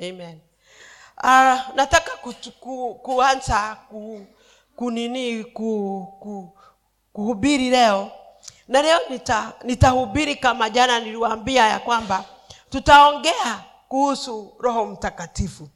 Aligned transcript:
amen. 0.00 0.40
Uh, 1.24 1.74
nataka 1.74 2.16
kutu, 2.16 2.52
ku, 2.52 2.94
kuanza 3.02 3.76
ku, 3.88 4.26
kunini 4.76 5.44
ku, 5.44 6.06
ku, 6.20 6.58
kuhubiri 7.12 7.70
leo. 7.70 8.10
Na 8.68 8.82
leo 8.82 8.98
nita- 9.10 9.52
nitahubiri 9.64 10.36
kama 10.36 10.70
jana 10.70 11.00
niliwaambia 11.00 11.66
ya 11.68 11.78
kwamba 11.78 12.24
tutaongea 12.70 13.64
kuhusu 13.88 14.54
roho 14.58 14.86
mtakatifu. 14.86 15.68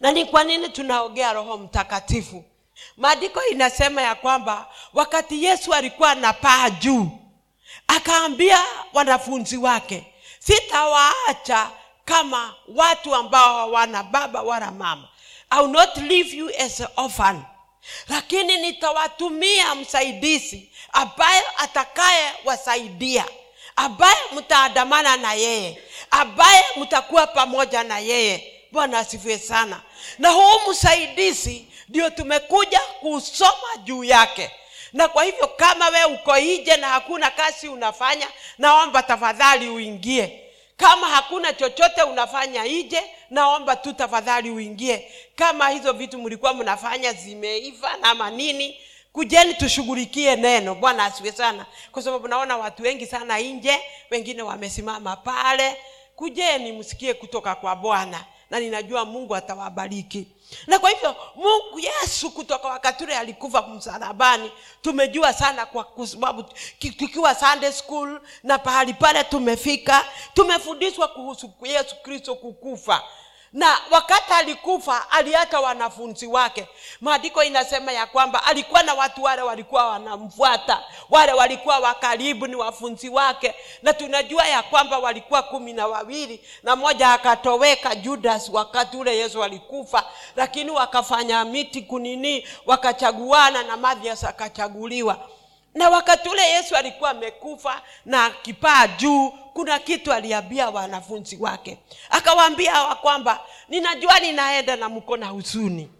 Na 0.00 0.12
ni 0.12 0.24
kwa 0.26 0.44
nini 0.44 0.68
tunaongea 0.68 1.32
roho 1.32 1.58
mtakatifu? 1.58 2.44
Maandiko 2.96 3.42
inasema 3.44 4.02
ya 4.02 4.14
kwamba 4.14 4.66
wakati 4.94 5.44
yesu 5.44 5.74
alikuwa 5.74 6.10
anapaa 6.10 6.70
juu 6.70 7.08
akaambia 7.86 8.58
wanafunzi 8.92 9.56
wake 9.56 10.12
sitawaacha 10.38 11.70
kama 12.10 12.54
watu 12.68 13.14
ambao 13.14 13.56
hawana 13.56 14.02
baba 14.02 14.42
wala 14.42 14.70
mama. 14.70 15.08
I 15.50 15.60
will 15.62 15.70
not 15.72 15.96
leave 15.96 16.36
you 16.36 16.50
as 16.58 16.80
an 16.80 16.88
orphan. 16.96 17.42
Lakini 18.08 18.56
nitawatumia 18.56 19.74
msaidizi 19.74 20.70
ambaye 20.92 21.42
atakaye 21.56 22.32
wasaidia 22.44 23.24
ambaye 23.76 24.16
mtaandamana 24.36 25.16
na 25.16 25.34
yeye 25.34 25.82
ambaye 26.10 26.64
mtakuwa 26.76 27.26
pamoja 27.26 27.82
na 27.84 27.98
yeye. 27.98 28.52
Bwana 28.72 28.98
asifiwe 28.98 29.38
sana. 29.38 29.80
Na 30.18 30.30
huu 30.30 30.70
msaidizi 30.70 31.66
ndio 31.88 32.10
tumekuja 32.10 32.80
kusoma 32.80 33.76
juu 33.84 34.04
yake. 34.04 34.50
Na 34.92 35.08
kwa 35.08 35.24
hivyo 35.24 35.46
kama 35.48 35.88
we 35.88 36.04
uko 36.04 36.36
nje 36.38 36.76
na 36.76 36.88
hakuna 36.88 37.30
kazi 37.30 37.68
unafanya 37.68 38.28
naomba 38.58 39.02
tafadhali 39.02 39.68
uingie 39.68 40.45
kama 40.76 41.06
hakuna 41.08 41.52
chochote 41.52 42.02
unafanya 42.02 42.64
nje 42.64 43.02
naomba 43.30 43.76
tu 43.76 43.92
tafadhali 43.92 44.50
uingie. 44.50 45.12
Kama 45.36 45.68
hizo 45.68 45.92
vitu 45.92 46.18
mlikuwa 46.18 46.54
mnafanya 46.54 47.12
zimeiva 47.12 47.96
na 47.96 48.14
manini 48.14 48.76
kujeni 49.12 49.54
tushughulikie 49.54 50.36
neno. 50.36 50.74
Bwana 50.74 51.04
asiwe 51.04 51.32
sana. 51.32 51.66
Kwa 51.92 52.02
sababu 52.02 52.28
naona 52.28 52.56
watu 52.56 52.82
wengi 52.82 53.06
sana 53.06 53.38
nje 53.38 53.80
wengine 54.10 54.42
wamesimama 54.42 55.16
pale. 55.16 55.76
Kujeni 56.16 56.72
msikie 56.72 57.14
kutoka 57.14 57.54
kwa 57.54 57.76
bwana 57.76 58.24
na 58.50 58.60
ninajua 58.60 59.04
mungu 59.04 59.36
atawabariki 59.36 60.26
na 60.66 60.78
kwa 60.78 60.90
hivyo 60.90 61.16
mungu 61.34 61.78
yesu 61.80 62.30
kutoka 62.30 62.68
wakati 62.68 63.04
ule 63.04 63.16
alikufa 63.18 63.62
msalabani 63.62 64.52
tumejua 64.82 65.32
sana 65.32 65.66
kwa 65.66 66.06
sababu 66.06 66.44
tukiwa 66.78 67.34
sunday 67.34 67.72
school 67.72 68.20
na 68.42 68.58
pahali 68.58 68.94
pale 68.94 69.24
tumefika 69.24 70.04
tumefundishwa 70.34 71.08
kuhusu 71.08 71.50
yesu 71.62 71.96
kristo 72.02 72.34
kukufa 72.34 73.02
na 73.52 73.78
wakati 73.90 74.32
alikufa 74.32 75.10
aliacha 75.10 75.60
wanafunzi 75.60 76.26
wake. 76.26 76.66
Maandiko 77.00 77.42
inasema 77.42 77.92
ya 77.92 78.06
kwamba 78.06 78.44
alikuwa 78.44 78.82
na 78.82 78.94
watu 78.94 79.22
wale 79.22 79.42
walikuwa 79.42 79.86
wanamfuata. 79.88 80.82
Wale 81.10 81.32
walikuwa 81.32 81.78
wakaribu 81.78 82.46
ni 82.46 82.54
wafunzi 82.56 83.08
wake. 83.08 83.54
Na 83.82 83.92
tunajua 83.92 84.46
ya 84.46 84.62
kwamba 84.62 84.98
walikuwa 84.98 85.42
kumi 85.42 85.72
na 85.72 85.86
wawili 85.86 86.40
na 86.62 86.76
mmoja 86.76 87.12
akatoweka 87.12 87.94
judas 87.94 88.48
wakati 88.52 88.96
ule 88.96 89.16
yesu 89.18 89.44
alikufa. 89.44 90.04
Lakini 90.36 90.70
wakafanya 90.70 91.44
miti 91.44 91.82
kunini 91.82 92.46
wakachaguana 92.66 93.62
na 93.62 93.76
mathias 93.76 94.24
akachaguliwa. 94.24 95.28
Na 95.74 95.88
wakati 95.90 96.28
ule 96.28 96.50
yesu 96.50 96.76
alikuwa 96.76 97.10
amekufa 97.10 97.82
na 98.04 98.30
kipaa 98.30 98.86
juu 98.86 99.32
kuna 99.56 99.78
kitu 99.78 100.12
aliambia 100.12 100.70
wanafunzi 100.70 101.36
wake. 101.40 101.78
Akawaambia 102.10 102.72
hawa 102.72 102.94
kwamba 102.94 103.40
ninajua 103.68 104.20
ninaenda 104.20 104.76
na 104.76 104.88
mko 104.88 105.16
na 105.16 105.26
huzuni. 105.26 105.90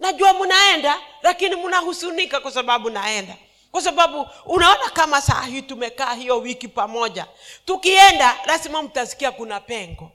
Najua 0.00 0.32
mnaenda 0.32 0.98
lakini 1.22 1.56
mnahusunika 1.56 2.40
kwa 2.40 2.50
sababu 2.50 2.90
naenda. 2.90 3.36
Kwa 3.70 3.82
sababu 3.82 4.26
unaona 4.46 4.90
kama 4.90 5.20
saa 5.20 5.42
hii 5.42 5.62
tumekaa 5.62 6.14
hiyo 6.14 6.38
wiki 6.38 6.68
pamoja. 6.68 7.26
Tukienda 7.64 8.36
lazima 8.46 8.82
mtasikia 8.82 9.32
kuna 9.32 9.60
pengo. 9.60 10.10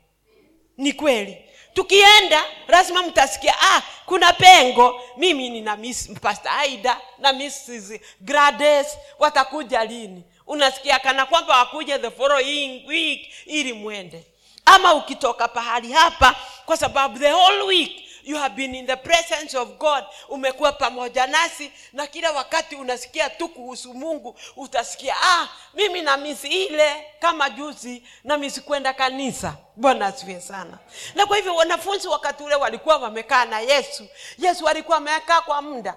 Ni 0.78 0.94
kweli. 0.94 1.38
Tukienda 1.74 2.44
lazima 2.68 3.04
mtasikia 3.04 3.56
ah, 3.62 3.82
kuna 4.06 4.34
pengo. 4.34 5.02
Mimi 5.18 5.50
nina 5.50 5.76
miss 5.76 6.10
pastor 6.22 6.52
aida 6.52 6.98
na 7.18 7.34
mrs 7.34 7.94
grades 8.22 8.88
watakuja 9.20 9.86
lini 9.86 10.24
unasikia 10.50 11.00
kana 11.00 11.26
kwamba 11.26 11.58
wakuja 11.58 12.00
the 12.00 12.12
following 12.12 12.84
week 12.88 13.28
ili 13.46 13.74
mwende. 13.74 14.24
Ama 14.66 14.94
ukitoka 14.94 15.48
pahali 15.48 15.92
hapa 15.94 16.36
kwa 16.66 16.78
sababu 16.78 17.20
the 17.20 17.32
whole 17.32 17.62
week 17.62 17.92
you 18.24 18.38
have 18.38 18.56
been 18.56 18.76
in 18.76 18.88
the 18.88 18.96
presence 18.96 19.58
of 19.58 19.70
god 19.70 20.04
umekuwa 20.30 20.72
pamoja 20.72 21.28
nasi 21.28 21.72
na 21.94 22.08
kila 22.08 22.32
wakati 22.32 22.76
unasikia 22.76 23.30
tu 23.30 23.50
kuhusu 23.50 23.94
mungu 23.94 24.36
utasikia 24.56 25.16
ah 25.22 25.48
mimi 25.74 26.02
na 26.02 26.18
misi 26.18 26.48
ile 26.66 27.06
kama 27.20 27.50
juzi 27.50 28.04
na 28.24 28.38
misi 28.38 28.62
kwenda 28.62 28.94
kanisa. 28.94 29.56
Bwana 29.76 30.06
asiwe 30.06 30.42
sana. 30.42 30.78
Na 31.16 31.26
kwa 31.26 31.38
hivyo 31.38 31.56
wanafunzi 31.56 32.08
wakati 32.08 32.44
ule 32.44 32.56
walikuwa 32.56 32.98
wamekaa 32.98 33.46
na 33.46 33.60
yesu. 33.60 34.08
Yesu 34.38 34.68
alikuwa 34.68 34.98
amekaa 34.98 35.42
kwa 35.42 35.62
muda. 35.62 35.96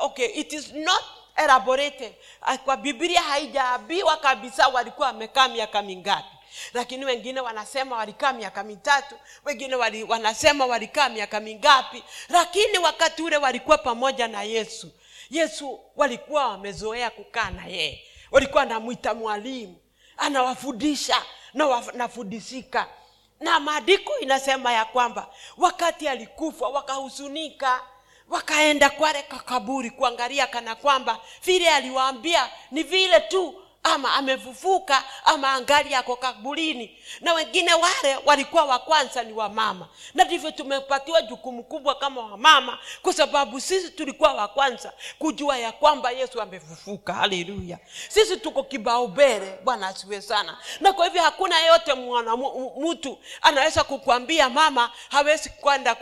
Okay 0.00 0.26
it 0.26 0.52
is 0.52 0.72
not 0.72 1.02
elaborated 1.36 2.14
Ah, 2.42 2.58
kwa 2.58 2.76
biblia 2.76 3.22
haijaambiwa 3.22 4.16
kabisa 4.16 4.68
walikuwa 4.68 5.06
wamekaa 5.06 5.48
miaka 5.48 5.82
mingapi. 5.82 6.28
Lakini 6.74 7.04
wengine 7.04 7.40
wanasema 7.40 7.96
walikaa 7.96 8.32
miaka 8.32 8.64
mitatu 8.64 9.14
wengine 9.44 9.74
wali, 9.74 10.02
wanasema 10.04 10.66
walikaa 10.66 11.08
miaka 11.08 11.40
mingapi. 11.40 12.04
Lakini 12.28 12.78
wakati 12.78 13.22
ule 13.22 13.36
walikuwa 13.36 13.78
pamoja 13.78 14.28
na 14.28 14.42
yesu. 14.42 14.90
Yesu 15.30 15.80
walikuwa 15.96 16.48
wamezoea 16.48 17.10
kukaa 17.10 17.50
na 17.50 17.66
yeye. 17.66 18.04
Walikuwa 18.30 18.62
anamwita 18.62 19.14
mwalimu. 19.14 19.76
Anawafundisha 20.16 21.22
na 21.54 21.66
wanafundishika 21.66 22.86
na 23.40 23.60
maandiko 23.60 24.18
inasema 24.18 24.72
ya 24.72 24.84
kwamba 24.84 25.28
wakati 25.56 26.08
alikufa 26.08 26.68
wakahuzunika 26.68 27.80
wakaenda 28.30 28.90
kwale 28.90 29.22
kakaburi 29.22 29.90
kuangalia 29.90 30.46
kana 30.46 30.74
kwamba 30.74 31.18
vile 31.44 31.68
aliwaambia 31.70 32.50
ni 32.70 32.82
vile 32.82 33.20
tu 33.20 33.60
ama 33.86 34.14
amefufuka 34.14 35.04
ama 35.24 35.52
angali 35.52 35.92
yako 35.92 36.16
kaburini. 36.16 36.98
Na 37.20 37.34
wengine 37.34 37.74
wale 37.74 38.16
walikuwa 38.24 38.64
wa 38.64 38.78
kwanza 38.78 39.22
ni 39.22 39.32
wamama 39.32 39.88
na 40.14 40.24
ndivyo 40.24 40.50
tumepatiwa 40.50 41.22
jukumu 41.22 41.62
kubwa 41.64 41.94
kama 41.94 42.20
wamama 42.20 42.78
kwa 43.02 43.12
sababu 43.12 43.60
sisi 43.60 43.90
tulikuwa 43.90 44.32
wa 44.32 44.48
kwanza 44.48 44.92
kujua 45.18 45.58
ya 45.58 45.72
kwamba 45.72 46.10
yesu 46.10 46.40
amefufuka. 46.42 47.12
Haleluya. 47.14 47.78
Sisi 48.08 48.36
tuko 48.36 48.62
kibaobele 48.62 49.58
bwana 49.64 49.86
asiwe 49.88 50.22
sana. 50.22 50.58
Na 50.80 50.92
kwa 50.92 51.04
hivyo 51.06 51.22
hakuna 51.22 51.58
yeyote 51.60 51.94
mwana 51.94 52.36
mtu 52.80 53.18
anaweza 53.42 53.84
kukwambia 53.84 54.50
mama 54.50 54.92
hawezi 55.08 55.48
kwenda 55.50 55.94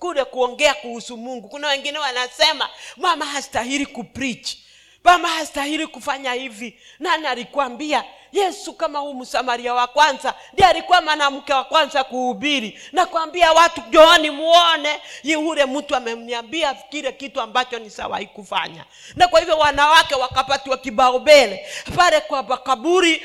kule 0.00 0.24
kuongea 0.24 0.74
kuhusu 0.74 1.16
mungu. 1.16 1.48
Kuna 1.48 1.68
wengine 1.68 1.98
wanasema 1.98 2.68
mama 2.96 3.24
hastahili 3.26 3.86
kuprich 3.86 4.56
mama 5.04 5.28
hastahili 5.28 5.86
kufanya 5.86 6.32
hivi. 6.32 6.78
Nani 6.98 7.26
alikwambia? 7.26 8.04
Yesu 8.32 8.72
kama 8.72 8.98
huu 8.98 9.14
msamaria 9.14 9.74
wa 9.74 9.86
kwanza 9.86 10.34
ndiye 10.52 10.68
alikuwa 10.68 11.00
mwanamke 11.00 11.52
wa 11.52 11.64
kwanza 11.64 12.04
kuhubiri. 12.04 12.80
Nakwambia 12.92 13.52
watu 13.52 13.80
jooni 13.90 14.30
muone 14.30 15.00
yule 15.22 15.64
mtu 15.66 15.96
amemniambia 15.96 16.74
kile 16.74 17.12
kitu 17.12 17.40
ambacho 17.40 17.78
ni 17.78 17.90
sawahi 17.90 18.26
kufanya. 18.26 18.84
Na 19.16 19.28
kwa 19.28 19.40
hivyo 19.40 19.58
wanawake 19.58 20.14
wakapatiwa 20.14 20.76
kibaobele 20.78 21.66
pale 21.96 22.20
kwa 22.20 22.42
kaburi 22.58 23.22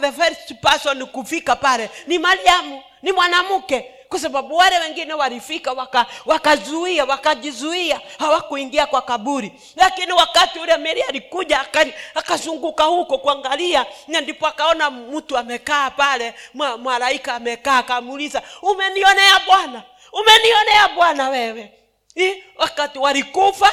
the 0.00 0.12
first 0.12 0.54
person 0.62 1.06
kufika 1.06 1.56
pale 1.56 1.90
ni 2.06 2.18
mariamu 2.18 2.82
ni 3.02 3.12
mwanamke 3.12 3.90
kwa 4.16 4.22
sababu 4.22 4.56
wale 4.56 4.78
wengine 4.78 5.14
walifika 5.14 5.72
waka- 5.72 6.06
wakazuia 6.26 7.04
wakajizuia 7.04 8.00
hawakuingia 8.18 8.86
kwa 8.86 9.02
kaburi. 9.02 9.52
Lakini 9.76 10.12
wakati 10.12 10.58
ule 10.58 10.76
meri 10.76 11.02
alikuja 11.02 11.66
akazunguka 12.14 12.84
huko 12.84 13.18
kuangalia 13.18 13.86
na 14.08 14.20
ndipo 14.20 14.46
akaona 14.46 14.90
mtu 14.90 15.38
amekaa 15.38 15.90
pale 15.90 16.34
malaika 16.78 17.34
amekaa 17.34 17.78
akamuuliza 17.78 18.42
umenionea 18.62 19.40
bwana? 19.46 19.82
Umenionea 20.12 20.88
bwana 20.88 21.28
wewe? 21.28 21.72
I, 22.14 22.44
wakati 22.58 22.98
walikufa 22.98 23.72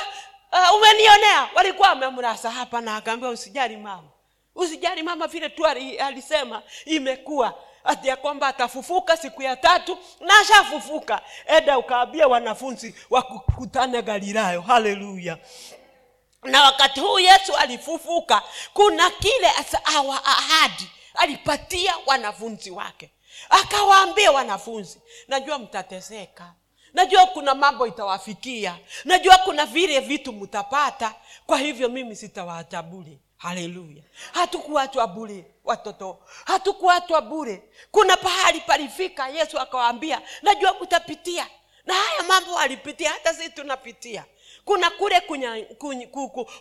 uh, 0.52 0.76
umenionea? 0.78 1.50
Walikuwa 1.56 1.90
wamemrasa 1.90 2.52
hapa 2.52 2.82
na 2.82 2.96
akaambia 2.96 3.30
usijali 3.30 3.78
mama. 3.78 4.10
Usijali 4.56 5.04
mama 5.04 5.28
vile 5.28 5.50
tu 5.50 5.66
alisema 6.00 6.62
imekuwa 6.86 7.54
ati 7.84 8.08
ya 8.08 8.16
kwamba 8.18 8.48
atafufuka 8.48 9.18
siku 9.18 9.42
ya 9.42 9.56
tatu 9.56 9.98
na 10.20 10.40
ashafufuka. 10.40 11.22
Eda 11.48 11.78
ukaambia 11.78 12.28
wanafunzi 12.28 12.96
wakukutane 13.10 14.02
galilayo 14.02 14.62
haleluya. 14.62 15.38
Na 16.44 16.64
wakati 16.64 17.00
huu 17.00 17.20
yesu 17.20 17.56
alifufuka 17.56 18.42
kuna 18.74 19.10
kile 19.10 19.52
awa 19.96 20.26
ahadi 20.26 20.90
alipatia 21.14 21.94
wanafunzi 22.06 22.72
wake. 22.72 23.12
Akawaambia 23.50 24.32
wanafunzi 24.32 25.02
najua 25.28 25.60
mtateseka. 25.60 26.54
Najua 26.94 27.26
kuna 27.26 27.56
mambo 27.56 27.88
itawafikia. 27.88 28.78
Najua 29.06 29.38
kuna 29.38 29.66
vile 29.66 30.00
vitu 30.00 30.34
mtapata 30.34 31.16
kwa 31.46 31.58
hivyo 31.58 31.90
mimi 31.90 32.16
sitawaacha 32.16 32.82
bure 32.82 33.20
haleluya. 33.44 34.04
Hatukuachwa 34.34 35.08
bure 35.08 35.46
watoto. 35.64 36.20
Hatukuachwa 36.46 37.22
bure. 37.22 37.64
Kuna 37.92 38.18
pahali 38.18 38.62
palifika 38.62 39.30
yesu 39.30 39.60
akawaambia 39.60 40.22
najua 40.42 40.74
kutapitia. 40.74 41.48
Na 41.86 41.94
haya 41.94 42.24
mambo 42.24 42.54
walipitia 42.54 43.10
hata 43.10 43.34
si 43.34 43.50
tunapitia. 43.50 44.26
Kuna 44.66 44.90
kule 44.90 45.22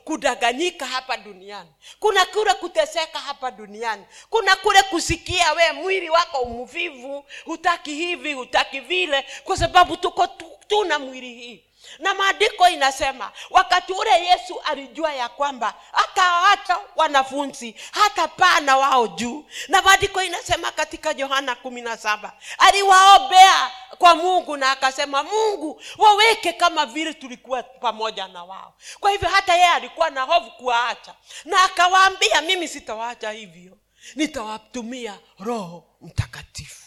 kudanganyika 0.05 0.87
hapa 0.87 1.17
duniani. 1.17 1.71
Kuna 2.01 2.25
kule 2.27 2.55
kuteseka 2.55 3.19
hapa 3.19 3.51
duniani. 3.51 4.05
Kuna 4.31 4.57
kule 4.57 4.83
kusikia 4.83 5.53
we 5.53 5.73
mwili 5.73 6.11
wako 6.11 6.39
umvivu 6.39 7.25
hutaki 7.45 7.95
hivi 7.95 8.33
hutaki 8.33 8.81
vile. 8.81 9.27
Kwa 9.45 9.57
sababu 9.57 9.97
tuko 9.97 10.27
tu, 10.27 10.45
tuna 10.69 10.99
mwili 10.99 11.35
hii 11.35 11.65
na 11.99 12.15
maandiko 12.15 12.69
inasema 12.69 13.33
wakati 13.51 13.93
ule 13.93 14.25
yesu 14.25 14.61
alijua 14.61 15.13
ya 15.13 15.29
kwamba 15.29 15.75
hatawaacha 15.93 16.79
wanafunzi 16.97 17.77
hata 17.91 18.29
pana 18.29 18.77
wao 18.77 19.07
juu. 19.09 19.45
Na 19.69 19.83
maandiko 19.83 20.23
inasema 20.23 20.73
katika 20.73 21.11
yohana 21.17 21.55
kumi 21.55 21.81
na 21.81 21.97
saba 21.97 22.33
aliwaombea 22.59 23.71
kwa 23.99 24.15
mungu 24.15 24.57
na 24.57 24.71
akasema 24.71 25.23
mungu 25.23 25.83
waweke 25.99 26.53
kama 26.53 26.87
vile 26.87 27.15
tulikuwa 27.15 27.63
pamoja 27.63 28.29
na 28.29 28.45
wao. 28.45 28.75
Kwa 29.01 29.11
hivyo 29.11 29.29
hata 29.29 29.55
yeye 29.55 29.69
alikuwa 29.69 30.11
na 30.11 30.23
hofu 30.23 30.51
kuwaacha. 30.51 31.15
Na 31.45 31.63
akawaambia 31.63 32.41
mimi 32.41 32.69
sitawaacha 32.69 33.31
hivyo. 33.31 33.79
Nitawatumia 34.15 35.19
roho 35.41 35.85
mtakatifu. 36.01 36.83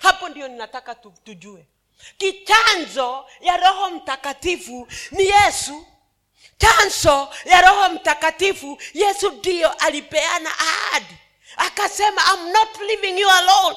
Hapo 0.00 0.28
ndio 0.28 0.48
ninataka 0.48 0.94
tujue 0.94 1.66
kichanzo 2.18 3.26
ya 3.40 3.56
roho 3.56 3.90
mtakatifu 3.90 4.88
ni 5.10 5.26
yesu. 5.26 5.86
Chanzo 6.58 7.28
ya 7.44 7.60
roho 7.62 7.88
mtakatifu 7.88 8.78
yesu 8.94 9.30
ndiyo 9.30 9.72
alipeana 9.72 10.50
ahadi. 10.58 11.14
Akasema 11.56 12.22
I'm 12.34 12.52
not 12.52 12.68
leaving 12.80 13.18
you 13.20 13.30
alone. 13.30 13.76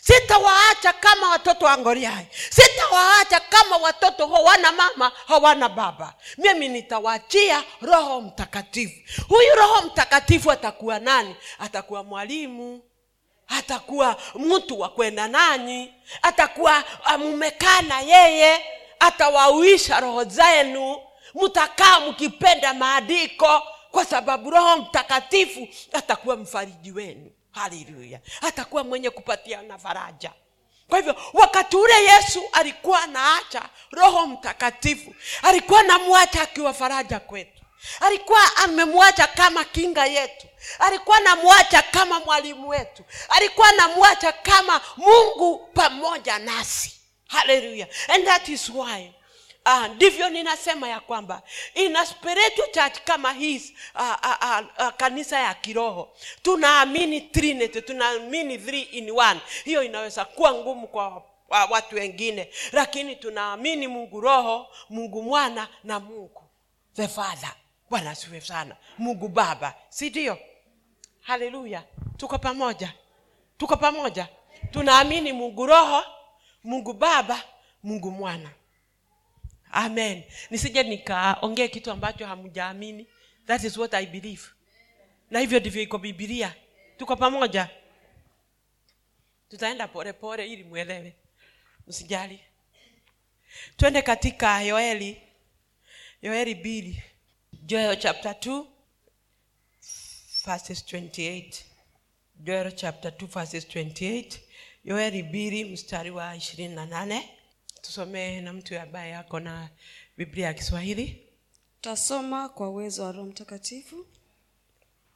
Sitawaacha 0.00 0.92
kama 0.92 1.30
watoto 1.30 1.64
wa 1.66 1.78
ngoriai 1.78 2.26
sitawaacha 2.50 3.40
kama 3.40 3.76
watoto 3.76 4.26
hawana 4.26 4.72
mama 4.72 5.12
hawana 5.26 5.68
baba. 5.68 6.14
Mimi 6.38 6.68
nitawachia 6.68 7.64
roho 7.80 8.20
mtakatifu. 8.20 8.94
Huyu 9.28 9.54
roho 9.56 9.82
mtakatifu 9.82 10.50
atakuwa 10.50 10.98
nani? 10.98 11.36
Atakuwa 11.58 12.04
mwalimu 12.04 12.82
atakuwa 13.48 14.16
mtu 14.34 14.80
wa 14.80 14.88
kwenda 14.88 15.28
nanyi. 15.28 15.94
Atakuwa 16.22 16.84
mumekaa 17.18 17.80
na 17.82 18.00
yeye. 18.00 18.64
Atawauisha 19.00 20.00
roho 20.00 20.24
zenu. 20.24 20.96
Mtakaa 21.34 22.00
mkipenda 22.00 22.74
maandiko. 22.74 23.62
Kwa 23.90 24.04
sababu 24.04 24.50
roho 24.50 24.76
mtakatifu 24.76 25.68
atakuwa 25.92 26.36
mfariji 26.36 26.92
wenu. 26.92 27.30
Haleluya. 27.50 28.20
Atakuwa 28.40 28.84
mwenye 28.84 29.10
kupatiana 29.10 29.78
faraja. 29.78 30.32
Kwa 30.88 30.98
hivyo 30.98 31.16
wakati 31.32 31.76
ule 31.76 32.04
yesu 32.04 32.42
alikuwa 32.52 33.02
anaacha 33.02 33.62
roho 33.90 34.26
mtakatifu 34.26 35.14
alikuwa 35.42 35.82
namwacha 35.82 36.42
akiwa 36.42 36.74
faraja 36.74 37.20
kwetu. 37.20 37.62
Alikuwa 38.00 38.56
amemwacha 38.56 39.26
kama 39.26 39.64
kinga 39.64 40.06
yetu 40.06 40.46
alikuwa 40.78 41.20
namwacha 41.20 41.82
kama 41.82 42.20
mwalimu 42.20 42.68
wetu. 42.68 43.04
Alikuwa 43.28 43.72
namwacha 43.72 44.32
kama 44.32 44.80
mungu 44.96 45.58
pamoja 45.74 46.38
nasi. 46.38 47.00
Haleluya 47.28 47.86
and 48.08 48.24
that 48.24 48.48
is 48.48 48.68
why 48.70 49.12
uh, 49.66 49.86
ndivyo 49.86 50.28
ninasema 50.28 50.88
ya 50.88 51.00
kwamba 51.00 51.42
ina 51.74 52.06
spiritual 52.06 52.70
church 52.70 52.98
kama 53.04 53.32
hii 53.32 53.74
uh, 53.94 54.00
uh, 54.00 54.36
uh, 54.42 54.86
uh, 54.86 54.92
kanisa 54.96 55.38
ya 55.40 55.54
kiroho 55.54 56.16
tunaamini 56.42 57.20
trinity 57.20 57.82
tunaamini 57.82 58.58
three 58.58 58.82
in 58.82 59.10
one. 59.10 59.40
Hiyo 59.64 59.82
inaweza 59.82 60.24
kuwa 60.24 60.52
ngumu 60.54 60.88
kwa 60.88 61.22
kwa 61.48 61.64
watu 61.64 61.96
wengine 61.96 62.50
lakini 62.72 63.16
tunaamini 63.16 63.88
mungu 63.88 64.20
roho 64.20 64.66
mungu 64.90 65.22
mwana 65.22 65.68
na 65.84 66.00
mungu 66.00 66.42
the 66.96 67.08
father. 67.08 67.52
Bwana 67.90 68.14
siwe 68.14 68.40
sana. 68.40 68.76
Mungu 68.98 69.28
baba 69.28 69.74
si 69.88 70.10
ndio 70.10 70.38
haleluya. 71.24 71.84
Tuko 72.16 72.38
pamoja. 72.38 72.92
Tuko 73.58 73.76
pamoja. 73.76 74.28
Tunaamini 74.70 75.32
mungu 75.32 75.66
roho 75.66 76.04
mungu 76.64 76.92
baba 76.92 77.42
mungu 77.82 78.10
mwana. 78.10 78.50
Amen. 79.72 80.22
Nisije 80.50 80.82
nikaongee 80.82 81.68
kitu 81.68 81.90
ambacho 81.90 82.26
hamjaamini. 82.26 83.06
That 83.46 83.64
is 83.64 83.76
what 83.76 83.94
i 83.94 84.06
believe. 84.06 84.42
Na 85.30 85.40
hivyo 85.40 85.60
ndivyo 85.60 85.82
iko 85.82 85.98
bibilia 85.98 86.54
tuko 86.96 87.16
pamoja. 87.16 87.68
Tutaenda 89.48 89.88
polepole 89.88 90.46
ili 90.48 90.64
mwelewe. 90.64 91.16
Msijali. 91.86 92.40
Twende 93.76 94.02
katika 94.02 94.60
yoeli. 94.62 95.22
Yoeli 96.22 96.54
bili 96.54 97.02
joel 97.52 97.96
chapter 97.98 98.32
2 98.32 98.64
verses 100.46 100.84
28 100.92 101.64
joel 102.44 102.72
chapter 102.72 103.10
2 103.10 103.26
verses 103.26 103.64
28 103.66 104.38
yoeli 104.84 105.22
bili 105.22 105.64
mstari 105.64 106.10
wa 106.10 106.36
ishirini 106.36 106.74
na 106.74 106.86
nane. 106.86 107.28
Tusomee 107.82 108.40
na 108.40 108.52
mtu 108.52 108.78
ambaye 108.80 109.14
ako 109.16 109.40
na 109.40 109.68
biblia 110.16 110.46
ya 110.46 110.54
kiswahili. 110.54 111.26
Tasoma 111.80 112.48
kwa 112.48 112.68
uwezo 112.68 113.02
wa 113.04 113.12
roho 113.12 113.26
mtakatifu. 113.26 114.06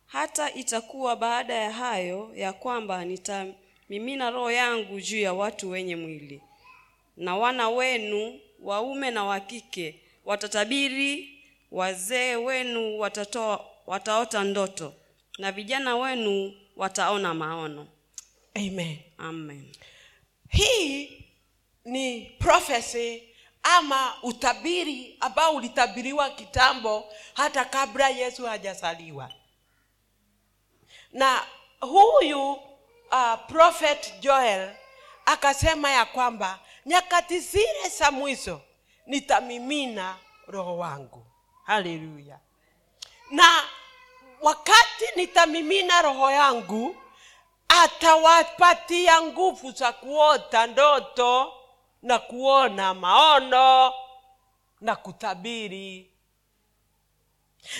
Hata 0.06 0.54
itakuwa 0.54 1.16
baada 1.16 1.54
ya 1.54 1.70
hayo 1.72 2.32
ya 2.34 2.52
kwamba 2.52 3.04
nitamimina 3.04 4.30
roho 4.30 4.50
yangu 4.50 5.00
juu 5.00 5.20
ya 5.20 5.32
watu 5.32 5.70
wenye 5.70 5.96
mwili 5.96 6.42
na 7.16 7.36
wana 7.36 7.68
wenu 7.70 8.40
waume 8.60 9.10
na 9.10 9.24
wakike 9.24 10.00
watatabiri 10.24 11.38
wazee 11.70 12.36
wenu 12.36 12.98
watatoa, 12.98 13.66
wataota 13.86 14.44
ndoto 14.44 14.94
na 15.38 15.52
vijana 15.52 15.96
wenu 15.96 16.54
wataona 16.76 17.34
maono. 17.34 17.86
Amen. 18.54 18.98
Amen. 19.18 19.72
Hii 20.48 21.24
ni 21.84 22.20
prophecy 22.38 23.22
ama 23.62 24.22
utabiri 24.22 25.16
ambao 25.20 25.54
ulitabiriwa 25.54 26.30
kitambo 26.30 27.12
hata 27.34 27.64
kabla 27.64 28.08
yesu 28.08 28.46
hajazaliwa. 28.46 29.32
Na 31.12 31.46
huyu 31.80 32.52
uh, 32.52 33.34
prophet 33.48 34.14
joel 34.20 34.70
akasema 35.26 35.90
ya 35.90 36.04
kwamba 36.04 36.60
nyakati 36.86 37.38
zile 37.40 37.88
za 37.98 38.10
mwisho 38.10 38.60
nitamimina 39.06 40.16
roho 40.46 40.78
wangu. 40.78 41.26
Haleluya 41.64 42.38
na 43.30 43.62
wakati 44.40 45.04
nitamimina 45.16 46.02
roho 46.02 46.30
yangu 46.30 46.96
atawapatia 47.68 49.22
nguvu 49.22 49.70
za 49.72 49.92
kuota 49.92 50.66
ndoto 50.66 51.52
na 52.02 52.18
kuona 52.18 52.94
maono 52.94 53.94
na 54.80 54.96
kutabiri. 54.96 56.10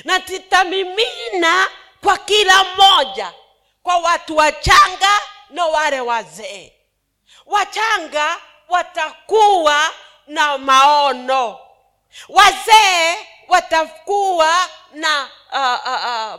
Na 0.05 0.21
titamimina 0.21 1.69
kwa 2.05 2.19
kila 2.19 2.65
mmoja 2.65 3.33
kwa 3.83 3.97
watu 3.97 4.37
wachanga 4.37 5.19
na 5.50 5.67
wale 5.67 6.00
wazee. 6.00 6.73
Wachanga 7.47 8.37
watakuwa 8.69 9.91
na 10.27 10.59
maono. 10.59 11.59
Wazee 12.29 13.17
watakuwa 13.49 14.69
na 14.95 15.30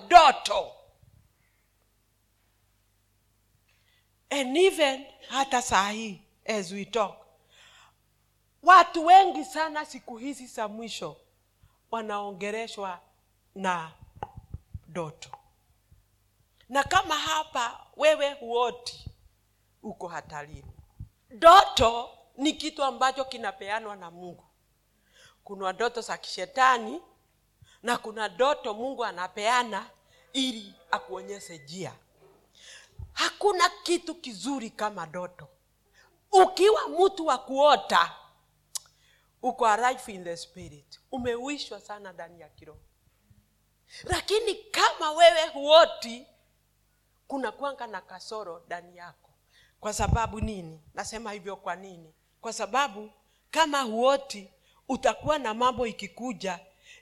ndoto 0.06 0.60
uh, 0.60 0.62
uh, 0.62 0.70
uh, 0.70 0.74
and 4.30 4.58
even 4.58 5.06
hata 5.30 5.62
saa 5.62 5.90
hii 5.92 6.22
as 6.46 6.72
we 6.72 6.86
talk 6.86 7.16
watu 8.64 9.06
wengi 9.06 9.46
sana 9.46 9.86
siku 9.86 10.18
hizi 10.18 10.48
za 10.48 10.68
mwisho 10.68 11.18
wanaongereshwa 11.92 13.00
na 13.56 13.92
ndoto 14.88 15.30
na 16.70 16.84
kama 16.84 17.16
hapa 17.16 17.88
wewe 17.98 18.34
huoti 18.34 19.06
uko 19.84 20.08
hatarini. 20.08 20.72
Ndoto 21.30 22.10
ni 22.38 22.54
kitu 22.54 22.84
ambacho 22.84 23.26
kinapeanwa 23.26 23.96
na 23.96 24.12
mungu. 24.12 24.44
Kuna 25.44 25.72
ndoto 25.74 26.02
za 26.02 26.18
kishetani 26.18 27.02
na 27.84 27.98
kuna 27.98 28.28
ndoto 28.28 28.74
mungu 28.74 29.06
anapeana 29.06 29.90
ili 30.34 30.74
akuonyeshe 30.92 31.58
njia. 31.58 31.94
Hakuna 33.14 33.70
kitu 33.84 34.16
kizuri 34.16 34.70
kama 34.70 35.08
doto 35.08 35.48
ukiwa 36.32 36.88
mtu 36.90 37.26
wa 37.26 37.38
kuota 37.38 38.16
uko 39.42 39.68
alive 39.68 40.14
in 40.14 40.24
the 40.24 40.38
spirit. 40.38 41.00
Umewishwa 41.12 41.82
sana 41.82 42.12
ndani 42.14 42.42
ya 42.42 42.50
kiroho. 42.50 42.80
Lakini 44.04 44.56
kama 44.56 45.12
wewe 45.12 45.48
huoti 45.48 46.28
kuna 47.28 47.52
kwanga 47.52 47.88
na 47.88 48.02
kasoro 48.02 48.64
ndani 48.66 48.98
yako. 48.98 49.30
Kwa 49.80 49.94
sababu 49.94 50.40
nini? 50.42 50.82
Nasema 50.94 51.32
hivyo 51.32 51.56
kwa 51.56 51.76
nini? 51.76 52.14
Kwa 52.42 52.54
sababu 52.54 53.12
kama 53.52 53.82
huoti 53.82 54.52
utakuwa 54.90 55.38
na 55.40 55.54
mambo 55.54 55.88
ikikuja 55.88 56.60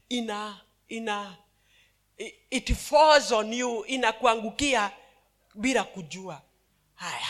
ina 0.10 0.62
ina 0.88 1.38
it 2.50 2.74
falls 2.74 3.32
on 3.32 3.53
you 3.53 3.86
inakuangukia 3.86 4.91
bila 5.56 5.84
kujua. 5.84 6.41
Haya. 6.96 7.27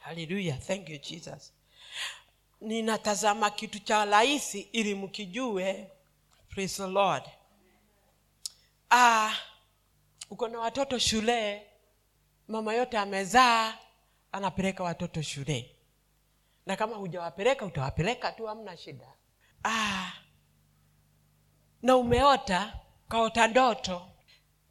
Haleluya 0.00 0.56
thank 0.56 0.88
you 0.88 0.98
jesus. 0.98 1.52
Ninatazama 2.60 3.50
kitu 3.50 3.78
cha 3.78 4.04
rahisi 4.04 4.60
ili 4.60 4.94
mkijue. 4.94 5.90
Praise 6.48 6.82
the 6.82 6.88
lord. 6.88 7.22
Ah, 8.90 9.32
uko 10.30 10.48
na 10.48 10.58
watoto 10.58 10.98
shule. 10.98 11.62
Mama 12.48 12.74
yote 12.74 12.98
amezaa 12.98 13.78
anapeleka 14.32 14.82
watoto 14.84 15.22
shule. 15.22 15.76
Na 16.66 16.76
kama 16.76 16.96
hujawapeleka 16.96 17.64
utawapeleka 17.64 18.32
tu 18.32 18.46
hamna 18.46 18.76
shida. 18.76 19.12
Ah, 19.64 20.12
na 21.82 21.96
umeota 21.96 22.72
kaota 23.08 23.46
ndoto. 23.46 24.08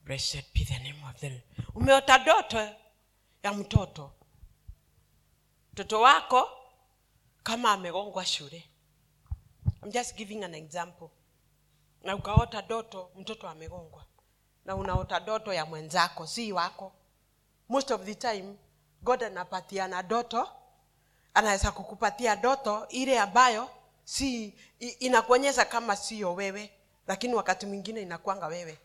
Blessed 0.04 0.46
be 0.54 0.66
the 0.66 0.80
name 0.80 1.04
of 1.10 1.20
the 1.20 1.42
umeota 1.76 2.18
ndoto 2.18 2.60
ya 3.44 3.54
mtoto. 3.54 4.12
Mtoto 5.74 6.02
wako 6.02 6.50
kama 7.44 7.72
amegongwa 7.72 8.26
shule. 8.26 8.70
I'm 9.84 9.92
just 9.92 10.16
giving 10.16 10.44
an 10.44 10.56
example. 10.56 11.08
Na 12.04 12.16
ukaota 12.16 12.62
doto 12.62 13.12
mtoto 13.16 13.50
amegongwa. 13.50 14.06
Na 14.66 14.76
unaota 14.76 15.20
doto 15.20 15.54
ya 15.54 15.66
mwenzako 15.66 16.28
si 16.28 16.52
wako. 16.54 16.92
Most 17.70 17.92
of 17.92 18.04
the 18.04 18.16
time 18.16 18.56
god 19.02 19.24
anapatiana 19.24 20.04
doto 20.04 20.50
anaweza 21.34 21.72
kukupatia 21.72 22.36
doto 22.36 22.88
ile 22.90 23.20
ambayo 23.20 23.70
si 24.04 24.54
inakuonyesha 24.80 25.66
kama 25.66 25.96
sio 25.96 26.34
wewe 26.34 26.72
lakini 27.08 27.34
wakati 27.34 27.66
mwingine 27.66 28.02
inakwanga 28.02 28.48
wewe. 28.48 28.78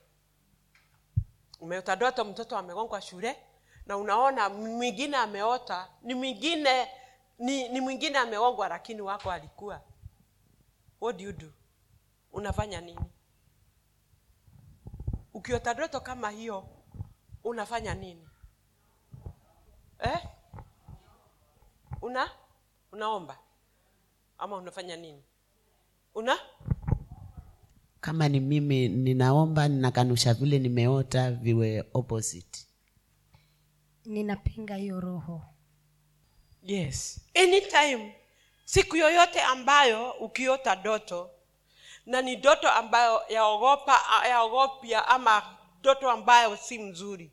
Umeota 1.61 1.97
doto 1.97 2.25
mtoto 2.25 2.59
amegongwa 2.59 3.01
shule 3.03 3.37
na 3.87 3.97
unaona 3.97 4.49
mwingine 4.49 5.17
ameota 5.17 5.89
ni 6.03 6.15
mwingine 6.15 6.89
ni, 7.39 7.69
ni 7.69 7.81
mwingine 7.81 8.19
ameongwa 8.19 8.69
lakini 8.69 9.01
wako 9.01 9.31
alikuwa 9.31 9.81
what 11.01 11.17
do 11.17 11.25
you 11.25 11.33
do? 11.33 11.53
Unafanya 12.33 12.81
nini? 12.81 13.05
Ukiota 15.35 15.75
doto 15.75 16.01
kama 16.01 16.31
hiyo 16.31 16.69
unafanya 17.45 17.95
nini? 17.95 18.29
Eh? 19.99 20.27
una? 22.03 22.31
Unaomba? 22.93 23.39
Ama 24.39 24.57
unafanya 24.57 24.97
nini? 24.97 25.25
Una 26.15 26.39
kama 28.03 28.29
ni 28.29 28.41
mimi 28.41 28.89
ninaomba 28.89 29.69
ninakanusha 29.69 30.35
vile 30.35 30.59
nimeota 30.59 31.31
viwe 31.31 31.85
opposite. 31.95 32.67
Ninapinga 34.05 34.75
hiyo 34.77 35.01
roho. 35.01 35.43
Yes. 36.63 37.21
Anytime 37.35 38.15
siku 38.65 38.97
yoyote 38.97 39.41
ambayo 39.41 40.11
ukiota 40.13 40.77
doto 40.77 41.31
na 42.07 42.23
ni 42.23 42.37
doto 42.37 42.71
ambayo 42.71 43.23
yaogopa 43.29 44.01
yaogopya 44.29 45.09
ama 45.09 45.57
doto 45.83 46.11
ambayo 46.11 46.57
si 46.57 46.79
mzuri 46.79 47.31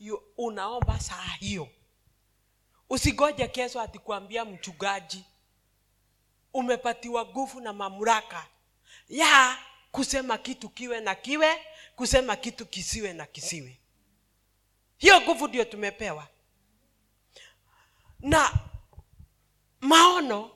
you, 0.00 0.22
unaomba 0.38 1.00
saa 1.00 1.36
hiyo. 1.38 1.68
Usigoje 2.90 3.48
kesho 3.48 3.80
atikuambia 3.80 4.44
mchungaji. 4.44 5.24
Umepatiwa 6.54 7.26
nguvu 7.26 7.60
na 7.60 7.72
mamlaka. 7.72 8.46
Ya 9.08 9.56
kusema 9.92 10.38
kitu 10.38 10.68
kiwe 10.68 11.00
na 11.00 11.14
kiwe 11.14 11.66
kusema 11.96 12.36
kitu 12.36 12.66
kisiwe 12.66 13.12
na 13.12 13.26
kisiwe. 13.26 13.80
Hiyo 14.98 15.20
nguvu 15.20 15.48
ndio 15.48 15.64
tumepewa. 15.64 16.26
Na 18.20 18.52
maono 19.80 20.50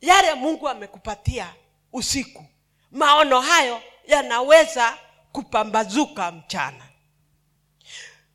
yale 0.00 0.34
mungu 0.34 0.68
amekupatia 0.68 1.54
usiku 1.92 2.44
maono 2.90 3.40
hayo 3.40 3.82
yanaweza 4.06 4.98
kupambazuka 5.32 6.32
mchana. 6.32 6.88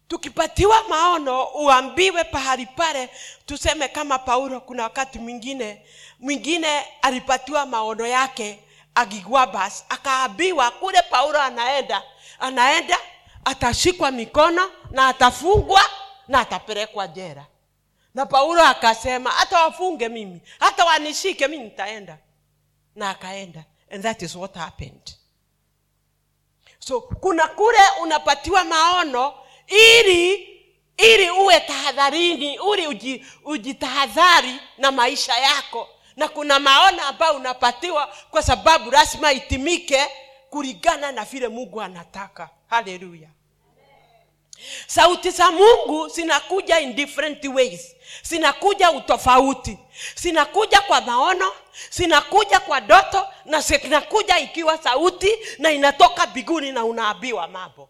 Tukipatiwa 0.08 0.88
maono 0.90 1.44
uambiwe 1.44 2.24
pahali 2.24 2.66
pale 2.66 3.10
tuseme 3.46 3.88
kama 3.88 4.20
paulo 4.20 4.62
kuna 4.62 4.84
wakati 4.84 5.20
mwingine 5.20 5.86
mwingine 6.20 6.80
alipatiwa 7.02 7.66
maono 7.66 8.08
yake 8.08 8.64
agigwabas 8.96 9.86
akaambiwa 9.90 10.72
kule 10.72 11.02
paulo 11.02 11.42
anaenda. 11.42 12.04
Anaenda 12.40 12.98
atashikwa 13.46 14.12
mikono 14.12 14.72
na 14.92 15.08
atafungwa 15.08 15.82
na 16.28 16.40
atapelekwa 16.40 17.08
jera 17.08 17.46
na 18.14 18.26
paulo 18.26 18.64
akasema 18.64 19.30
hata 19.32 19.64
wafunge 19.64 20.10
mimi 20.10 20.42
hata 20.60 20.86
wanishike 20.86 21.48
mimi 21.48 21.64
nitaenda. 21.64 22.18
Na 22.96 23.10
akaenda 23.10 23.64
and 23.92 24.04
that 24.04 24.22
is 24.22 24.36
what 24.36 24.56
happened. 24.56 25.16
So 26.80 27.02
kuna 27.02 27.48
kule 27.48 27.78
unapatiwa 28.02 28.64
maono 28.64 29.34
ili 29.68 30.34
ili 30.98 31.30
uwe 31.30 31.60
tahadharini 31.60 32.60
ili 32.74 32.88
uji, 32.88 33.26
na 34.78 34.92
maisha 34.92 35.38
yako 35.38 35.90
na 36.20 36.28
kuna 36.28 36.60
maona 36.60 37.08
ambayo 37.08 37.34
unapatiwa 37.34 38.08
kwa 38.32 38.44
sababu 38.44 38.92
lazima 38.92 39.32
itimike 39.34 40.08
kulingana 40.50 41.12
na 41.12 41.26
vile 41.26 41.48
mungu 41.48 41.82
anataka. 41.82 42.50
Haleluya 42.70 43.30
sauti 44.88 45.30
za 45.32 45.52
mungu 45.52 46.08
zinakuja 46.08 46.80
in 46.80 46.94
different 46.96 47.46
ways. 47.46 47.96
Zinakuja 48.24 48.92
utofauti. 48.92 49.78
Zinakuja 50.16 50.82
kwa 50.82 51.02
maono 51.02 51.54
zinakuja 51.92 52.60
kwa 52.60 52.82
doto 52.82 53.28
na 53.46 53.62
zinakuja 53.62 54.40
ikiwa 54.40 54.78
sauti 54.78 55.30
na 55.58 55.72
inatoka 55.72 56.28
biguni 56.28 56.72
na 56.72 56.86
unaambiwa 56.86 57.48
mambo 57.48 57.90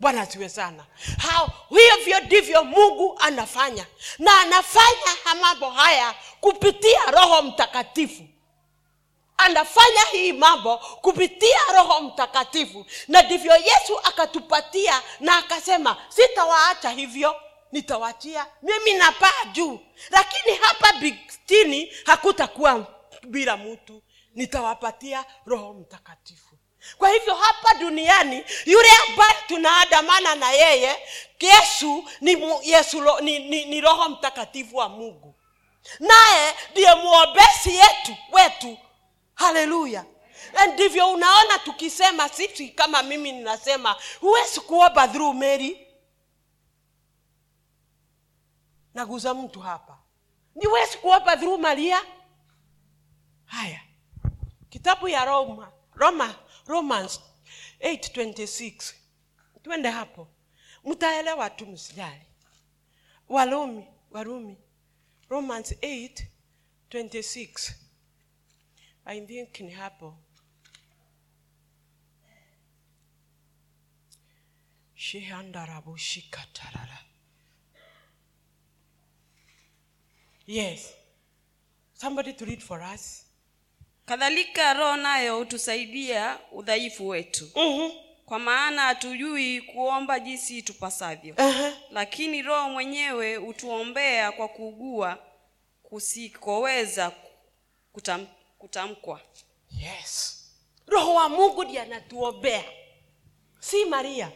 bwana 0.00 0.20
asiwe 0.22 0.48
sana. 0.48 0.86
Hao 1.18 1.50
hivyo 1.70 2.20
ndivyo 2.20 2.64
mungu 2.64 3.16
anafanya. 3.20 3.86
Na 4.18 4.40
anafanya 4.40 5.34
mambo 5.40 5.70
haya 5.70 6.14
kupitia 6.40 7.10
roho 7.10 7.42
mtakatifu. 7.42 8.22
Anafanya 9.36 10.00
hii 10.12 10.32
mambo 10.32 10.78
kupitia 10.78 11.58
roho 11.76 12.00
mtakatifu. 12.00 12.86
Na 13.08 13.22
ndivyo 13.22 13.56
yesu 13.56 13.98
akatupatia 14.02 15.02
na 15.20 15.36
akasema 15.36 15.96
sitawaacha 16.08 16.90
hivyo 16.90 17.36
nitawachia. 17.72 18.46
Mimi 18.62 18.94
napaa 18.94 19.44
juu. 19.52 19.80
Lakini 20.10 20.56
hapa 20.56 20.92
bitini 20.92 21.92
hakutakuwa 22.06 22.86
bila 23.22 23.56
mtu. 23.56 24.02
Nitawapatia 24.34 25.24
roho 25.46 25.74
mtakatifu 25.74 26.47
kwa 26.98 27.10
hivyo 27.10 27.34
hapa 27.34 27.74
duniani 27.74 28.44
yule 28.66 28.88
ambaye 29.08 29.36
tunaandamana 29.46 30.34
na 30.34 30.50
yeye 30.50 30.96
yesu 31.40 32.04
ni, 32.20 32.36
yesu 32.62 33.20
ni, 33.20 33.38
ni, 33.38 33.64
ni 33.64 33.80
roho 33.80 34.08
mtakatifu 34.08 34.76
wa 34.76 34.88
mungu. 34.88 35.34
Naye 36.00 36.54
ndiye 36.70 36.94
mwombezi 36.94 37.76
yetu 37.76 38.16
wetu. 38.32 38.78
Haleluya. 39.34 40.04
Ndivyo 40.74 41.12
unaona 41.12 41.58
tukisema 41.58 42.28
sisi 42.28 42.68
kama 42.68 43.02
mimi 43.02 43.32
ninasema 43.32 43.96
huwezi 44.20 44.60
kuomba 44.60 45.08
through 45.08 45.34
mary. 45.36 45.86
Naguza 48.94 49.34
mtu 49.34 49.60
hapa. 49.60 49.98
Niwezi 50.54 50.98
kuomba 50.98 51.36
through 51.36 51.60
maria? 51.60 52.02
Haya. 53.44 53.80
Kitabu 54.70 55.08
ya 55.08 55.24
roma 55.24 55.72
roma 55.94 56.34
romans 56.68 57.20
826 57.80 58.94
twende 59.62 59.90
hapo. 59.90 60.28
Mtaelewa 60.84 61.50
tu 61.50 61.66
msijali. 61.66 62.22
Walumi 63.28 63.86
warumi. 64.10 64.56
Romans 65.28 65.72
826 65.72 67.74
i 69.04 69.20
think 69.26 69.60
ni 69.60 69.70
hapo. 69.70 70.18
Shihandarabushikatarara. 75.68 76.98
Yes. 80.46 80.94
Somebody 81.94 82.32
to 82.34 82.44
read 82.44 82.62
for 82.62 82.80
us 82.80 83.24
kadhalika 84.08 84.74
roho 84.74 84.96
nayo 84.96 85.36
hutusaidia 85.38 86.38
udhaifu 86.52 87.08
wetu. 87.08 87.50
Mm-hmm. 87.56 87.92
kwa 88.26 88.38
maana 88.38 88.82
hatujui 88.82 89.60
kuomba 89.60 90.20
jinsi 90.20 90.62
tupasavyo. 90.62 91.34
Uh-huh. 91.34 91.72
lakini 91.90 92.42
roho 92.42 92.68
mwenyewe 92.70 93.36
hutuombea 93.36 94.32
kwa 94.32 94.48
kuugua 94.48 95.18
kusikoweza 95.82 97.12
kutam, 97.92 98.26
kutamkwa. 98.58 99.20
Yes. 99.70 100.44
Roho 100.86 101.14
wa 101.14 101.28
mungu 101.28 101.64
ndiye 101.64 101.82
anatuombea. 101.82 102.64
Si 103.60 103.84
maria. 103.84 104.32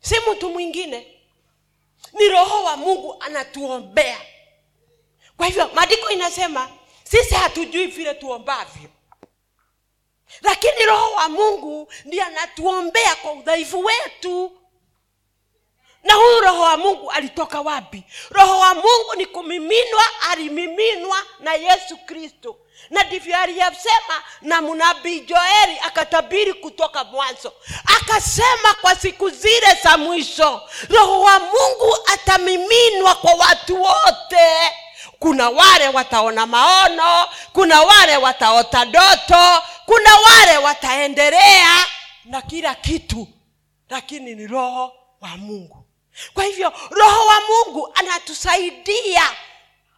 Si 0.00 0.14
mtu 0.32 0.50
mwingine. 0.50 1.06
Ni 2.12 2.28
roho 2.28 2.64
wa 2.64 2.76
mungu 2.76 3.22
anatuombea. 3.22 4.18
Kwa 5.36 5.46
hivyo 5.46 5.70
maandiko 5.74 6.10
inasema 6.10 6.70
sisi 7.10 7.34
hatujui 7.34 7.86
vile 7.86 8.14
tuombavyo. 8.14 8.88
Lakini 10.42 10.84
roho 10.86 11.12
wa 11.12 11.28
mungu 11.28 11.92
ndiye 12.04 12.22
anatuombea 12.22 13.14
kwa 13.16 13.32
udhaifu 13.32 13.84
wetu. 13.84 14.52
Na 16.02 16.14
huyu 16.14 16.40
roho 16.40 16.60
wa 16.60 16.76
mungu 16.76 17.10
alitoka 17.10 17.60
wapi? 17.60 18.02
Roho 18.30 18.58
wa 18.58 18.74
mungu 18.74 19.14
ni 19.16 19.26
kumiminwa 19.26 20.02
alimiminwa 20.30 21.22
na 21.40 21.54
yesu 21.54 21.96
kristo. 21.96 22.56
Na 22.90 23.02
ndivyo 23.02 23.36
aliyasema 23.38 24.22
na 24.42 24.62
mnabii 24.62 25.20
joeli 25.20 25.78
akatabiri 25.82 26.54
kutoka 26.54 27.04
mwanzo. 27.04 27.52
Akasema 28.00 28.74
kwa 28.80 28.94
siku 28.96 29.30
zile 29.30 29.74
za 29.82 29.98
mwisho 29.98 30.62
roho 30.90 31.20
wa 31.20 31.38
mungu 31.40 31.96
atamiminwa 32.12 33.14
kwa 33.14 33.32
watu 33.34 33.82
wote 33.82 34.72
kuna 35.18 35.48
wale 35.48 35.88
wataona 35.88 36.46
maono 36.46 37.28
kuna 37.52 37.80
wale 37.82 38.16
wataota 38.16 38.84
doto 38.86 39.62
kuna 39.86 40.14
wale 40.16 40.56
wataendelea 40.58 41.86
na 42.24 42.42
kila 42.42 42.74
kitu 42.74 43.28
lakini 43.88 44.34
ni 44.34 44.46
roho 44.46 44.92
wa 45.20 45.28
mungu. 45.28 45.84
Kwa 46.34 46.44
hivyo 46.44 46.72
roho 46.90 47.26
wa 47.26 47.36
mungu 47.40 47.90
anatusaidia. 47.94 49.22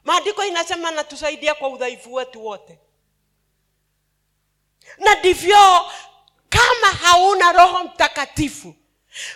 Maandiko 0.05 0.45
inasema 0.45 0.89
anatusaidia 0.89 1.55
kwa 1.55 1.69
udhaifu 1.69 2.15
wetu 2.15 2.47
wote. 2.47 2.79
Na 4.99 5.15
ndivyo 5.15 5.91
kama 6.49 6.87
hauna 7.03 7.53
roho 7.53 7.85
mtakatifu 7.85 8.75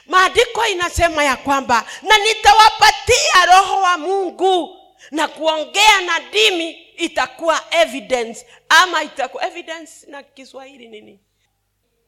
maandiko 0.07 0.67
inasema 0.67 1.25
ya 1.25 1.37
kwamba 1.37 1.85
na 2.03 2.19
nitawapatia 2.19 3.47
roho 3.47 3.81
wa 3.81 3.99
mungu 3.99 4.77
na 5.11 5.29
kuongea 5.29 6.01
na 6.01 6.21
dimi 6.31 6.71
itakuwa 6.97 7.75
evidence. 7.83 8.47
Ama 8.69 9.03
itakuwa 9.03 9.47
evidence 9.47 10.07
na 10.07 10.23
kiswahili 10.23 10.89
nini? 10.89 11.21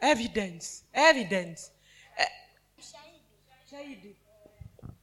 Evidence 0.01 0.67
evidence. 0.93 1.63
Eh, 2.19 2.29
shahidi. 3.71 4.17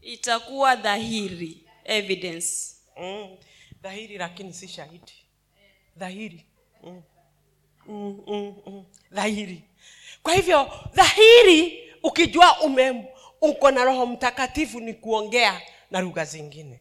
Itakuwa 0.02 0.76
dhahiri 0.76 1.64
evidence. 1.84 2.76
Mm, 3.00 3.38
dhahiri 3.82 4.18
lakini 4.18 4.54
si 4.54 4.68
shahidi. 4.68 5.14
Dhahiri. 5.98 6.46
Mm. 6.84 7.02
Mm, 7.88 8.24
mm, 8.28 8.56
mm. 8.66 8.86
dhahiri. 9.12 9.62
Kwa 10.24 10.34
hivyo 10.34 10.72
dhahiri 10.94 11.84
ukijua 12.04 12.62
ume 12.62 13.06
uko 13.42 13.72
na 13.72 13.84
roho 13.84 14.06
mtakatifu 14.06 14.80
ni 14.80 14.94
kuongea 14.94 15.62
na 15.92 16.00
lugha 16.02 16.26
zingine 16.26 16.80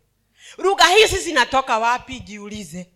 lugha 0.59 0.85
hizi 0.89 1.19
zinatoka 1.19 1.79
wapi 1.79 2.21
jiulize? 2.21 2.87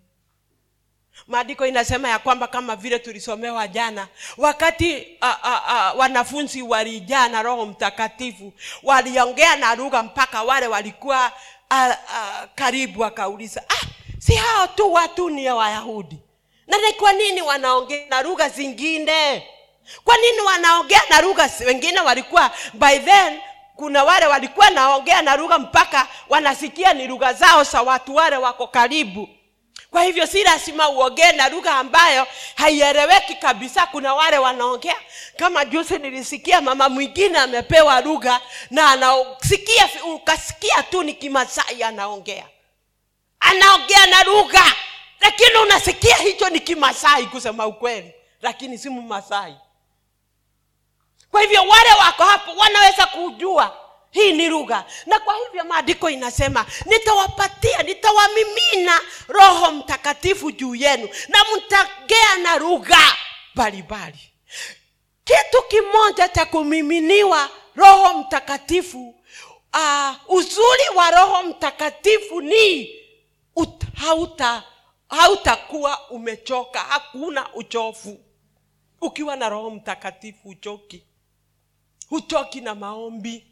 Maandiko 1.26 1.66
inasema 1.66 2.08
ya 2.08 2.18
kwamba 2.18 2.46
kama 2.46 2.76
vile 2.76 2.98
tulisomewa 2.98 3.68
jana 3.68 4.08
wakati 4.36 5.18
a, 5.20 5.36
a, 5.42 5.62
a, 5.66 5.92
wanafunzi 5.92 6.62
walijaa 6.62 7.28
na 7.28 7.42
roho 7.42 7.66
mtakatifu 7.66 8.52
waliongea 8.82 9.56
na 9.56 9.74
lugha 9.74 10.02
mpaka 10.02 10.42
wale 10.42 10.66
walikuwa 10.66 11.32
a, 11.70 11.90
a, 12.14 12.46
karibu 12.54 13.00
wakauliza 13.00 13.64
ah, 13.68 13.86
si 14.18 14.34
hao 14.34 14.66
tu 14.66 14.92
watu 14.92 15.30
ni 15.30 15.50
wayahudi? 15.50 16.16
Na 16.66 16.76
ni 16.78 16.92
kwa 16.92 17.12
nini 17.12 17.42
wanaongea 17.42 18.06
na 18.10 18.22
lugha 18.22 18.48
zingine? 18.48 19.48
Kwa 20.04 20.16
nini 20.16 20.40
wanaongea 20.40 21.02
na 21.10 21.20
lugha 21.20 21.50
wengine 21.66 22.00
walikuwa 22.00 22.50
by 22.74 22.98
then 22.98 23.40
kuna 23.76 24.04
wale 24.04 24.26
walikuwa 24.26 24.70
naongea 24.70 25.22
na 25.22 25.36
lugha 25.36 25.58
mpaka 25.58 26.08
wanasikia 26.28 26.92
ni 26.92 27.06
lugha 27.06 27.32
zao 27.32 27.64
za 27.64 27.82
watu 27.82 28.14
wale 28.14 28.36
wako 28.36 28.66
karibu. 28.66 29.28
Kwa 29.90 30.02
hivyo 30.04 30.26
si 30.26 30.42
lazima 30.44 30.88
uongee 30.88 31.32
na 31.32 31.48
lugha 31.48 31.74
ambayo 31.74 32.26
haieleweki 32.54 33.34
kabisa. 33.34 33.86
Kuna 33.86 34.14
wale 34.14 34.38
wanaongea. 34.38 34.96
Kama 35.36 35.64
juzi 35.64 35.98
nilisikia 35.98 36.60
mama 36.60 36.88
mwingine 36.88 37.38
amepewa 37.38 38.00
lugha 38.00 38.40
na 38.70 38.90
anasikia 38.90 39.88
ukasikia 40.14 40.82
tu 40.82 41.02
ni 41.02 41.14
kimasai 41.14 41.82
anaongea. 41.82 42.46
Anaongea 43.40 44.06
na 44.06 44.22
lugha. 44.24 44.64
Lakini 45.20 45.56
unasikia 45.62 46.16
hicho 46.16 46.48
ni 46.48 46.60
kimasai 46.60 47.26
kusema 47.26 47.66
ukweli. 47.66 48.12
Lakini 48.42 48.78
si 48.78 48.90
mmasai 48.90 49.54
kwa 51.36 51.42
hivyo 51.42 51.62
wale 51.68 51.92
wako 51.92 52.24
hapo 52.24 52.50
wanaweza 52.56 53.06
kujua. 53.06 53.76
Hii 54.10 54.32
ni 54.32 54.48
lugha. 54.48 54.84
Na 55.06 55.20
kwa 55.20 55.34
hivyo 55.36 55.64
maandiko 55.64 56.10
inasema 56.10 56.66
nitawapatia 56.86 57.82
nitawamimina 57.82 59.00
roho 59.28 59.72
mtakatifu 59.72 60.50
juu 60.52 60.74
yenu 60.74 61.08
na 61.28 61.38
mtagea 61.56 62.36
na 62.42 62.56
lugha 62.56 63.16
mbalimbali. 63.54 64.18
Kitu 65.24 65.62
kimoja 65.68 66.28
cha 66.28 66.44
kumiminiwa 66.46 67.50
roho 67.74 68.14
mtakatifu 68.18 69.14
uh, 69.74 70.34
uzuri 70.34 70.88
wa 70.94 71.10
roho 71.10 71.42
mtakatifu 71.42 72.40
ni 72.40 72.90
ut, 73.56 73.82
hauta 73.94 74.62
hautakuwa 75.08 76.10
umechoka 76.10 76.78
hakuna 76.80 77.54
uchofu 77.54 78.18
ukiwa 79.00 79.36
na 79.36 79.48
roho 79.48 79.70
mtakatifu 79.70 80.48
uchoki 80.48 81.02
huchoki 82.08 82.60
na 82.60 82.74
maombi. 82.74 83.46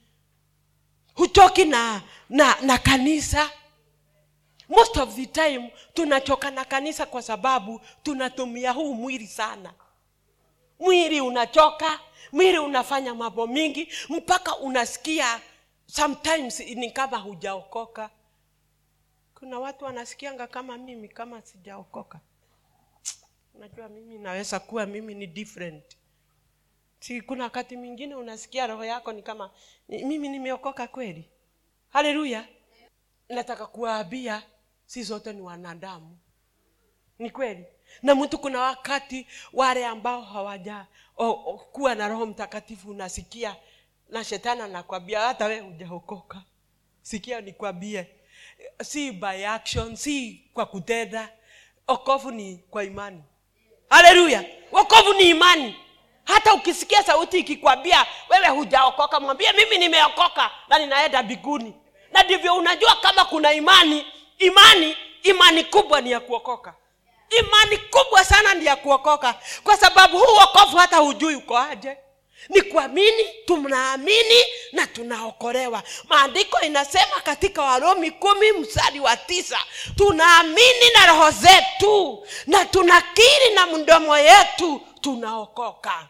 Hutoki 1.15 1.65
na, 1.65 2.03
na 2.29 2.61
na 2.61 2.79
kanisa. 2.79 3.51
Most 4.69 4.97
of 4.97 5.15
the 5.17 5.27
time 5.27 5.73
tunachoka 5.95 6.51
na 6.51 6.65
kanisa 6.65 7.07
kwa 7.07 7.23
sababu 7.23 7.81
tunatumia 8.03 8.73
huu 8.73 8.95
mwili 8.95 9.27
sana. 9.27 9.75
Mwili 10.81 11.21
unachoka 11.21 12.01
mwili 12.33 12.59
unafanya 12.59 13.15
mambo 13.15 13.47
mingi 13.47 13.89
mpaka 14.09 14.57
unasikia 14.59 15.41
sometimes 15.87 16.61
ni 16.61 16.91
kama 16.91 17.19
hujaokoka. 17.19 18.11
Kuna 19.35 19.59
watu 19.59 19.85
wanasikianga 19.85 20.47
kama 20.47 20.79
mimi 20.79 21.09
kama 21.09 21.43
sijaokoka. 21.43 22.21
Unajua 23.55 23.89
mimi 23.89 24.19
naweza 24.19 24.61
kuwa 24.61 24.87
mimi 24.87 25.15
ni 25.15 25.27
different 25.27 25.85
si 27.05 27.21
kuna 27.21 27.45
wakati 27.45 27.77
mwingine 27.77 28.15
unasikia 28.15 28.67
roho 28.67 28.85
yako 28.85 29.13
ni 29.13 29.23
kama 29.23 29.51
mimi 29.89 30.29
nimeokoka 30.29 30.87
kweli? 30.89 31.25
Haleluya. 31.89 32.45
Nataka 33.29 33.67
kuwaambia 33.67 34.43
si 34.87 35.03
zote 35.03 35.33
ni 35.33 35.41
wanadamu. 35.43 36.19
Ni 37.19 37.31
kweli. 37.31 37.65
Na 38.03 38.15
mtu 38.15 38.39
kuna 38.39 38.61
wakati 38.61 39.27
wale 39.53 39.87
ambao 39.87 40.23
hawaja 40.23 40.87
o, 41.17 41.29
o, 41.31 41.59
kuwa 41.73 41.95
na 41.95 42.09
roho 42.09 42.27
mtakatifu 42.27 42.91
unasikia 42.91 43.57
na 44.09 44.25
shetani 44.25 44.61
anakwambia 44.61 45.21
hata 45.21 45.45
wee 45.47 45.61
hujaokoka. 45.61 46.43
Sikia 47.03 47.41
nikwambie 47.41 48.07
si 48.83 49.13
by 49.13 49.47
action 49.47 49.97
si 49.97 50.45
kwa 50.55 50.67
kutenda. 50.67 51.29
Okovu 51.87 52.31
ni 52.31 52.57
kwa 52.71 52.85
imani. 52.85 53.23
Haleluya. 53.91 54.45
Okovu 54.73 55.13
ni 55.15 55.29
imani 55.31 55.77
hata 56.25 56.55
ukisikia 56.55 57.03
sauti 57.03 57.39
ikikwambia 57.39 58.07
wewe 58.31 58.49
hujaokoka 58.49 59.21
mwambie 59.21 59.53
mimi 59.53 59.79
nimeokoka 59.79 60.51
na 60.69 60.79
ninaenda 60.79 61.23
biguni 61.23 61.75
na 62.13 62.23
ndivyo 62.23 62.55
unajua 62.57 62.97
kama 62.97 63.25
kuna 63.25 63.53
imani. 63.53 64.07
Imani 64.39 64.97
imani 65.23 65.65
kubwa 65.65 66.01
ni 66.01 66.11
ya 66.11 66.21
kuokoka. 66.21 66.75
Imani 67.39 67.79
kubwa 67.79 68.25
sana 68.25 68.55
ni 68.55 68.67
ya 68.67 68.77
kuokoka. 68.77 69.35
Kwa 69.65 69.77
sababu 69.77 70.19
huu 70.19 70.35
wokovu 70.37 70.77
hata 70.77 70.97
hujui 70.97 71.35
uko 71.35 71.59
aje. 71.59 71.97
Ni 72.49 72.63
kuamini 72.63 73.25
tunaamini 73.47 74.45
na 74.73 74.87
tunaokolewa. 74.87 75.83
Maandiko 76.09 76.61
inasema 76.61 77.21
katika 77.25 77.63
warumi 77.63 78.11
kumi 78.11 78.53
mstari 78.53 79.01
wa 79.01 79.17
tisa 79.17 79.59
tunaamini 79.97 80.91
na 80.95 81.07
roho 81.07 81.31
zetu 81.31 82.27
na 82.47 82.65
tunakiri 82.65 83.51
na 83.55 83.67
mdomo 83.67 84.19
yetu 84.19 84.81
tunaokoka 85.01 86.09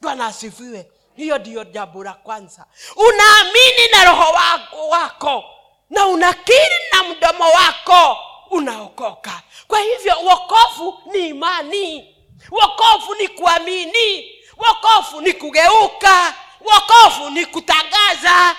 bwana 0.00 0.26
asifiwe. 0.26 0.90
Hiyo 1.16 1.38
ndiyo 1.38 1.64
jambo 1.64 2.04
la 2.04 2.12
kwanza. 2.12 2.66
Unaamini 2.96 3.88
na 3.92 4.04
roho 4.04 4.32
wako, 4.32 4.88
wako. 4.88 5.44
Na 5.90 6.06
unakiri 6.06 6.74
na 6.92 7.02
mdomo 7.02 7.44
wako 7.50 8.18
unaokoka. 8.50 9.42
Kwa 9.68 9.80
hivyo 9.80 10.14
wokovu 10.24 10.98
ni 11.12 11.28
imani. 11.28 12.16
Wokovu 12.50 13.14
ni 13.14 13.28
kuamini. 13.28 14.32
Wokovu 14.56 15.20
ni 15.20 15.32
kugeuka. 15.32 16.34
Wokovu 16.60 17.30
ni 17.30 17.46
kutangaza. 17.46 18.56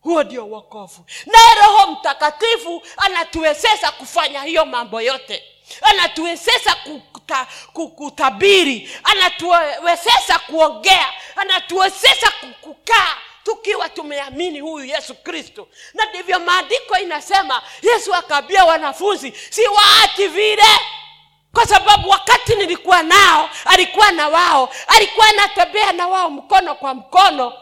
Huo 0.00 0.22
ndio 0.22 0.48
wokovu. 0.48 1.04
Naye 1.26 1.54
roho 1.54 1.86
mtakatifu 1.92 2.82
anatuwezesha 2.96 3.90
kufanya 3.92 4.42
hiyo 4.42 4.64
mambo 4.64 5.00
yote 5.00 5.44
anatuwezesha 5.82 6.74
kuta, 6.74 7.46
kutabiri 7.94 8.90
anatuwezesha 9.04 10.38
kuongea. 10.46 11.06
Anatuwezesha 11.36 12.32
kukaa 12.60 13.16
tukiwa 13.44 13.88
tumeamini 13.88 14.60
huyu 14.60 14.84
yesu 14.84 15.14
kristo. 15.14 15.68
Na 15.94 16.04
ndivyo 16.04 16.38
maandiko 16.40 16.98
inasema 16.98 17.62
yesu 17.82 18.14
akaambia 18.14 18.64
wanafunzi 18.64 19.32
si 19.50 19.60
waati 19.66 20.26
vile. 20.28 20.80
Kwa 21.54 21.66
sababu 21.66 22.08
wakati 22.10 22.54
nilikuwa 22.54 23.02
nao 23.02 23.50
alikuwa 23.64 24.12
na 24.12 24.28
wao 24.28 24.68
alikuwa 24.86 25.26
anatembea 25.28 25.92
na 25.92 26.06
wao 26.08 26.30
mkono 26.30 26.74
kwa 26.74 26.94
mkono 26.94 27.52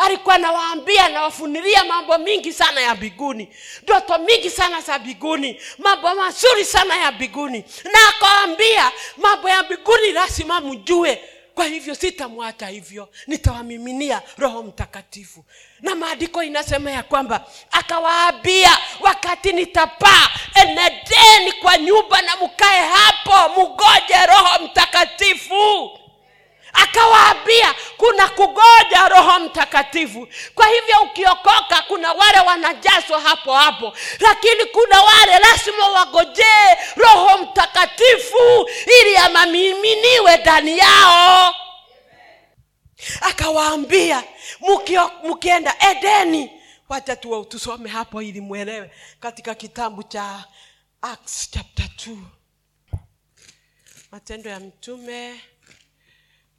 alikuwa 0.00 0.38
nawaambia 0.38 1.08
nawafunilia 1.08 1.84
mambo 1.84 2.18
mingi 2.18 2.52
sana 2.52 2.80
ya 2.80 2.94
biguni 2.94 3.48
ndoto 3.82 4.18
mingi 4.18 4.50
sana 4.50 4.80
za 4.80 4.98
biguni 4.98 5.60
mambo 5.78 6.14
mazuri 6.14 6.64
sana 6.64 6.96
ya 6.96 7.12
biguni 7.12 7.64
na 7.84 7.98
akawambia 8.08 8.92
mambo 9.16 9.48
ya 9.48 9.62
biguni 9.62 10.12
lazima 10.12 10.60
mjue. 10.60 11.24
Kwa 11.54 11.64
hivyo 11.66 11.94
sitamwacha 11.94 12.66
hivyo. 12.66 13.08
Nitawamiminia 13.26 14.22
roho 14.38 14.62
mtakatifu. 14.62 15.44
Na 15.80 15.94
maandiko 15.94 16.42
inasema 16.42 16.90
ya 16.90 17.02
kwamba 17.02 17.44
akawaambia 17.70 18.78
wakati 19.00 19.52
nitapaa 19.52 20.28
enedeni 20.62 21.52
kwa 21.62 21.78
nyumba 21.78 22.22
na 22.22 22.36
mkae 22.36 22.80
hapo 22.86 23.60
mgoje 23.60 24.26
roho 24.28 24.64
mtakatifu 24.64 25.90
akawaambia 26.72 27.74
kuna 27.96 28.28
kugoja 28.28 29.08
roho 29.08 29.38
mtakatifu. 29.40 30.28
Kwa 30.54 30.66
hivyo 30.68 30.96
ukiokoka 31.02 31.82
kuna 31.88 32.12
wale 32.12 32.38
wanajazwa 32.40 33.20
hapo 33.20 33.52
hapo. 33.54 33.92
Lakini 34.20 34.64
kuna 34.64 35.02
wale 35.02 35.38
lazima 35.38 35.88
wagojee 35.88 36.76
roho 36.96 37.38
mtakatifu 37.38 38.68
ili 39.00 39.16
amamiminiwe 39.16 40.36
ndani 40.36 40.78
yao. 40.78 41.54
Akawaambia 43.20 44.24
mkienda 45.24 45.74
edeni. 45.90 46.50
Wacha 46.88 47.16
tusome 47.16 47.90
hapo 47.90 48.22
ili 48.22 48.40
mwelewe 48.40 48.90
katika 49.20 49.54
kitabu 49.54 50.02
cha 50.02 50.44
acts 51.02 51.50
chapter 51.50 51.86
2 51.86 52.16
matendo 54.12 54.50
ya 54.50 54.60
mtume 54.60 55.40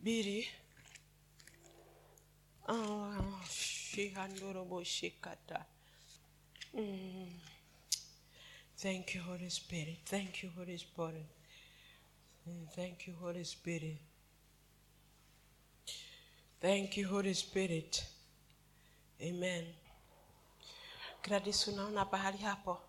mbili 0.02 0.48
Ah, 2.68 3.22
Mm. 6.74 7.40
thank 8.78 9.16
you 9.16 9.24
holy 9.24 9.50
spirit. 9.50 10.04
Thank 10.06 10.44
you 10.44 10.50
holy 10.52 10.78
spirit. 10.78 11.26
Mm, 12.48 12.68
thank 12.76 13.08
you 13.08 13.16
holy 13.16 13.46
spirit. 13.46 13.98
Thank 16.62 16.98
you 16.98 17.08
holy 17.10 17.34
spirit. 17.36 18.06
Amen. 19.22 19.74
Unaona 21.68 22.06
pahali 22.06 22.38
hapo 22.38 22.82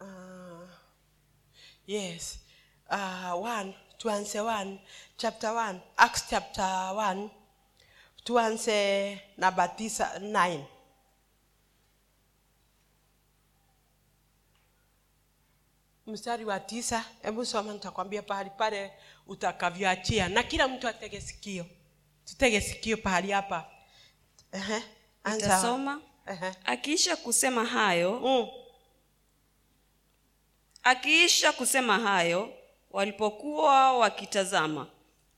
uh, 0.00 0.68
yes. 1.86 2.38
Uh, 2.90 3.42
one 3.44 3.74
tuanze 4.02 4.40
one 4.40 4.72
chapter 5.20 5.50
one 5.66 5.78
acts 5.96 6.22
chapter 6.30 6.70
one 7.08 7.22
tuanze 8.24 8.78
namba 9.40 9.64
tisa 9.78 10.06
nine 10.18 10.64
mstari 16.06 16.44
wa 16.44 16.60
tisa 16.60 17.04
hebu 17.22 17.46
soma 17.46 17.72
nitakwambia 17.72 18.22
pahali 18.22 18.50
pale 18.50 18.92
utakavyoachia 19.26 20.28
na 20.28 20.42
kila 20.42 20.68
mtu 20.68 20.88
atege 20.88 21.20
sikio 21.20 21.66
tutege 22.24 22.60
sikio 22.60 22.96
pahali 22.96 23.30
hapa. 23.30 23.70
Ehe. 26.26 26.54
akiisha 26.64 27.16
kusema 27.16 27.64
hayo 27.64 28.20
Mm. 28.20 28.48
akiisha 30.82 31.52
kusema 31.52 31.98
hayo 31.98 32.54
walipokuwa 32.92 33.98
wakitazama 33.98 34.86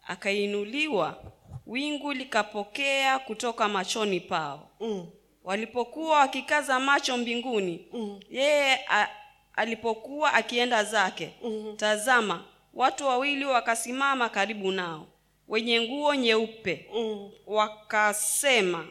akainuliwa 0.06 1.22
wingu 1.66 2.12
likapokea 2.12 3.18
kutoka 3.18 3.68
machoni 3.68 4.20
pao 4.20 4.70
Mm. 4.80 5.06
walipokuwa 5.44 6.18
wakikaza 6.18 6.80
macho 6.80 7.16
mbinguni 7.16 7.86
Mm. 7.92 8.20
yeye 8.30 8.80
a- 8.88 9.08
alipokuwa 9.56 10.32
akienda 10.32 10.84
zake 10.84 11.30
mm. 11.44 11.74
tazama 11.76 12.44
watu 12.74 13.06
wawili 13.06 13.44
wakasimama 13.44 14.28
karibu 14.28 14.72
nao 14.72 15.06
wenye 15.48 15.80
nguo 15.80 16.14
nyeupe 16.14 16.86
Mm. 16.94 17.30
wakasema 17.46 18.86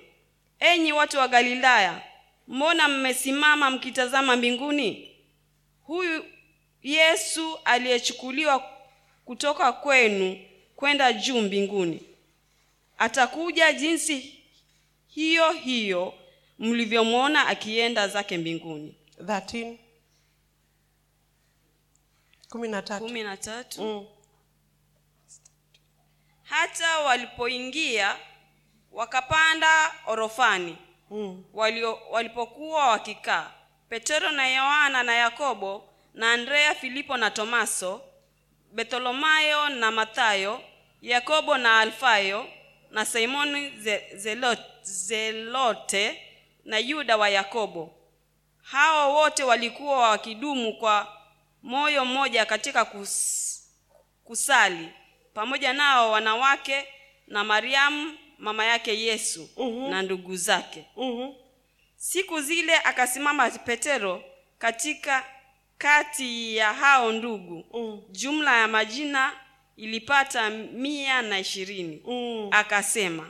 enyi 0.60 0.94
watu 0.94 1.18
wa 1.18 1.28
galilaya 1.28 2.02
mbona 2.48 2.88
mmesimama 2.88 3.70
mkitazama 3.70 4.36
mbinguni 4.36 5.10
huyu 5.84 6.24
yesu 6.84 7.60
aliyechukuliwa 7.66 8.70
kutoka 9.26 9.72
kwenu 9.74 10.40
kwenda 10.76 11.14
juu 11.14 11.42
mbinguni. 11.42 12.04
Atakuja 12.98 13.74
jinsi 13.74 14.44
hiyo 15.08 15.52
hiyo 15.52 16.14
mlivyomwona 16.60 17.48
akienda 17.48 18.08
zake 18.08 18.38
mbinguni. 18.38 18.96
13 19.20 19.78
kumi 22.50 22.68
na 22.68 22.82
tatu 22.82 23.06
kumi 23.06 23.24
na 23.24 23.38
tatu 23.38 23.82
Mm. 23.84 24.06
hata 26.44 27.00
walipoingia 27.00 28.18
wakapanda 28.92 29.92
orofani. 30.08 30.78
Mm. 31.12 31.44
walio, 31.54 32.00
walipokuwa 32.12 32.88
wakikaa 32.88 33.52
petero 33.90 34.32
na 34.32 34.48
yohana 34.48 35.04
na 35.04 35.16
yakobo 35.16 35.90
na 36.14 36.34
andrea 36.34 36.76
filipo 36.76 37.18
na 37.18 37.32
tomaso 37.32 38.02
bartholomayo 38.72 39.70
na 39.70 39.92
mathayo 39.92 40.62
yakobo 41.02 41.58
na 41.58 41.80
alfayo 41.80 42.48
na 42.92 43.06
simoni 43.06 43.72
zelote 44.84 46.22
na 46.66 46.78
yuda 46.80 47.18
wa 47.18 47.30
yakobo. 47.30 47.96
Hao 48.64 49.14
wote 49.14 49.44
walikuwa 49.44 50.10
wakidumu 50.10 50.74
kwa 50.78 51.18
moyo 51.64 52.06
mmoja 52.06 52.46
katika 52.46 52.86
kus, 52.86 53.72
kusali 54.24 54.90
pamoja 55.34 55.74
nao 55.74 56.12
wanawake 56.12 56.88
na 57.28 57.44
mariamu 57.44 58.18
mama 58.38 58.66
yake 58.66 59.00
yesu 59.02 59.50
uhum, 59.56 59.90
na 59.90 60.02
ndugu 60.02 60.36
zake. 60.36 60.86
Uhum. 60.96 61.36
siku 61.96 62.42
zile 62.42 62.78
akasimama 62.78 63.50
petero 63.52 64.24
katika 64.58 65.26
kati 65.88 66.56
ya 66.58 66.74
hao 66.74 67.12
ndugu 67.12 67.64
Mm. 67.74 68.02
jumla 68.12 68.58
ya 68.60 68.68
majina 68.68 69.32
ilipata 69.78 70.50
mia 70.50 71.22
na 71.22 71.40
ishirini 71.40 72.02
Mm. 72.06 72.48
akasema 72.52 73.30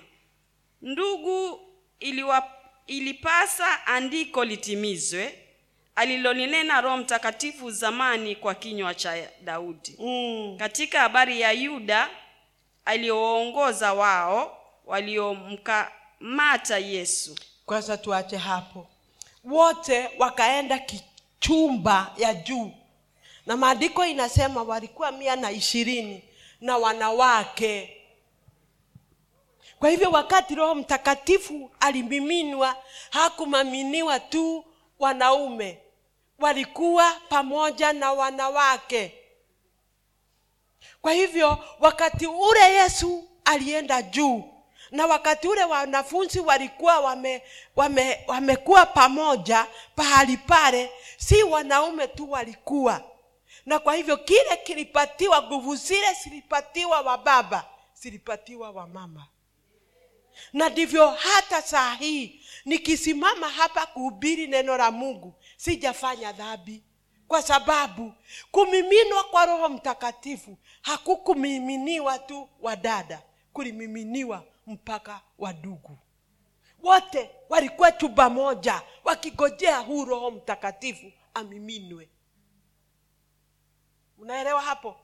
ndugu 0.82 1.60
iliwa, 2.00 2.52
ilipasa 2.88 3.88
andiko 3.88 4.46
litimizwe 4.46 5.40
alilolinena 5.96 6.82
roho 6.82 6.98
mtakatifu 6.98 7.72
zamani 7.72 8.36
kwa 8.36 8.56
kinywa 8.56 8.94
cha 8.96 9.16
daudi 9.44 9.96
Mm. 10.00 10.56
katika 10.60 11.00
habari 11.00 11.42
ya 11.42 11.52
yuda 11.52 12.10
aliowaongoza 12.86 13.94
wao 13.94 14.58
waliomkamata 14.86 16.78
yesu 16.78 17.36
kwanza 17.66 17.98
tuache 17.98 18.38
hapo 18.38 18.88
wote 19.44 20.10
wakaenda 20.18 20.80
kichumba 21.48 22.14
ya 22.18 22.34
juu. 22.34 22.72
Na 23.46 23.58
maandiko 23.58 24.06
inasema 24.06 24.64
walikuwa 24.64 25.12
mia 25.12 25.36
na 25.36 25.52
ishirini 25.52 26.24
na 26.62 26.78
wanawake. 26.78 27.98
Kwa 29.80 29.90
hivyo 29.90 30.12
wakati 30.12 30.56
roho 30.56 30.76
mtakatifu 30.76 31.72
alimiminwa 31.80 32.76
hakumaminiwa 33.10 34.20
tu 34.20 34.66
wanaume 35.00 35.80
walikuwa 36.40 37.14
pamoja 37.30 37.94
na 37.94 38.12
wanawake. 38.14 39.14
Kwa 41.02 41.14
hivyo 41.14 41.58
wakati 41.80 42.28
ule 42.28 42.74
yesu 42.74 43.30
alienda 43.46 44.02
juu 44.02 44.53
na 44.94 45.06
wakati 45.06 45.48
ule 45.48 45.64
wanafunzi 45.64 46.40
walikuwa 46.40 47.00
wame, 47.00 47.42
wame, 47.76 48.24
wamekuwa 48.28 48.86
pamoja 48.86 49.68
pahali 49.96 50.38
pale 50.38 50.92
si 51.18 51.44
wanaume 51.44 52.08
tu 52.08 52.32
walikuwa. 52.32 53.04
Na 53.66 53.80
kwa 53.80 53.96
hivyo 53.96 54.18
kile 54.18 54.58
kilipatiwa 54.64 55.44
nguvu 55.44 55.76
zile 55.76 56.14
zilipatiwa 56.24 57.02
wa 57.02 57.18
baba 57.18 57.66
zilipatiwa 57.94 58.72
wa 58.72 58.88
mama. 58.88 59.28
Na 60.54 60.70
ndivyo 60.70 61.10
hata 61.12 61.62
saa 61.62 61.94
hii 61.96 62.42
nikisimama 62.66 63.50
hapa 63.50 63.86
kuhubiri 63.86 64.48
neno 64.48 64.78
la 64.78 64.92
mungu 64.92 65.34
sijafanya 65.58 66.32
dhambi. 66.32 66.84
Kwa 67.28 67.42
sababu 67.42 68.14
kumiminwa 68.52 69.24
kwa 69.24 69.46
roho 69.46 69.70
mtakatifu 69.70 70.58
hakukumiminiwa 70.82 72.20
tu 72.20 72.50
wadada 72.62 73.22
kulimiminiwa 73.54 74.44
mpaka 74.68 75.22
wadugu 75.38 75.98
wote 76.84 77.30
walikuwa 77.50 77.92
chumba 77.92 78.30
moja 78.30 78.82
wakigojea 79.04 79.78
huu 79.80 80.06
roho 80.06 80.32
mtakatifu 80.32 81.12
amiminwe 81.34 82.10
unaelewa 84.18 84.62
hapo? 84.62 84.96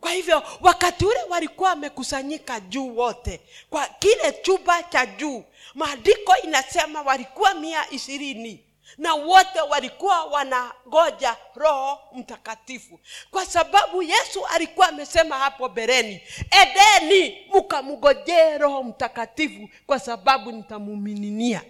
Kwa 0.00 0.10
hivyo 0.12 0.42
wakati 0.60 1.04
ule 1.06 1.22
walikuwa 1.28 1.70
wamekusanyika 1.70 2.60
juu 2.60 2.96
wote 2.96 3.40
kwa 3.70 3.86
kile 3.88 4.32
chumba 4.42 4.82
cha 4.82 5.06
juu 5.06 5.44
maandiko 5.74 6.36
inasema 6.36 7.02
walikuwa 7.02 7.54
mia 7.54 7.90
ishirini 7.90 8.64
na 8.98 9.14
wote 9.14 9.60
walikuwa 9.60 10.24
wanangoja 10.24 11.36
roho 11.54 11.98
mtakatifu. 12.12 13.00
Kwa 13.30 13.46
sababu 13.46 14.02
yesu 14.02 14.46
alikuwa 14.46 14.88
amesema 14.88 15.38
hapo 15.38 15.68
bereni 15.68 16.22
edeni 16.50 17.46
mkamgojee 17.54 18.58
roho 18.58 18.82
mtakatifu 18.82 19.68
kwa 19.86 19.98
sababu 19.98 20.52
nitamumininia 20.52 21.62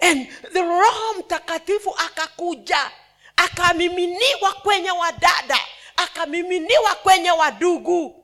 and 0.00 0.28
roho 0.54 1.14
mtakatifu 1.18 1.94
akakuja 2.06 2.90
akamiminiwa 3.36 4.52
kwenye 4.52 4.90
wadada 4.90 5.58
akamiminiwa 5.96 6.94
kwenye 6.94 7.30
wadugu 7.30 8.21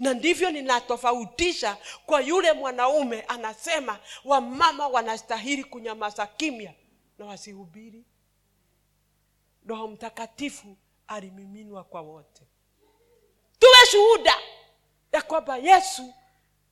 na 0.00 0.14
ndivyo 0.14 0.50
ninatofautisha 0.50 1.76
kwa 2.06 2.20
yule 2.20 2.52
mwanaume 2.52 3.20
anasema 3.22 3.98
wamama 4.24 4.88
wanastahili 4.88 5.64
kunyamaza 5.64 6.26
kimya 6.26 6.74
na 7.18 7.26
wasihubiri. 7.26 8.04
Roho 9.66 9.88
mtakatifu 9.88 10.76
alimiminwa 11.06 11.84
kwa 11.84 12.00
wote. 12.00 12.42
Tuwe 13.58 13.86
shuhuda 13.90 14.34
ya 15.12 15.22
kwamba 15.22 15.56
yesu 15.56 16.14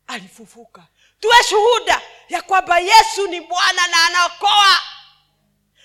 alifufuka. 0.07 0.87
Tuwe 1.21 1.43
shuhuda 1.49 2.03
ya 2.29 2.43
kwamba 2.43 2.79
yesu 2.79 3.27
ni 3.29 3.41
bwana 3.41 3.87
na 3.87 4.07
anaokoa 4.07 4.79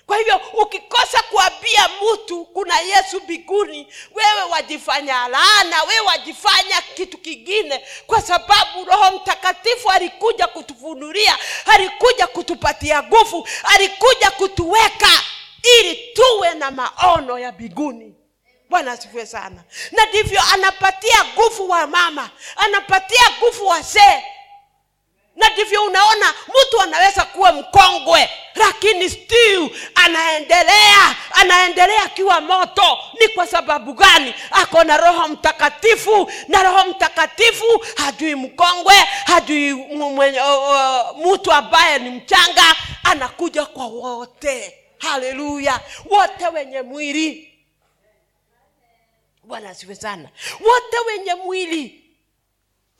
kwa 0.06 0.16
hivyo 0.16 0.40
ukikosa 0.62 1.22
kuambia 1.22 1.88
mtu 2.12 2.44
kuna 2.44 2.80
yesu 2.80 3.20
mbinguni 3.20 3.92
wewe 4.14 4.42
wajifanya 4.50 5.28
laana 5.28 5.82
wewe 5.82 6.00
wajifanya 6.06 6.82
kitu 6.94 7.18
kingine 7.18 7.84
kwa 8.06 8.22
sababu 8.22 8.84
roho 8.84 9.10
mtakatifu 9.16 9.90
alikuja 9.90 10.46
kutufunulia 10.46 11.38
alikuja 11.66 12.26
kutupatia 12.26 13.02
nguvu 13.02 13.48
alikuja 13.64 14.30
kutuweka 14.30 15.10
ili 15.80 15.94
tuwe 16.14 16.54
na 16.54 16.70
maono 16.70 17.38
ya 17.38 17.52
mbinguni. 17.52 18.14
Bwana 18.68 18.92
asifiwe 18.92 19.26
sana. 19.26 19.64
Na 19.92 20.06
ndivyo 20.06 20.40
anapatia 20.52 21.24
nguvu 21.24 21.68
wa 21.70 21.86
mama 21.86 22.30
anapatia 22.56 23.22
nguvu 23.38 23.66
wazee 23.66 24.22
na 25.36 25.48
ndivyo 25.50 25.84
unaona 25.84 26.34
mtu 26.48 26.80
anaweza 26.82 27.24
kuwa 27.24 27.52
mkongwe 27.52 28.30
lakini 28.54 29.10
still 29.10 29.70
anaendelea 29.94 31.16
anaendelea 31.34 32.02
akiwa 32.02 32.40
moto. 32.40 32.98
Ni 33.20 33.28
kwa 33.28 33.46
sababu 33.46 33.92
gani? 33.92 34.34
Ako 34.50 34.84
na 34.84 34.96
roho 34.96 35.28
mtakatifu 35.28 36.30
na 36.48 36.62
roho 36.62 36.84
mtakatifu 36.90 37.84
hajui 37.96 38.34
mkongwe 38.34 38.94
hajui 39.26 39.72
mtu 41.32 41.52
ambaye 41.52 41.98
ni 41.98 42.10
mchanga 42.10 42.76
anakuja 43.04 43.66
kwa 43.66 43.86
wote. 43.86 44.78
Haleluya! 44.98 45.80
Wote 46.10 46.48
wenye 46.48 46.82
mwili. 46.82 47.54
Bwana 49.44 49.74
siwe 49.74 49.94
sana. 49.94 50.28
Wote 50.60 50.96
wenye 51.06 51.34
mwili 51.34 52.03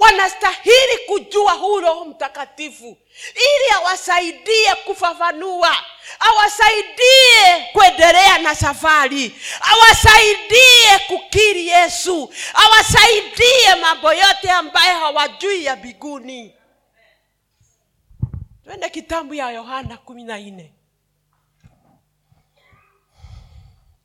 wanastahili 0.05 0.99
kujua 1.07 1.53
huu 1.53 1.81
roho 1.81 2.05
mtakatifu 2.05 2.99
ili 3.35 3.75
awasaidie 3.77 4.75
kufafanua 4.85 5.77
awasaidie 6.21 7.69
kuendelea 7.73 8.39
na 8.39 8.55
safari 8.55 9.35
awasaidie 9.61 10.99
kukiri 11.07 11.67
yesu 11.69 12.35
awasaidie 12.55 13.75
mambo 13.81 14.13
yote 14.13 14.51
ambayo 14.51 14.99
hawajui 14.99 15.65
ya 15.65 15.77
biguni 15.77 16.55
twende 18.65 18.89
kitabu 18.91 19.35
ya 19.35 19.51
yohana 19.51 19.97
kumi 19.97 20.25
na 20.25 20.39
nne. 20.39 20.73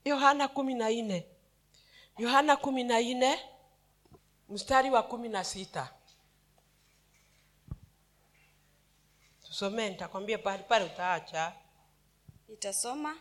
Yohana 0.06 0.48
kumi 0.48 0.74
na 0.74 0.90
nne. 0.90 1.26
Yohana 2.18 2.56
kumi 2.56 2.84
na 2.84 3.00
nne 3.02 3.40
mstari 4.50 4.90
wa 4.90 5.04
kumi 5.04 5.30
na 5.30 5.44
sita. 5.44 5.90
Tusomee 9.44 9.90
nitakwambia 9.90 10.38
pahali 10.38 10.64
pale 10.64 10.86
utaacha. 10.86 11.54
Nitasoma. 12.50 13.18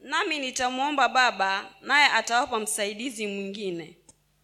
Nami 0.00 0.38
nitamwomba 0.38 1.08
baba 1.08 1.70
naye 1.80 2.06
atawapa 2.06 2.60
msaidizi 2.60 3.26
mwingine 3.26 3.96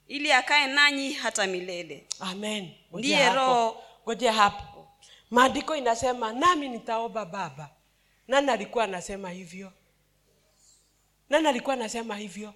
ili 0.09 0.33
akae 0.33 0.67
nanyi 0.67 1.13
hata 1.13 1.47
milele. 1.47 2.07
Amen. 2.21 2.71
Ndiye 2.93 3.17
hapo. 3.17 3.37
Roho. 3.37 3.83
ngoja 4.05 4.33
hapo. 4.33 4.89
Maandiko 5.31 5.77
inasema 5.77 6.33
nami 6.33 6.69
nitaomba 6.69 7.25
baba. 7.25 7.71
Nani 8.29 8.51
alikuwa 8.51 8.85
anasema 8.85 9.31
hivyo? 9.31 9.73
Nani 11.29 11.49
alikuwa 11.49 11.75
anasema 11.75 12.17
hivyo? 12.17 12.55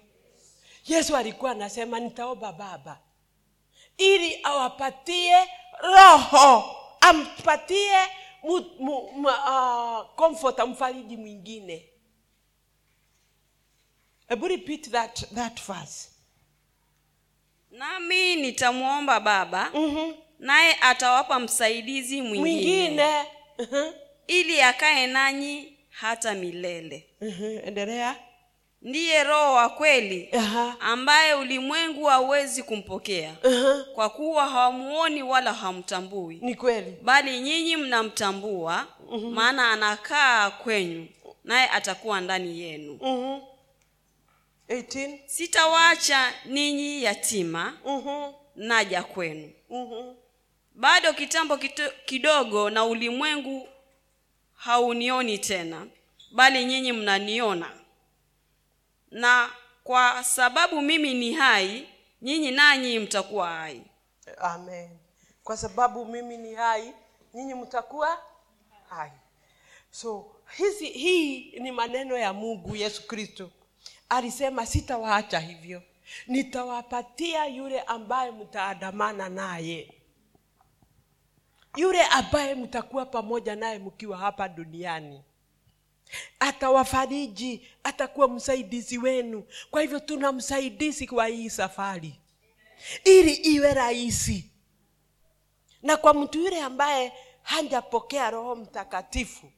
Yesu 0.87 1.17
alikuwa 1.17 1.51
anasema 1.51 1.99
nitaomba 1.99 2.53
baba 2.53 2.99
ili 3.99 4.39
awapatie 4.43 5.35
roho 5.81 6.75
ampatie 7.01 7.97
mu, 8.43 8.65
mu, 8.79 9.27
uh, 9.27 10.15
comfort 10.15 10.59
amfariji 10.59 11.17
mwingine 11.17 11.89
hebu 14.27 14.47
repeat 14.47 14.89
that, 14.91 15.33
that 15.35 15.61
verse. 15.67 16.09
nami 17.71 18.35
nitamwomba 18.35 19.19
baba 19.19 19.71
mm-hmm. 19.73 20.13
naye 20.39 20.77
atawapa 20.81 21.39
msaidizi 21.39 22.21
mwingine, 22.21 22.39
mwingine 22.41 23.25
Mhm. 23.59 23.91
ili 24.27 24.61
akae 24.61 25.07
nanyi 25.07 25.77
hata 25.89 26.33
milele 26.33 27.07
Mhm. 27.21 27.43
endelea 27.67 28.15
ndiye 28.81 29.23
roho 29.23 29.53
wa 29.53 29.69
kweli 29.69 30.29
Aha. 30.31 30.75
ambaye 30.79 31.33
ulimwengu 31.33 32.05
hauwezi 32.05 32.63
kumpokea 32.63 33.35
Aha. 33.43 33.85
kwa 33.95 34.09
kuwa 34.09 34.47
hawamuoni 34.49 35.23
wala 35.23 35.53
hamtambui 35.53 36.39
ni 36.41 36.55
kweli 36.55 36.97
bali 37.01 37.39
nyinyi 37.39 37.75
mnamtambua 37.77 38.87
maana 39.31 39.71
anakaa 39.71 40.49
kwenyu 40.51 41.07
naye 41.43 41.69
atakuwa 41.69 42.21
ndani 42.21 42.59
yenu 42.59 42.99
Mhm. 43.01 43.39
18 44.69 45.19
sitawaacha 45.25 46.33
ninyi 46.45 47.03
yatima 47.03 47.77
Mhm. 47.85 48.31
naja 48.55 49.03
kwenu 49.03 49.51
Mhm. 49.69 50.13
bado 50.75 51.13
kitambo 51.13 51.57
kito, 51.57 51.83
kidogo 52.05 52.69
na 52.69 52.85
ulimwengu 52.85 53.67
haunioni 54.55 55.37
tena 55.37 55.87
bali 56.31 56.65
nyinyi 56.65 56.91
mnaniona 56.91 57.71
na 59.11 59.49
kwa 59.83 60.23
sababu 60.23 60.81
mimi 60.81 61.13
ni 61.13 61.33
hai 61.33 61.89
nyinyi 62.21 62.51
nanyi 62.51 62.99
mtakuwa 62.99 63.49
hai. 63.49 63.83
Amen. 64.37 64.89
Kwa 65.43 65.57
sababu 65.57 66.05
mimi 66.05 66.37
ni 66.37 66.53
hai 66.55 66.93
nyinyi 67.33 67.53
mtakuwa 67.53 68.17
hai. 68.89 69.11
So 69.91 70.35
hizi 70.57 70.85
hii 70.89 71.51
ni 71.59 71.71
maneno 71.71 72.17
ya 72.17 72.33
mungu 72.33 72.75
yesu 72.75 73.07
kristo. 73.07 73.51
Alisema 74.09 74.65
sitawaacha 74.65 75.39
hivyo. 75.39 75.81
Nitawapatia 76.27 77.45
yule 77.45 77.81
ambaye 77.81 78.31
mtaandamana 78.31 79.29
naye. 79.29 79.93
Yule 81.77 82.03
ambaye 82.03 82.55
mtakuwa 82.55 83.05
pamoja 83.05 83.55
naye 83.55 83.79
mkiwa 83.79 84.17
hapa 84.17 84.49
duniani 84.49 85.21
atawafariji 86.39 87.67
atakuwa 87.83 88.27
msaidizi 88.27 88.97
wenu. 88.97 89.47
Kwa 89.71 89.81
hivyo 89.81 89.99
tuna 89.99 90.31
msaidizi 90.31 91.07
kwa 91.07 91.27
hii 91.27 91.49
safari. 91.49 92.19
Ili 93.03 93.33
iwe 93.33 93.73
rahisi. 93.73 94.51
Na 95.81 95.97
kwa 95.97 96.13
mtu 96.13 96.39
yule 96.39 96.61
ambaye 96.61 97.13
hajapokea 97.41 98.29
roho 98.29 98.55
mtakatifu 98.55 99.51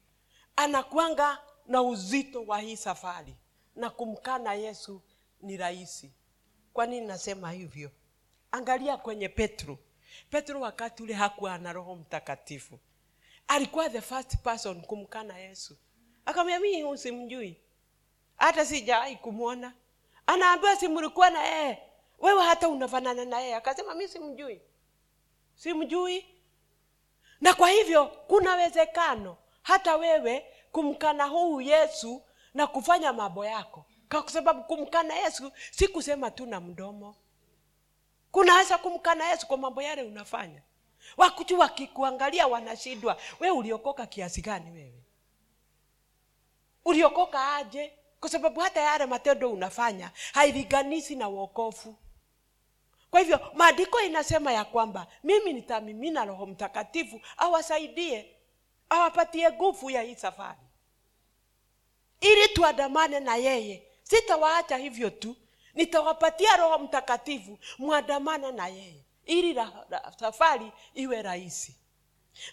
anakwanga 0.56 1.38
na 1.68 1.82
uzito 1.82 2.44
wa 2.44 2.60
hii 2.60 2.76
safari. 2.78 3.36
Na 3.76 3.90
kumkana 3.90 4.54
yesu 4.54 5.02
ni 5.42 5.58
rahisi. 5.58 6.12
Kwa 6.74 6.86
nini 6.86 7.08
nasema 7.08 7.52
hivyo? 7.52 7.92
Angalia 8.52 8.98
kwenye 8.98 9.30
petro. 9.30 9.78
Petro 10.30 10.62
wakati 10.62 11.04
ule 11.04 11.14
hakuwa 11.14 11.58
na 11.58 11.74
roho 11.74 11.96
mtakatifu. 11.96 12.80
Alikuwa 13.48 13.90
the 13.90 14.02
first 14.02 14.38
person 14.38 14.82
kumkana 14.82 15.38
yesu 15.38 15.78
akamwambia 16.26 16.60
mii 16.60 16.84
usimjui. 16.84 17.58
Hata 18.38 18.66
sijawahi 18.66 19.16
kumwona 19.16 19.74
anaambiwa 20.26 20.76
simlikuwa 20.76 21.30
na 21.30 21.44
yeye? 21.44 21.82
Wewe 22.20 22.44
hata 22.44 22.70
unafanana 22.70 23.26
na 23.26 23.40
yeye. 23.40 23.56
Akasema 23.56 23.96
mi 23.96 24.08
simjui. 24.08 24.62
Simjui? 25.56 26.26
Na 27.42 27.54
kwa 27.54 27.70
hivyo 27.70 28.06
kuna 28.06 28.56
wezekano 28.56 29.38
hata 29.62 29.98
wewe 29.98 30.46
kumkana 30.72 31.26
huu 31.26 31.62
yesu 31.62 32.22
na 32.54 32.68
kufanya 32.68 33.14
mambo 33.14 33.46
yako. 33.46 33.86
Kwa 34.10 34.30
sababu 34.30 34.64
kumkana 34.64 35.14
yesu 35.16 35.52
si 35.72 35.88
kusema 35.88 36.32
tu 36.32 36.46
na 36.46 36.60
mdomo. 36.60 37.16
Kunaweza 38.32 38.78
kumkana 38.78 39.30
yesu 39.30 39.48
kwa 39.48 39.58
mambo 39.58 39.82
yale 39.82 40.04
unafanya. 40.04 40.62
Wakuchu 41.18 41.60
wakikuangalia 41.60 42.48
wanashindwa. 42.48 43.18
We 43.40 43.52
uliokoka 43.52 44.06
kiasi 44.06 44.42
gani 44.42 44.72
wewe 44.72 45.04
uliokoka 46.86 47.56
aje? 47.56 47.94
Kwa 48.20 48.30
sababu 48.30 48.60
hata 48.60 48.82
yale 48.82 49.06
matendo 49.06 49.52
unafanya 49.52 50.12
hailinganishi 50.34 51.16
na 51.16 51.28
wokovu. 51.28 51.96
Kwa 53.12 53.20
hivyo 53.20 53.40
maandiko 53.54 54.02
inasema 54.02 54.54
ya 54.54 54.66
kwamba 54.66 55.08
mimi 55.24 55.54
nitamimina 55.54 56.26
roho 56.26 56.46
mtakatifu 56.46 57.22
awasaidie 57.38 58.36
awapatie 58.90 59.52
nguvu 59.52 59.90
ya 59.90 60.02
hii 60.02 60.16
safari. 60.16 60.60
Ili 62.22 62.48
tuandamane 62.48 63.20
na 63.20 63.36
yeye. 63.36 63.88
Sitawaacha 64.04 64.78
hivyo 64.78 65.10
tu. 65.10 65.36
Nitawapatia 65.74 66.58
roho 66.58 66.80
mtakatifu 66.80 67.60
mwandamane 67.78 68.52
na 68.52 68.68
yeye. 68.68 69.06
Ili 69.26 69.60
safari 70.20 70.72
iwe 70.94 71.22
rahisi 71.22 71.76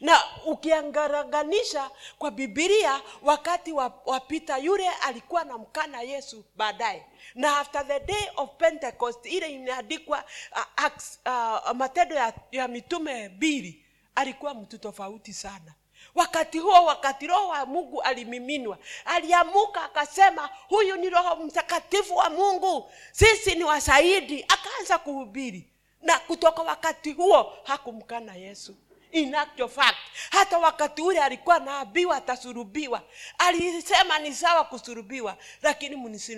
na 0.00 0.22
ukiangaranganisha 0.46 1.90
kwa 2.18 2.30
bibilia 2.30 3.00
wakati 3.22 3.72
wa, 3.72 4.00
wa 4.06 4.20
pita 4.20 4.58
yule 4.58 4.88
alikuwa 4.88 5.44
na 5.44 5.58
mkana 5.58 6.00
yesu 6.02 6.44
baadaye. 6.56 7.06
Na 7.34 7.58
after 7.58 7.86
the 7.88 8.00
day 8.00 8.28
of 8.36 8.50
pentecost 8.56 9.26
ile 9.26 9.48
imeandikwa 9.52 10.24
uh, 10.52 10.86
uh, 11.26 11.70
matendo 11.72 12.14
ya, 12.14 12.32
ya 12.52 12.68
mitume 12.68 13.28
mbili 13.28 13.84
alikuwa 14.14 14.54
mtu 14.54 14.78
tofauti 14.78 15.32
sana. 15.32 15.74
Wakati 16.14 16.58
huo 16.58 16.84
wakati 16.84 17.26
roho 17.26 17.48
wa 17.48 17.66
mungu 17.66 18.02
alimiminwa. 18.02 18.78
Aliamuka 19.04 19.82
akasema 19.82 20.50
huyu 20.68 20.96
ni 20.96 21.10
roho 21.10 21.36
mtakatifu 21.36 22.16
wa 22.16 22.30
mungu. 22.30 22.90
Sisi 23.12 23.54
ni 23.54 23.64
wasaidi 23.64 24.44
akaanza 24.48 24.98
kuhubiri. 24.98 25.68
Na 26.02 26.18
kutoka 26.18 26.62
wakati 26.62 27.12
huo 27.12 27.52
hakumkana 27.64 28.34
yesu 28.34 28.76
in 29.12 29.34
actual 29.34 29.68
fact. 29.68 29.96
Hata 30.30 30.58
wakati 30.58 31.02
ule 31.02 31.20
alikuwa 31.20 31.58
naambiwa 31.58 32.16
atasurubiwa 32.16 33.02
alisema 33.38 34.18
ni 34.18 34.34
sawa 34.34 34.64
kusurubiwa 34.64 35.36
lakini 35.62 35.96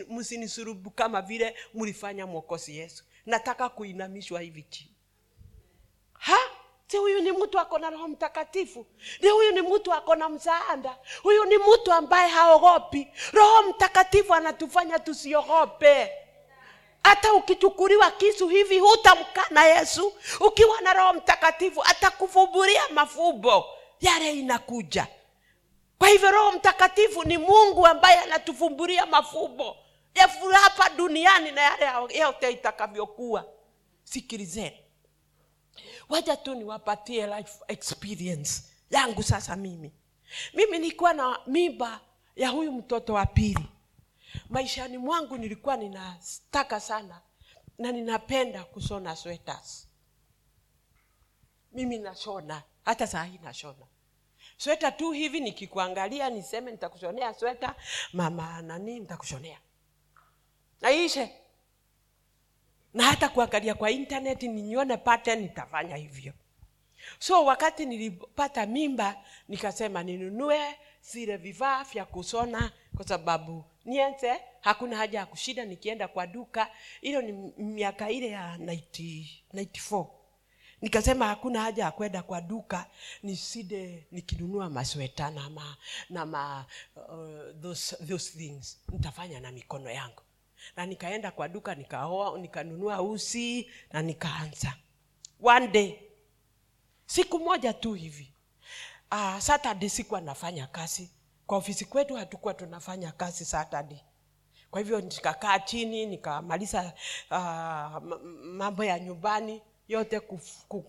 msinisurubu 0.09 0.90
kama 0.90 1.22
vile 1.22 1.56
mlifanya 1.74 2.26
mwokozi 2.26 2.76
yesu. 2.76 3.04
Nataka 3.26 3.68
kuinamishwa 3.68 4.40
hivi 4.40 4.62
chini. 4.62 4.94
Ha? 6.12 6.38
Si 6.87 6.96
huyu 6.96 7.20
ni 7.20 7.33
mtu 7.33 7.59
ako 7.59 7.78
roho 7.78 8.09
mtakatifu? 8.09 8.87
Ni 9.22 9.28
huyu 9.28 9.52
ni 9.52 9.62
mtu 9.62 9.92
ako 9.92 10.14
na 10.14 10.28
msaada? 10.28 10.98
Huyu 11.22 11.44
ni 11.44 11.59
mtu 11.59 11.92
ambaye 11.92 12.28
haogopi. 12.28 13.09
Roho 13.33 13.62
mtakatifu 13.62 14.35
anatufanya 14.35 14.98
tusiogope 14.98 16.11
hata 17.04 17.32
ukichukuliwa 17.34 18.10
kisu 18.10 18.48
hivi 18.48 18.78
hutamkana 18.78 19.64
yesu. 19.64 20.12
Ukiwa 20.40 20.80
na 20.80 20.92
roho 20.92 21.12
mtakatifu 21.12 21.82
atakuvuburia 21.84 22.80
mafumbo 22.94 23.64
yale 24.00 24.32
inakuja. 24.32 25.06
Kwa 25.98 26.08
hivyo 26.08 26.30
roho 26.30 26.52
mtakatifu 26.52 27.24
ni 27.24 27.38
mungu 27.38 27.86
ambaye 27.86 28.18
anatuvumburia 28.18 29.06
mafumbo 29.06 29.76
hapa 30.52 30.90
duniani 30.90 31.50
na 31.52 31.60
yale 31.60 32.18
yote 32.18 32.50
itakavyokuwa. 32.50 33.44
Sikilizeni. 34.04 34.76
Waja 36.08 36.36
tu 36.36 36.54
niwapatie 36.54 37.26
life 37.26 37.52
experience 37.68 38.62
yangu 38.90 39.22
sasa 39.22 39.56
mimi. 39.56 39.92
Mimi 40.54 40.78
nilikuwa 40.78 41.12
na 41.12 41.38
mimba 41.46 42.00
ya 42.36 42.48
huyu 42.48 42.72
mtoto 42.72 43.14
wa 43.14 43.26
pili 43.26 43.66
maishani 44.48 44.98
mwangu 44.98 45.36
nilikuwa 45.38 45.76
ninataka 45.76 46.80
sana 46.80 47.20
na 47.78 47.92
ninapenda 47.92 48.64
kushona 48.64 49.16
sweaters. 49.16 49.88
Mimi 51.72 51.98
nashona 51.98 52.62
hata 52.84 53.06
saa 53.06 53.28
nashona. 53.42 53.86
Sweta 54.56 54.92
tu 54.92 55.10
hivi 55.10 55.40
nikikuangalia 55.40 56.30
niseme 56.30 56.70
nitakushonea 56.70 57.34
sweta 57.34 57.74
mama 58.12 58.62
nani 58.62 59.00
nitakushonea. 59.00 59.58
Naishe. 60.80 61.34
Na 62.94 63.04
hata 63.04 63.28
kuangalia 63.28 63.74
kwa 63.74 63.90
intaneti 63.90 64.48
ninyone 64.48 64.96
pattern 64.96 65.40
nitafanya 65.40 65.96
hivyo. 65.96 66.32
So 67.18 67.44
wakati 67.44 67.86
nilipata 67.86 68.66
mimba 68.66 69.16
nikasema 69.48 70.02
ninunue 70.02 70.78
zile 71.02 71.36
vifaa 71.36 71.84
vya 71.84 72.04
kusona 72.04 72.72
kwa 72.96 73.08
sababu 73.08 73.64
nienze 73.84 74.40
hakuna 74.60 74.96
haja 74.96 75.18
ya 75.18 75.26
kushida 75.26 75.64
nikienda 75.64 76.08
kwa 76.08 76.26
duka. 76.26 76.70
Hilo 77.00 77.22
ni 77.22 77.32
miaka 77.58 78.10
ile 78.10 78.28
ya 78.28 78.56
90, 78.56 79.26
94 79.54 80.06
nikasema 80.82 81.26
hakuna 81.26 81.60
haja 81.60 81.84
ya 81.84 81.90
kwenda 81.90 82.22
kwa 82.22 82.40
duka 82.40 82.86
niside 83.22 84.06
nikinunua 84.12 84.70
masweta 84.70 85.30
na 85.30 85.50
ma, 85.50 85.76
na 86.10 86.26
ma, 86.26 86.66
uh, 86.96 87.60
those, 87.62 87.96
those 87.96 88.38
things. 88.38 88.78
Nitafanya 88.88 89.40
na 89.40 89.52
mikono 89.52 89.90
yangu. 89.90 90.22
Na 90.76 90.86
nikaenda 90.86 91.30
kwa 91.30 91.48
duka 91.48 91.74
nikaoa 91.74 92.38
nikanunua 92.38 93.02
usi 93.02 93.70
na 93.92 94.02
nikaanza. 94.02 94.74
One 95.42 95.68
day. 95.68 95.94
Siku 97.06 97.38
moja 97.38 97.72
tu 97.72 97.92
hivi 97.94 98.32
uh, 99.12 99.38
saturday 99.38 99.88
sikuwa 99.88 100.20
nafanya 100.20 100.66
kazi. 100.66 101.11
Kwa 101.46 101.59
ofisi 101.59 101.85
kwetu 101.85 102.14
hatukuwa 102.16 102.55
tunafanya 102.55 103.12
kazi 103.12 103.44
saturday. 103.44 103.99
Kwa 104.70 104.81
hivyo 104.81 105.01
nikakaa 105.01 105.59
chini 105.59 106.07
nikamaliza 106.07 106.92
uh, 107.31 108.03
mambo 108.44 108.85
ya 108.85 108.99
nyumbani 108.99 109.62
yote 109.88 110.20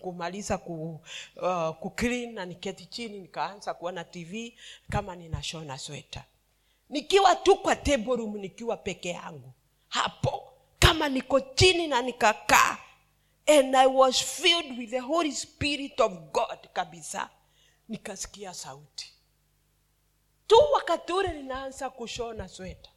kumaliza 0.02 0.58
ku, 0.58 1.00
uh, 1.36 1.70
kuclean 1.70 2.32
na 2.34 2.44
niketi 2.46 2.86
chini 2.86 3.18
nikaanza 3.20 3.74
kuona 3.74 4.04
tv 4.04 4.58
kama 4.90 5.16
ninashona 5.16 5.78
sweta 5.78 6.24
nikiwa 6.88 7.36
tu 7.36 7.56
kwa 7.56 7.76
table 7.76 8.16
room 8.16 8.36
nikiwa 8.36 8.76
peke 8.76 9.08
yangu. 9.08 9.52
Hapo 9.88 10.52
kama 10.78 11.08
niko 11.08 11.40
chini 11.40 11.86
na 11.86 12.02
nikakaa 12.02 12.78
and 13.46 13.76
i 13.76 13.86
was 13.86 14.24
filled 14.24 14.78
with 14.78 14.90
the 14.90 14.98
holy 14.98 15.32
spirit 15.32 16.00
of 16.00 16.12
god 16.32 16.58
kabisa 16.72 17.28
nikasikia 17.88 18.54
sauti. 18.54 19.14
Tu 20.46 20.54
wakati 20.74 21.12
ule 21.12 21.32
ninaanza 21.32 21.90
kushona 21.90 22.48
sweta 22.48 22.90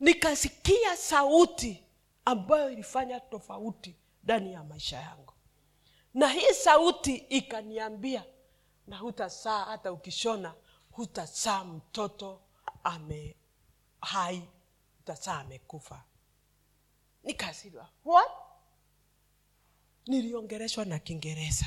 nikasikia 0.00 0.96
sauti 0.96 1.84
ambayo 2.24 2.70
ilifanya 2.70 3.20
tofauti 3.20 3.96
ndani 4.24 4.52
ya 4.52 4.64
maisha 4.64 4.96
yangu. 5.00 5.32
Na 6.14 6.28
hii 6.28 6.52
sauti 6.54 7.14
ikaniambia 7.16 8.24
na 8.86 8.98
hutasaa 8.98 9.64
hata 9.64 9.92
ukishona 9.92 10.54
hutasaa 10.90 11.64
mtoto 11.64 12.40
ame 12.84 13.36
hai 14.00 14.48
hutasaa 14.98 15.38
amekufa. 15.40 16.04
Nikasirwa 17.24 17.88
what? 18.04 18.30
Niliongereshwa 20.06 20.84
na 20.84 20.98
kiingereza. 20.98 21.66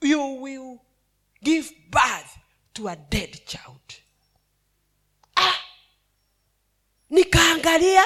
You 0.00 0.42
will 0.42 0.78
give 1.42 1.70
birth 1.90 2.36
to 2.74 2.88
a 2.88 2.96
dead 2.96 3.44
child. 3.46 3.80
Ah! 5.36 5.54
nikaangalia 7.10 8.04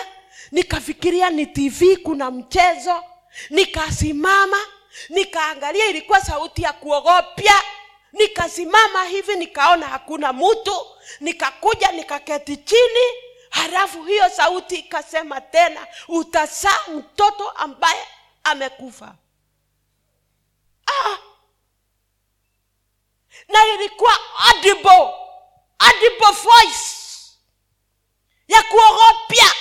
nikafikiria 0.53 1.30
ni 1.30 1.47
tv 1.47 1.97
kuna 1.97 2.30
mchezo. 2.30 3.05
Nikasimama 3.51 4.57
nikaangalia 5.09 5.87
ilikuwa 5.87 6.20
sauti 6.20 6.62
ya 6.62 6.72
kuogopya. 6.72 7.62
Nikasimama 8.12 9.05
hivi 9.05 9.37
nikaona 9.37 9.87
hakuna 9.87 10.32
mtu. 10.32 10.87
Nikakuja 11.20 11.93
nikaketi 11.93 12.57
chini. 12.57 13.07
Halafu 13.51 14.05
hiyo 14.05 14.28
sauti 14.30 14.76
ikasema 14.76 15.41
tena 15.41 15.87
utasaa 16.09 16.78
mtoto 16.97 17.51
ambaye 17.51 18.07
amekufa. 18.45 19.14
Ah, 20.87 21.16
na 23.49 23.66
ilikuwa 23.66 24.12
audible, 24.38 25.14
audible 25.78 26.32
voice. 26.42 26.97
Ya 28.49 28.62
kuogopya 28.62 29.53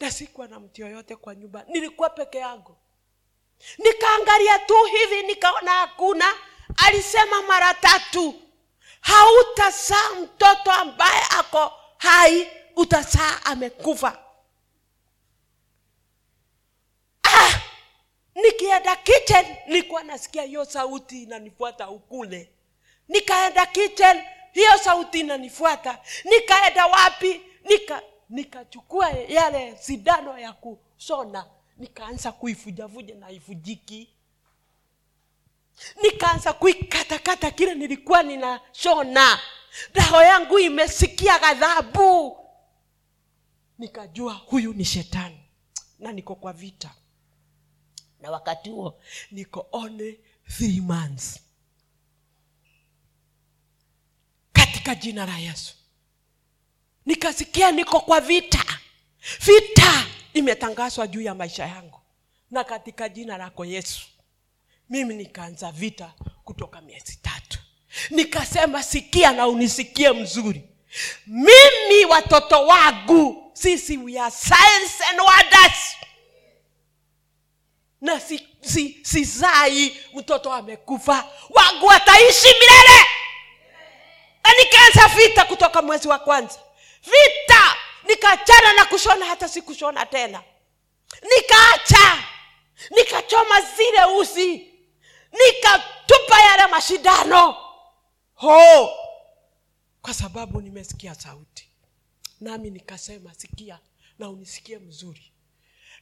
na 0.00 0.10
sikuwa 0.10 0.48
na 0.48 0.60
mtu 0.60 0.80
yoyote 0.80 1.16
kwa 1.16 1.34
nyumba. 1.34 1.64
Nilikuwa 1.68 2.10
peke 2.10 2.38
yangu. 2.38 2.76
Nikaangalia 3.78 4.58
tu 4.58 4.84
hivi 4.84 5.22
nikaona 5.22 5.70
hakuna. 5.72 6.34
Alisema 6.76 7.42
mara 7.42 7.74
tatu 7.74 8.42
hautazaa 9.00 10.10
mtoto 10.22 10.72
ambaye 10.72 11.22
ako 11.38 11.72
hai 11.98 12.50
utazaa 12.76 13.40
amekufa 13.44 14.18
ah, 17.22 17.60
nikienda 18.42 18.96
kitchen 18.96 19.46
nilikuwa 19.66 20.02
nasikia 20.02 20.42
hiyo 20.42 20.64
sauti 20.64 21.22
inanifuata 21.22 21.90
ukule. 21.90 22.52
Nikaenda 23.08 23.66
kitchen 23.66 24.22
hiyo 24.52 24.78
sauti 24.84 25.20
inanifuata. 25.20 25.98
Nikaenda 26.24 26.86
wapi? 26.86 27.40
Nika 27.64 28.02
nikachukua 28.30 29.10
yale 29.10 29.76
sindano 29.76 30.38
ya 30.38 30.52
kushona 30.52 31.46
nikaanza 31.76 32.32
kuifujavuja 32.32 33.14
na 33.14 33.30
ifujiki 33.30 34.14
nikaanza 36.02 36.52
kuikatakata 36.52 37.50
kile 37.50 37.74
nilikuwa 37.74 38.22
ninashona. 38.22 39.38
Roho 39.94 40.22
yangu 40.22 40.58
imesikia 40.58 41.38
ghadhabu. 41.38 42.36
Nikajua 43.78 44.32
huyu 44.32 44.72
ni 44.72 44.84
shetani 44.84 45.40
na 45.98 46.12
niko 46.12 46.34
kwa 46.34 46.52
vita 46.52 46.94
na 48.20 48.30
wakati 48.30 48.70
huo 48.70 49.00
niko 49.30 49.68
only 49.72 50.20
three 50.56 50.80
months. 50.80 51.40
Katika 54.52 54.94
jina 54.94 55.26
la 55.26 55.38
yesu. 55.38 55.74
Nikasikia 57.06 57.70
niko 57.72 58.00
kwa 58.00 58.20
vita. 58.20 58.64
Vita 59.40 60.06
imetangazwa 60.34 61.06
juu 61.06 61.20
ya 61.20 61.34
maisha 61.34 61.66
yangu. 61.66 62.00
Na 62.50 62.64
katika 62.64 63.08
jina 63.08 63.36
lako 63.38 63.64
yesu 63.64 64.00
mimi 64.90 65.14
nikaanza 65.14 65.72
vita 65.72 66.14
kutoka 66.44 66.80
miezi 66.80 67.16
tatu. 67.16 67.58
Nikasema 68.10 68.82
sikia 68.82 69.32
na 69.32 69.46
unisikie 69.48 70.12
mzuri. 70.12 70.62
Mimi 71.26 72.04
watoto 72.10 72.66
wangu 72.66 73.50
sisi 73.54 73.96
we 73.98 74.18
are 74.20 74.30
science 74.30 75.04
and 75.10 75.20
wonders 75.20 75.96
na 78.00 78.20
si, 78.20 78.48
si, 78.62 79.00
si 79.04 79.24
zai 79.24 79.96
mtoto 80.14 80.52
amekufa. 80.52 81.28
Wangu 81.50 81.90
ataishi 81.92 82.46
milele. 82.60 83.06
Na 84.44 84.50
nikaanza 84.64 85.08
vita 85.16 85.44
kutoka 85.44 85.82
mwezi 85.82 86.08
wa 86.08 86.18
kwanza. 86.18 86.58
Vita. 87.02 87.76
Nikachana 88.08 88.72
na 88.72 88.84
kushona 88.84 89.26
hata 89.26 89.48
sikushona 89.48 90.06
tena. 90.06 90.42
Nikaacha. 91.36 92.24
Nikachoma 92.90 93.60
zile 93.60 94.04
uzi. 94.18 94.74
Nikatupa 95.32 96.40
yale 96.40 96.66
mashindano. 96.66 97.56
Ho! 98.34 98.90
Kwa 100.02 100.14
sababu 100.14 100.60
nimesikia 100.60 101.14
sauti. 101.14 101.68
Nami 102.40 102.70
nikasema 102.70 103.34
sikia 103.34 103.78
na 104.18 104.28
unisikie 104.30 104.78
mzuri 104.78 105.32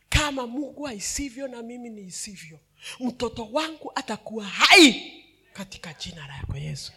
kama 0.09 0.47
mungu 0.47 0.87
aisivyo 0.89 1.49
na 1.49 1.63
mimi 1.63 1.91
niisivyo 1.91 2.59
mtoto 3.01 3.49
wangu 3.53 3.93
atakuwa 3.95 4.45
hai 4.45 5.13
katika 5.53 5.93
jina 5.95 6.27
lako 6.27 6.57
yesu. 6.57 6.93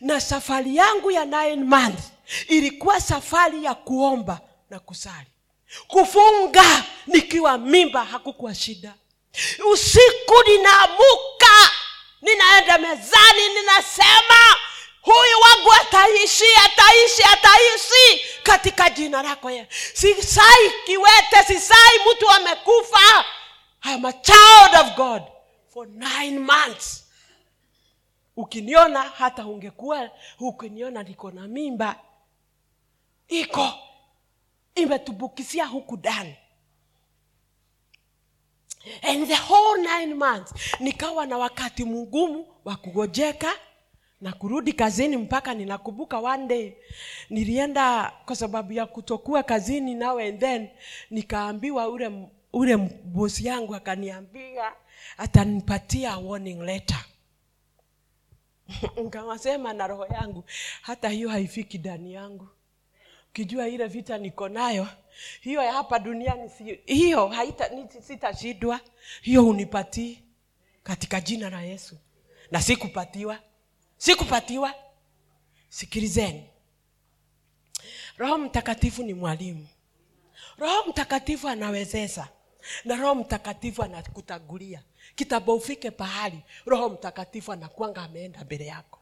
Na 0.00 0.20
safari 0.20 0.76
yangu 0.76 1.10
ya 1.10 1.24
nine 1.24 1.64
month 1.64 2.00
ilikuwa 2.48 3.00
safari 3.00 3.64
ya 3.64 3.74
kuomba 3.74 4.40
na 4.70 4.78
kusali. 4.80 5.26
Kufunga 5.88 6.84
nikiwa 7.06 7.58
mimba 7.58 8.04
hakukuwa 8.04 8.54
shida. 8.54 8.94
Usiku 9.72 10.34
ninaamuka 10.48 11.70
ninaenda 12.22 12.78
mezani 12.78 13.48
ninasema 13.60 14.56
huyu 15.12 15.40
wangu 15.40 15.72
ataishi 15.72 16.44
ataishi 16.64 17.22
ataishi 17.22 18.24
katika 18.42 18.90
jina 18.90 19.22
lako 19.22 19.50
ye. 19.50 19.66
Sisai 19.94 20.70
kiwete 20.86 21.44
sisai 21.46 21.98
mtu 22.12 22.30
amekufa. 22.30 23.24
Am 23.82 24.04
a 24.04 24.12
child 24.12 24.74
of 24.80 24.96
god 24.96 25.22
for 25.72 25.86
nine 25.88 26.38
months. 26.38 27.04
Ukiniona 28.36 29.02
hata 29.02 29.46
ungekuwa 29.46 30.10
ukiniona 30.40 31.02
niko 31.02 31.30
na 31.30 31.48
mimba 31.48 31.96
iko 33.28 33.72
imetubukisia 34.74 35.66
huku 35.66 35.96
ndani. 35.96 36.36
And 39.02 39.28
the 39.28 39.34
whole 39.36 39.82
nine 39.82 40.14
months 40.14 40.52
nikawa 40.80 41.26
na 41.26 41.38
wakati 41.38 41.84
mgumu 41.84 42.46
wa 42.64 42.76
kugojeka 42.76 43.52
na 44.20 44.32
kurudi 44.32 44.72
kazini 44.72 45.16
mpaka 45.16 45.54
ninakumbuka 45.54 46.18
one 46.18 46.46
day. 46.46 46.72
Nilienda 47.30 48.12
kwa 48.26 48.36
sababu 48.36 48.72
ya 48.72 48.86
kutokuwa 48.86 49.42
kazini 49.42 49.94
now 49.94 50.18
and 50.18 50.40
then 50.40 50.68
nikaambiwa 51.10 51.88
ule 51.88 52.28
ule 52.52 52.76
bosi 53.04 53.46
yangu 53.46 53.74
akaniambia 53.74 54.72
atanipatia 55.18 56.18
warning 56.18 56.62
letter. 56.62 57.04
Nkawasema 59.04 59.72
na 59.72 59.86
roho 59.86 60.06
yangu 60.06 60.44
hata 60.82 61.08
hiyo 61.08 61.28
haifiki 61.28 61.78
ndani 61.78 62.12
yangu. 62.12 62.48
Ukijua 63.30 63.68
ile 63.68 63.86
vita 63.86 64.18
niko 64.18 64.48
nayo 64.48 64.88
hiyo 65.40 65.62
ya 65.62 65.72
hapa 65.72 65.98
duniani 65.98 66.48
si, 66.50 66.80
hiyo 66.86 67.26
haita 67.28 67.70
sitashindwa. 68.02 68.80
Hiyo 69.22 69.46
unipatii 69.48 70.22
katika 70.82 71.20
jina 71.20 71.50
la 71.50 71.62
yesu. 71.62 71.96
Na 72.50 72.62
sikupatiwa 72.62 73.38
sikupatiwa. 74.04 74.74
Sikilizeni. 75.68 76.50
Roho 78.18 78.38
mtakatifu 78.38 79.02
ni 79.02 79.14
mwalimu. 79.14 79.68
Roho 80.58 80.84
mtakatifu 80.88 81.48
anawezesha 81.48 82.28
na 82.84 82.96
roho 82.96 83.14
mtakatifu 83.14 83.82
anakutagulia 83.82 84.82
kitambo 85.14 85.54
ufike 85.54 85.90
pahali 85.90 86.38
roho 86.66 86.88
mtakatifu 86.88 87.52
anakwanga 87.52 88.02
ameenda 88.02 88.44
mbele 88.44 88.66
yako. 88.66 88.98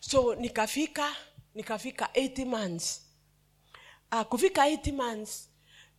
So 0.00 0.34
nikafika 0.34 1.16
nikafika 1.54 2.06
80 2.14 2.44
months. 2.46 3.02
Uh, 4.12 4.22
kufika 4.22 4.68
80 4.68 4.92
months 4.92 5.48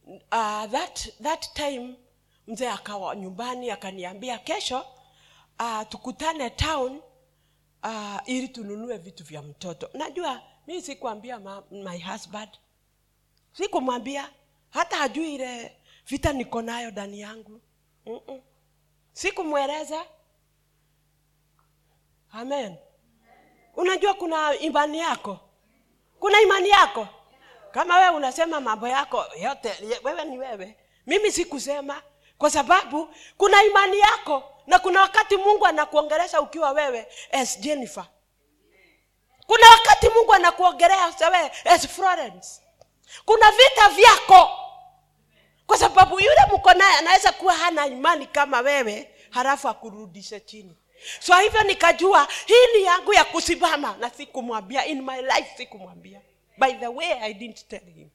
uh, 0.07 0.65
that, 0.71 1.09
that 1.23 1.53
time 1.53 1.95
mzee 2.47 2.69
akawa 2.69 3.15
nyumbani 3.15 3.71
akaniambia 3.71 4.37
kesho 4.37 4.85
uh, 5.59 5.81
tukutane 5.89 6.49
town 6.49 7.01
uh, 7.83 8.19
ili 8.25 8.47
tununue 8.49 8.97
vitu 8.97 9.23
vya 9.23 9.41
mtoto. 9.41 9.89
Najua 9.93 10.41
mi 10.67 10.81
sikuambia 10.81 11.39
ma, 11.39 11.63
my 11.71 11.99
husband. 12.01 12.49
Sikumwambia. 13.53 14.29
Hata 14.69 14.95
hajui 14.97 15.35
ile 15.35 15.77
vita 16.07 16.33
niko 16.33 16.61
nayo 16.61 16.91
ndani 16.91 17.19
yangu. 17.19 17.61
Sikumweleza. 19.13 20.05
Amen. 22.31 22.75
Unajua 23.75 24.13
kuna 24.13 24.55
imani 24.57 24.99
yako? 24.99 25.39
Kuna 26.19 26.41
imani 26.41 26.69
yako? 26.69 27.07
Kama 27.71 27.97
wewe 27.97 28.15
unasema 28.15 28.61
mambo 28.61 28.87
yako 28.87 29.25
yote 29.41 29.99
wewe 30.03 30.25
ni 30.25 30.37
wewe. 30.37 30.77
Mimi 31.07 31.31
sikusema 31.31 32.01
kwa 32.37 32.49
sababu 32.49 33.09
kuna 33.37 33.63
imani 33.63 33.99
yako 33.99 34.52
na 34.67 34.79
kuna 34.79 35.01
wakati 35.01 35.37
mungu 35.37 35.65
anakuongelesha 35.67 36.41
ukiwa 36.41 36.71
wewe 36.71 37.07
as 37.31 37.59
jennifer. 37.59 38.05
Kuna 39.47 39.69
wakati 39.69 40.09
mungu 40.09 40.33
anakuongerea 40.33 41.13
wewe 41.31 41.51
as 41.65 41.87
florence. 41.87 42.61
Kuna 43.25 43.51
vita 43.51 43.89
vyako. 43.89 44.49
Kwa 45.67 45.77
sababu 45.77 46.19
yule 46.19 46.41
mko 46.55 46.73
naye 46.73 46.97
anaweza 46.97 47.31
kuwa 47.31 47.53
hana 47.53 47.87
imani 47.87 48.25
kama 48.27 48.59
wewe 48.59 49.15
halafu 49.29 49.69
akurudishe 49.69 50.39
chini. 50.39 50.77
So 51.19 51.35
hivyo 51.37 51.63
nikajua 51.63 52.27
hii 52.45 52.77
ni 52.77 52.83
yangu 52.83 53.13
ya 53.13 53.23
kusimama 53.23 53.95
na 53.99 54.09
sikumwambia. 54.09 54.85
In 54.85 55.01
my 55.01 55.21
life 55.21 55.53
sikumwambia. 55.57 56.21
By 56.57 56.73
the 56.73 56.87
way 56.87 57.13
i 57.21 57.33
didn't 57.33 57.67
tell 57.67 57.85
him 57.95 58.09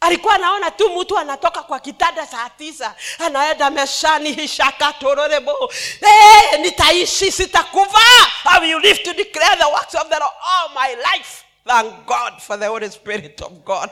alikuwa 0.00 0.34
anaona 0.34 0.70
tu 0.70 0.90
mtu 0.98 1.18
anatoka 1.18 1.62
kwa 1.62 1.80
kitanda 1.80 2.26
saa 2.26 2.50
tisa 2.50 2.94
anaenda 3.18 3.70
meshani 3.70 4.32
hishakatororebo 4.32 5.72
hey, 6.00 6.60
nitaishi 6.60 7.32
sitakuva 7.32 8.00
I 8.44 8.60
will 8.60 8.80
live 8.80 9.02
to 9.02 9.12
declare 9.14 9.56
the 9.56 9.64
works 9.64 9.94
of 9.94 10.08
the 10.08 10.18
Lord 10.18 10.32
all 10.42 10.68
my 10.74 10.94
life. 10.96 11.44
Thank 11.66 12.06
god 12.06 12.40
for 12.40 12.56
the 12.56 12.66
holy 12.66 12.90
spirit 12.90 13.42
of 13.42 13.52
god. 13.64 13.90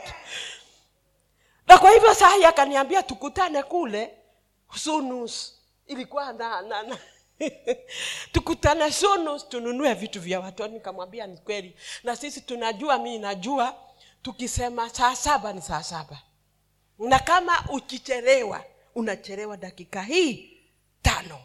Na 1.67 1.77
kwa 1.77 1.91
hivyo 1.91 2.13
sahi 2.13 2.45
akaniambia 2.45 3.03
tukutane 3.03 3.63
kule. 3.63 4.13
Sunus 4.75 5.53
ilikuwa 5.87 6.33
na, 6.33 6.61
na, 6.61 6.83
na. 6.83 6.97
Tukutane 8.33 8.91
sunus 8.91 9.49
tununue 9.49 9.93
vitu 9.93 10.21
vya 10.21 10.39
watoto 10.39 10.73
nikamwambia 10.73 11.27
ni 11.27 11.37
kweli. 11.37 11.75
Na 12.03 12.15
sisi 12.15 12.41
tunajua 12.41 12.97
mi 12.97 13.19
najua 13.19 13.75
tukisema 14.21 14.89
saa 14.89 15.15
saba 15.15 15.53
ni 15.53 15.61
saa 15.61 15.83
saba. 15.83 16.21
Na 16.99 17.19
kama 17.19 17.65
ukichelewa 17.69 18.65
unachelewa 18.95 19.57
dakika 19.57 20.03
hii 20.03 20.57
tano. 21.01 21.39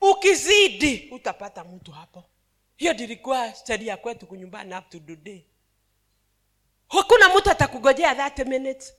Ukizidi 0.00 1.08
utapata 1.12 1.64
mtu 1.64 1.92
hapo. 1.92 2.24
Hiyo 2.76 2.94
dilikuwa 2.94 3.54
sheria 3.66 3.96
kwetu 3.96 4.26
kunyumbani 4.26 4.74
up 4.74 4.88
to 4.90 4.98
today. 4.98 5.42
Hakuna 6.88 7.28
mtu 7.36 7.50
atakugojea 7.50 8.14
30 8.14 8.44
minutes 8.48 8.94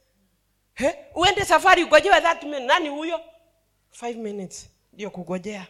He? 0.74 0.96
uende 1.16 1.46
safari 1.46 1.84
ugojewe 1.84 2.20
30 2.20 2.44
minutes 2.46 2.68
nani 2.68 2.89
huyo? 2.89 3.22
Five 3.91 4.18
minutes 4.18 4.70
ndio 4.94 5.10
kugojea. 5.10 5.68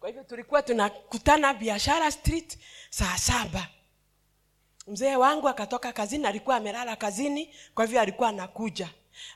Kwa 0.00 0.08
hivyo 0.08 0.24
tulikuwa 0.24 0.62
tunakutana 0.62 1.54
biashara 1.54 2.10
street 2.10 2.58
saa 2.90 3.18
saba 3.18 3.68
mzee 4.86 5.16
wangu 5.16 5.48
akatoka 5.48 5.92
kazini 5.92 6.26
alikuwa 6.26 6.56
amelala 6.56 6.96
kazini 6.96 7.54
kwa 7.74 7.84
hivyo 7.84 8.00
alikuwa 8.00 8.28
anakuja. 8.28 8.88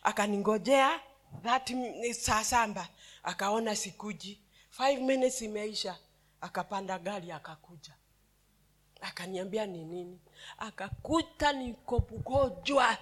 Akaningojea 0.02 1.00
saa 2.12 2.44
samba 2.44 2.88
akaona 3.22 3.76
sikuji. 3.76 4.40
Five 4.70 5.00
minutes 5.02 5.42
imeisha. 5.42 5.96
Akapanda 6.40 6.98
gari 6.98 7.32
akakuja. 7.32 7.94
Akaniambia 9.00 9.66
ni 9.66 9.84
nini? 9.84 10.18
Akakuta 10.58 11.52
niko 11.52 11.98
mgonjwa. 12.12 12.96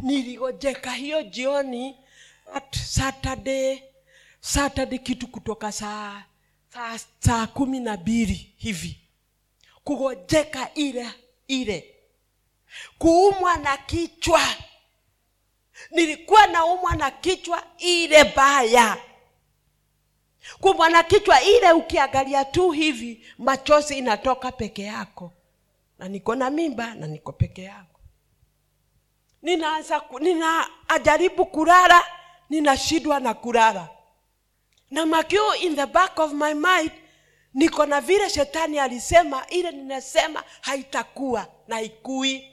Niligojeka 0.00 0.92
hiyo 0.92 1.22
jioni 1.22 1.96
at 2.54 2.76
saturday. 2.76 3.82
Saturday 4.40 4.98
kitu 4.98 5.28
kutoka 5.28 5.72
saa 5.72 6.24
saa, 6.68 6.98
saa 7.18 7.46
kumi 7.46 7.80
na 7.80 7.96
mbili 7.96 8.52
hivi. 8.56 8.98
Kugojeka 9.84 10.74
ile 10.74 11.08
ile. 11.60 11.94
Kuumwa 12.98 13.56
na 13.56 13.76
kichwa. 13.76 14.40
Nilikuwa 15.90 16.46
naumwa 16.46 16.96
na 16.96 17.10
kichwa 17.10 17.62
ile 17.78 18.24
baya. 18.24 18.96
Kuumwa 20.60 20.88
na 20.88 21.02
kichwa 21.02 21.42
ile 21.42 21.72
ukiangalia 21.72 22.44
tu 22.44 22.70
hivi 22.70 23.26
machozi 23.38 23.98
inatoka 23.98 24.52
peke 24.52 24.82
yako. 24.82 25.32
Na 25.98 26.08
niko 26.08 26.34
na 26.34 26.50
mimba 26.50 26.94
na 26.94 27.06
niko 27.06 27.32
peke 27.32 27.62
yako 27.62 27.88
ninaanza 29.42 30.02
ninajaribu 30.20 31.46
kulala 31.46 32.04
ninashindwa 32.50 33.20
na 33.20 33.34
kulala. 33.34 33.88
Na 34.90 35.06
makio 35.06 35.54
in 35.54 35.76
the 35.76 35.86
back 35.86 36.18
of 36.18 36.32
my 36.32 36.54
mind 36.54 36.90
niko 37.54 37.86
na 37.86 38.00
vile 38.00 38.30
shetani 38.30 38.78
alisema 38.78 39.46
ile 39.46 39.70
ninasema 39.70 40.44
haitakuwa 40.60 41.46
na 41.68 41.80
ikui. 41.80 42.48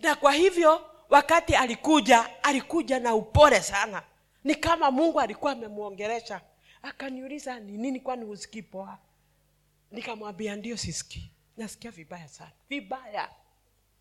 Na 0.00 0.14
kwa 0.14 0.32
hivyo 0.32 0.86
wakati 1.08 1.54
alikuja 1.56 2.42
alikuja 2.42 2.98
na 3.00 3.14
upole 3.14 3.60
sana. 3.62 4.02
Ni 4.44 4.54
kama 4.54 4.90
mungu 4.90 5.20
alikuwa 5.20 5.52
amemwongeresha. 5.52 6.40
Akaniuliza 6.82 7.60
ni 7.60 7.72
nini 7.78 8.00
kwani 8.00 8.24
husikii 8.24 8.62
poa? 8.62 8.98
Nikamwambia 9.90 10.56
ndio 10.56 10.76
sisikii. 10.76 11.30
Nasikia 11.56 11.90
vibaya 11.90 12.28
sana. 12.28 12.50
Vibaya. 12.68 13.28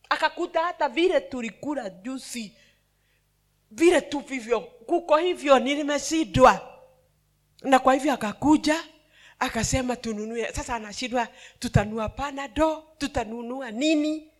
Akakuta 0.09 0.61
hata 0.63 0.89
vile 0.89 1.21
tulikula 1.21 1.89
jusi 1.89 2.55
vile 3.71 4.01
tu 4.01 4.19
vivyo. 4.19 4.61
Kuko 4.61 5.17
hivyo 5.17 5.59
nilimesidwa 5.59 6.79
na 7.61 7.79
kwa 7.79 7.93
hivyo 7.93 8.13
akakuja 8.13 8.83
akasema 9.39 9.95
tununue. 9.95 10.53
Sasa 10.53 10.75
anashindwa 10.75 11.27
tutanunua 11.59 12.09
panado 12.09 12.83
tutanunua 12.97 13.71
nini? 13.71 14.31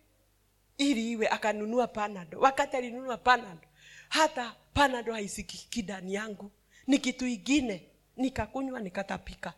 Ili 0.78 1.10
iwe 1.12 1.28
akanunua 1.28 1.86
panado 1.86 2.40
wakati 2.40 2.76
alinunua 2.76 3.16
panado 3.16 3.60
hata 4.08 4.56
panado 4.74 5.12
haisikiki 5.12 5.82
ndani 5.82 6.14
yangu. 6.14 6.50
Ni 6.86 6.98
kitu 6.98 7.26
ingine. 7.26 7.86
Nikakunywa 8.16 8.80
nikatapika. 8.80 9.54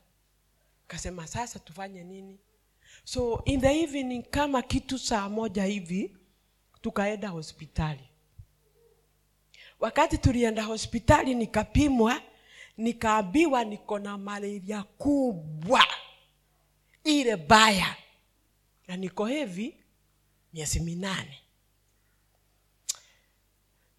Kasema 0.87 1.27
sasa 1.27 1.59
tufanye 1.59 2.05
nini? 2.05 2.39
So 3.05 3.43
in 3.45 3.61
the 3.61 3.81
evening 3.83 4.23
kama 4.31 4.63
kitu 4.63 4.99
saa 4.99 5.29
moja 5.29 5.65
hivi 5.65 6.17
tukaenda 6.83 7.29
hospitali. 7.29 8.09
Wakati 9.81 10.19
tulienda 10.19 10.63
hospitali 10.63 11.35
nikapimwa 11.35 12.23
nikaambiwa 12.77 13.65
niko 13.65 13.99
na 13.99 14.19
malaria 14.19 14.83
kubwa. 14.83 15.85
Ile 17.05 17.37
baya. 17.37 17.97
Na 18.89 18.97
niko 18.97 19.27
hivi 19.27 19.77
miezi 20.53 20.81
minane. 20.81 21.39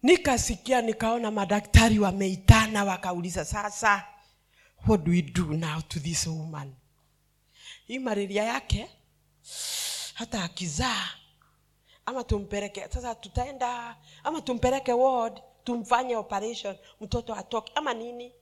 Nikasikia 0.02 0.82
nikaona 0.82 1.30
madaktari 1.30 1.98
wameitana 1.98 2.84
wakauliza 2.84 3.44
sasa 3.44 4.04
what 4.88 5.04
do 5.04 5.10
we 5.12 5.22
do 5.22 5.44
now 5.44 5.80
to 5.80 6.00
this 6.00 6.26
woman? 6.26 6.74
Hii 7.86 7.98
malaria 7.98 8.44
yake 8.44 8.90
hata 10.14 10.44
akizaa 10.44 11.08
ama 12.06 12.24
tumpeleke 12.24 12.88
sasa 12.88 13.14
tutaenda 13.14 13.96
ama 14.24 14.40
tumpeleke 14.40 14.92
ward 14.92 15.40
tumfanye 15.64 16.16
operation 16.16 16.76
mtoto 17.00 17.34
atoke 17.34 17.72
ama 17.74 17.94
nini 17.94 18.32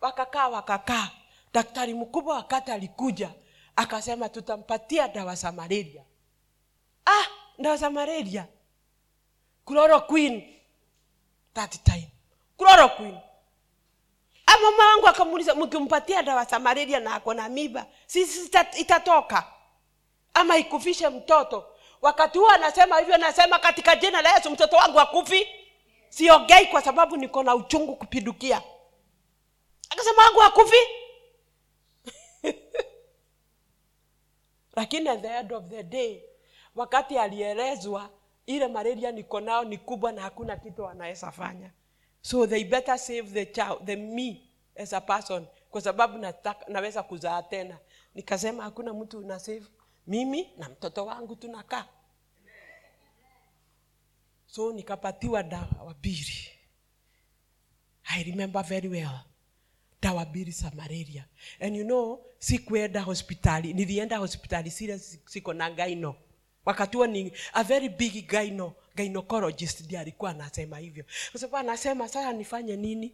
wakakaa 0.00 0.48
wakakaa. 0.48 1.10
Daktari 1.52 1.94
mkubwa 1.94 2.34
wakati 2.34 2.70
alikuja 2.70 3.30
akasema 3.76 4.28
tutampatia 4.28 5.08
dawa 5.08 5.34
za 5.34 5.52
malaria. 5.52 6.02
Ah 7.06 7.26
dawa 7.58 7.76
za 7.76 7.90
malaria. 7.90 8.46
Chloroquine. 9.66 10.54
Ah, 14.46 14.58
mama 14.62 14.86
wangu 14.88 15.08
akamuuliza 15.08 15.54
mkimpatia 15.54 16.22
dawa 16.22 16.44
za 16.44 16.58
malaria 16.58 17.00
na 17.00 17.14
ako 17.14 17.34
na 17.34 17.48
miba 17.48 17.86
sisi 18.06 18.50
itatoka? 18.78 19.44
Ama 20.34 20.56
ikufishe 20.56 21.08
mtoto. 21.08 21.64
Wakati 22.02 22.38
huo 22.38 22.48
anasema 22.50 22.98
hivyo 22.98 23.14
anasema 23.14 23.58
katika 23.58 23.96
jina 23.96 24.22
la 24.22 24.32
yesu 24.34 24.50
mtoto 24.50 24.76
wangu 24.76 25.00
akufi. 25.00 25.46
Siongei 26.08 26.66
kwa 26.66 26.82
sababu 26.82 27.16
niko 27.16 27.42
na 27.42 27.54
uchungu 27.54 27.96
kupidukia 27.96 28.62
akasema 29.90 30.22
wangu 30.22 30.42
akufi 30.42 30.76
lakini 34.76 35.08
at 35.08 35.22
the 35.22 35.28
end 35.38 35.52
of 35.52 35.64
the 35.68 35.82
day 35.82 36.22
wakati 36.74 37.18
alielezwa 37.18 38.10
ile 38.46 38.68
malaria 38.68 39.12
niko 39.12 39.40
nao 39.40 39.64
ni 39.64 39.78
kubwa 39.78 40.12
na 40.12 40.22
hakuna 40.22 40.56
kitu 40.56 40.82
wanaweza 40.82 41.32
fanya. 41.32 41.70
So 42.22 42.46
they 42.46 42.64
better 42.64 42.98
save 42.98 43.22
the 43.22 43.46
child 43.46 43.84
the 43.84 43.96
me 43.96 44.42
as 44.76 44.92
a 44.92 45.00
person 45.00 45.46
kwa 45.70 45.80
sababu 45.80 46.18
nataka, 46.18 46.64
naweza 46.68 47.02
kuzaa 47.02 47.42
tena. 47.42 47.78
Nikasema 48.14 48.62
hakuna 48.62 48.94
mtu 48.94 49.18
una 49.18 49.38
save. 49.38 49.66
Mimi 50.06 50.50
na 50.56 50.68
mtoto 50.68 51.06
wangu 51.06 51.36
tunakaa. 51.36 51.86
So 54.46 54.72
nikapatiwa 54.72 55.42
dawa 55.42 55.94
mbili 55.98 56.50
i 58.04 58.22
remember 58.24 58.62
very 58.64 58.88
well 58.88 59.20
dawa 60.02 60.24
mbili 60.24 60.50
za 60.50 60.70
malaria. 60.76 61.24
And 61.60 61.76
you 61.76 61.84
know 61.84 62.24
sikuenda 62.38 63.00
hospitali 63.00 63.72
nilienda 63.74 64.18
hospitali 64.18 64.70
sile 64.70 64.98
siko 65.26 65.52
na 65.54 65.70
gaino 65.70 66.14
wakati 66.64 66.96
huo 66.96 67.06
ni 67.06 67.32
a 67.52 67.62
very 67.64 67.88
big 67.88 68.26
gaino 68.28 68.74
gynecologist 68.96 69.80
ndi 69.80 69.96
alikuwa 69.96 70.30
anasema 70.30 70.78
hivyo. 70.78 71.04
Kwa 71.30 71.40
sababu 71.40 71.56
anasema 71.56 72.08
sasa 72.08 72.32
nifanye 72.32 72.76
nini? 72.76 73.12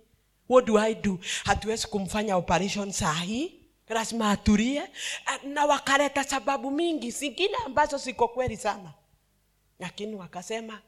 What 0.49 0.67
do 0.67 0.79
i 0.79 0.95
do? 0.95 1.19
Hatuwezi 1.45 1.87
kumfanya 1.87 2.37
operation 2.37 2.93
saa 2.93 3.13
lazima 3.89 4.31
atulie. 4.31 4.83
Na 5.45 5.65
wakaleta 5.67 6.25
sababu 6.25 6.71
mingi 6.71 7.11
zingine 7.11 7.55
ambazo 7.67 7.97
ziko 7.99 8.29
kweli 8.29 8.57
sana. 8.57 8.95
Lakini 9.79 10.15
wakasema 10.15 10.83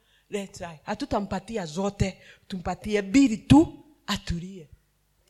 hatutampatia 0.83 1.67
zote 1.67 2.19
tumpatie 2.49 3.03
bili 3.03 3.37
tu 3.37 3.85
atulie 4.07 4.69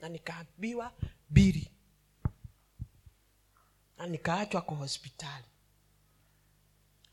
na 0.06 0.12
nikaambiwa 0.12 0.92
bili 1.28 1.70
na 3.98 4.06
nikaachwa 4.06 4.60
kwa 4.62 4.76
hospitali. 4.76 5.44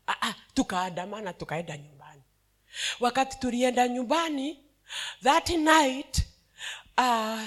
Ah, 0.06 0.16
ah, 0.28 0.34
tukaandamana 0.54 1.32
tukaenda 1.32 1.76
nyumbani. 1.76 2.22
Wakati 3.00 3.38
tulienda 3.38 3.88
nyumbani 3.88 4.58
that 5.22 5.48
night 5.50 6.26
uh, 6.98 7.42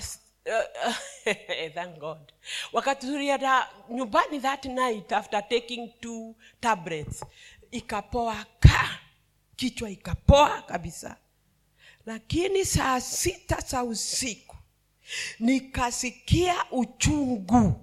uh, 0.45 0.95
thank 1.75 1.97
god. 1.99 2.33
Wakati 2.73 3.07
tulienda 3.07 3.69
nyumbani 3.89 4.39
that 4.39 4.65
night 4.65 5.11
after 5.11 5.47
taking 5.49 5.93
two 5.99 6.35
tablets 6.59 7.25
ikapoa 7.71 8.45
ka 8.59 8.99
kichwa 9.55 9.89
ikapoa 9.89 10.61
kabisa. 10.61 11.17
Lakini 12.05 12.65
saa 12.65 13.01
sita 13.01 13.61
saa 13.61 13.83
usiku 13.83 14.46
nikasikia 15.39 16.71
uchungu. 16.71 17.73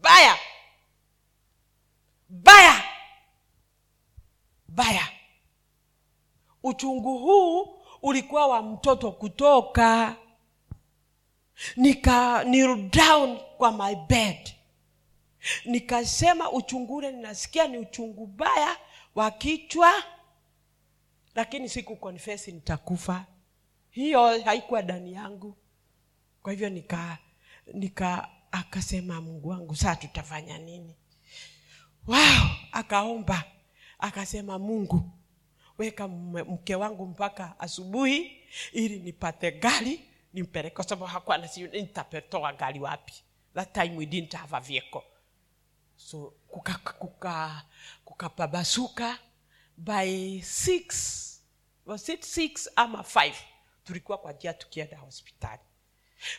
Baya. 0.00 0.36
Baya. 2.28 2.82
Baya. 4.68 5.08
Uchungu 6.62 7.18
huu 7.18 7.82
ulikuwa 8.02 8.46
wa 8.46 8.62
mtoto 8.62 9.12
kutoka. 9.12 10.16
Nika 11.76 12.44
down 12.90 13.38
kwa 13.56 13.72
my 13.72 13.94
bed. 13.94 14.54
Nikasema 15.64 16.52
uchungu 16.52 16.94
ule 16.96 17.12
ninasikia 17.12 17.68
ni 17.68 17.78
uchungu 17.78 18.26
baya 18.26 18.76
wa 19.14 19.30
kichwa 19.30 19.92
lakini 21.34 21.68
siku 21.68 21.96
confess 21.96 22.48
nitakufa. 22.48 23.26
Hiyo 23.90 24.42
haikuwa 24.44 24.82
dani 24.82 25.12
yangu 25.12 25.56
kwa 26.42 26.52
hivyo 26.52 26.68
nika 26.70 27.18
nika 27.74 28.28
akasema 28.52 29.20
mungu 29.20 29.48
wangu 29.48 29.76
saa 29.76 29.96
tutafanya 29.96 30.58
nini? 30.58 30.96
Wow 32.06 32.18
akaomba 32.72 33.44
akasema 33.98 34.58
mungu 34.58 35.10
weka 35.78 36.08
mke 36.08 36.74
wangu 36.74 37.06
mpaka 37.06 37.60
asubuhi 37.60 38.42
ili 38.72 38.98
nipate 39.00 39.50
gari 39.52 40.00
nimpeleke. 40.32 40.74
Kwa 40.74 40.84
sababu 40.84 41.04
hakuwa 41.04 41.38
nasi 41.38 41.62
nitapetoa 41.62 42.52
gari 42.52 42.80
wapi? 42.80 43.12
That 43.54 43.72
time 43.72 43.96
we 43.96 44.06
didn't 44.06 44.34
have 44.34 44.56
a 44.56 44.60
vehicle. 44.60 45.02
So 45.96 46.34
kuka 46.48 46.74
kuka 46.78 47.62
kukapabasuka 48.04 49.18
by 49.76 50.40
six 50.42 51.18
was 51.86 52.08
it 52.08 52.24
six 52.24 52.70
ama 52.76 53.02
five? 53.02 53.36
Tulikuwa 53.84 54.18
kwa 54.18 54.32
jia 54.32 54.54
tukienda 54.54 54.98
hospitali 54.98 55.62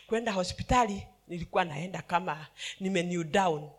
kwenda 0.06 0.32
hospitali 0.32 1.06
nilikuwa 1.28 1.64
naenda 1.64 2.02
kama 2.02 2.46
nime 2.80 3.02
new 3.02 3.24
down. 3.24 3.70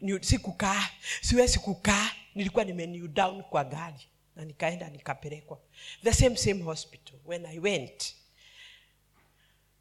Ni- 0.00 0.24
sikukaa 0.24 0.88
siwezi 1.20 1.58
kukaa 1.58 2.10
nilikuwa 2.34 2.64
nime 2.64 2.86
new 2.86 3.08
down 3.08 3.42
kwa 3.42 3.64
gari. 3.64 4.08
Na 4.36 4.44
nikaenda 4.44 4.88
nikapelekwa. 4.88 5.58
The 6.04 6.12
same 6.12 6.36
same 6.36 6.62
hospital. 6.62 7.14
When 7.26 7.46
i 7.46 7.58
went 7.58 8.14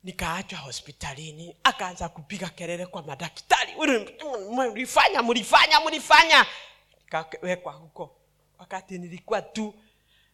nikaachwa 0.04 0.60
hospitalini. 0.60 1.56
Akaanza 1.64 2.10
kupiga 2.10 2.50
kelele 2.50 2.86
kwa 2.86 3.04
madaktari. 3.04 3.72
Mlifanya 4.52 5.24
mlifanya 5.24 5.80
mlifanya. 5.80 6.46
Nikawekwa 7.04 7.74
huko. 7.74 8.16
Wakati 8.60 8.98
nilikuwa 9.00 9.42
tu 9.42 9.74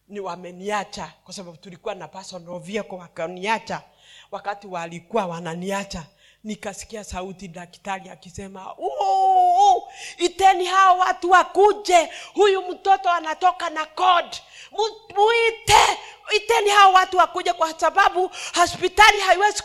ni 0.08 0.20
wameniacha. 0.20 1.12
Kwa 1.24 1.34
sababu 1.34 1.56
tulikuwa 1.56 1.94
na 1.94 2.08
personal 2.08 2.58
vehicle 2.60 2.96
wakaniacha 2.96 3.82
wakati 4.30 4.66
walikuwa 4.66 5.26
wananiacha 5.26 6.02
nikasikia 6.44 7.04
sauti 7.04 7.48
daktari 7.48 8.10
akisema 8.10 8.74
iteni 10.18 10.64
hawa 10.66 10.92
watu 10.92 11.30
wakuje. 11.30 12.08
Huyu 12.34 12.62
mtoto 12.62 13.10
anatoka 13.10 13.70
na 13.70 13.86
code. 13.86 14.42
Muite 15.16 15.98
iteni 16.36 16.70
hawa 16.70 16.92
watu 16.94 17.16
wakuje 17.16 17.52
kwa 17.52 17.80
sababu 17.80 18.30
hospitali 18.54 19.20
haiwezi 19.20 19.62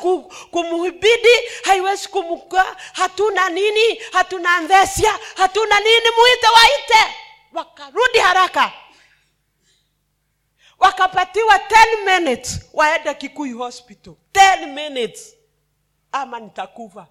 kumuhibidi 0.51 1.29
haiwezi 1.63 2.07
kumka 2.07 2.75
hatuna 2.93 3.49
nini 3.49 4.01
hatuna 4.11 4.55
anthesia 4.55 5.19
hatuna 5.35 5.79
nini 5.79 6.05
muite 6.17 6.47
waite. 6.47 7.13
Wakarudi 7.53 8.19
haraka 8.19 8.71
wakapatiwa 10.79 11.55
10 11.57 12.19
minutes 12.19 12.59
waende 12.73 13.13
kikuyu 13.13 13.57
hospital. 13.57 14.13
10 14.33 14.65
minutes. 14.73 15.35
Ama 16.11 16.39
nitakuva 16.39 17.07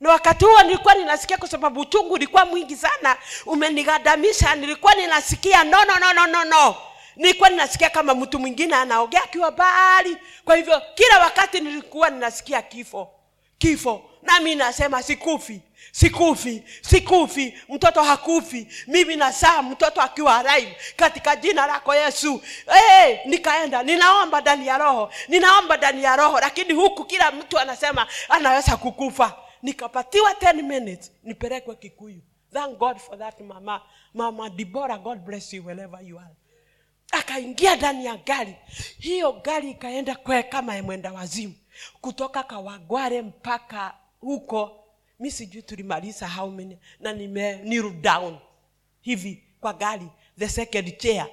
na 0.00 0.10
wakati 0.10 0.44
huo 0.44 0.62
nilikuwa 0.62 0.94
ninasikia 0.94 1.36
kwa 1.38 1.48
sababu 1.48 1.80
uchungu 1.80 2.14
ulikuwa 2.14 2.44
mwingi 2.44 2.76
sana 2.76 3.16
umenigadamisha 3.46 4.54
nilikuwa 4.54 4.94
ninasikia 4.94 5.64
no 5.64 5.84
no 5.84 5.96
no 5.98 6.12
no 6.12 6.26
no 6.26 6.44
no. 6.44 6.76
Nilikuwa 7.16 7.48
ninasikia 7.48 7.90
kama 7.90 8.14
mtu 8.14 8.38
mwingine 8.38 8.74
anaogea 8.76 9.22
akiwa 9.24 9.50
bahari 9.50 10.16
kwa 10.44 10.56
hivyo 10.56 10.82
kila 10.94 11.18
wakati 11.18 11.60
nilikuwa 11.60 12.10
ninasikia 12.10 12.62
kifo. 12.62 13.10
Kifo. 13.58 14.10
Nami 14.22 14.54
nasema 14.54 15.02
sikufi 15.02 15.60
sikufi 15.92 16.62
sikufi 16.82 17.58
mtoto 17.68 18.02
hakufi. 18.02 18.68
Mimi 18.86 19.16
nasaa 19.16 19.62
mtoto 19.62 20.02
akiwa 20.02 20.38
alive 20.38 20.76
katika 20.96 21.36
jina 21.36 21.66
lako 21.66 21.94
yesu. 21.94 22.42
Hey, 22.72 23.16
nikaenda 23.24 23.82
ninaomba 23.82 24.40
ndani 24.40 24.66
ya 24.66 24.78
roho 24.78 25.12
ninaomba 25.28 25.76
ndani 25.76 26.02
ya 26.02 26.16
roho 26.16 26.40
lakini 26.40 26.72
huku 26.74 27.04
kila 27.04 27.30
mtu 27.32 27.58
anasema 27.58 28.06
anaweza 28.28 28.76
kukufa. 28.76 29.36
Nikapatiwa 29.62 30.32
10 30.32 30.62
minutes 30.62 31.12
nipelekwe 31.22 31.74
kikuyu. 31.76 32.20
Thank 32.52 32.78
god 32.78 32.96
for 32.98 33.18
that 33.18 33.40
mama. 33.40 33.80
Mama 34.14 34.50
dibora 34.50 34.98
god 34.98 35.18
bless 35.18 35.52
you 35.52 35.66
wherever 35.66 36.00
you 36.04 36.18
are. 36.18 36.34
Akaingia 37.12 37.76
ndani 37.76 38.04
ya 38.04 38.16
gari. 38.16 38.56
Hiyo 38.98 39.32
gari 39.32 39.70
ikaenda 39.70 40.14
kwe 40.14 40.42
kama 40.42 40.82
mwenda 40.82 41.12
wazimu. 41.12 41.54
Kutoka 42.00 42.42
kawagware 42.42 43.22
mpaka 43.22 43.94
huko 44.20 44.84
mi 45.18 45.30
sijui 45.30 45.62
tulimaliza 45.62 46.28
how 46.28 46.50
many 46.50 46.78
na 47.00 47.12
nime 47.12 47.54
kneel 47.58 47.90
down. 47.90 48.38
Hivi 49.00 49.42
kwa 49.60 49.72
gari 49.72 50.06
the 50.38 50.48
second 50.48 50.98
chair. 50.98 51.26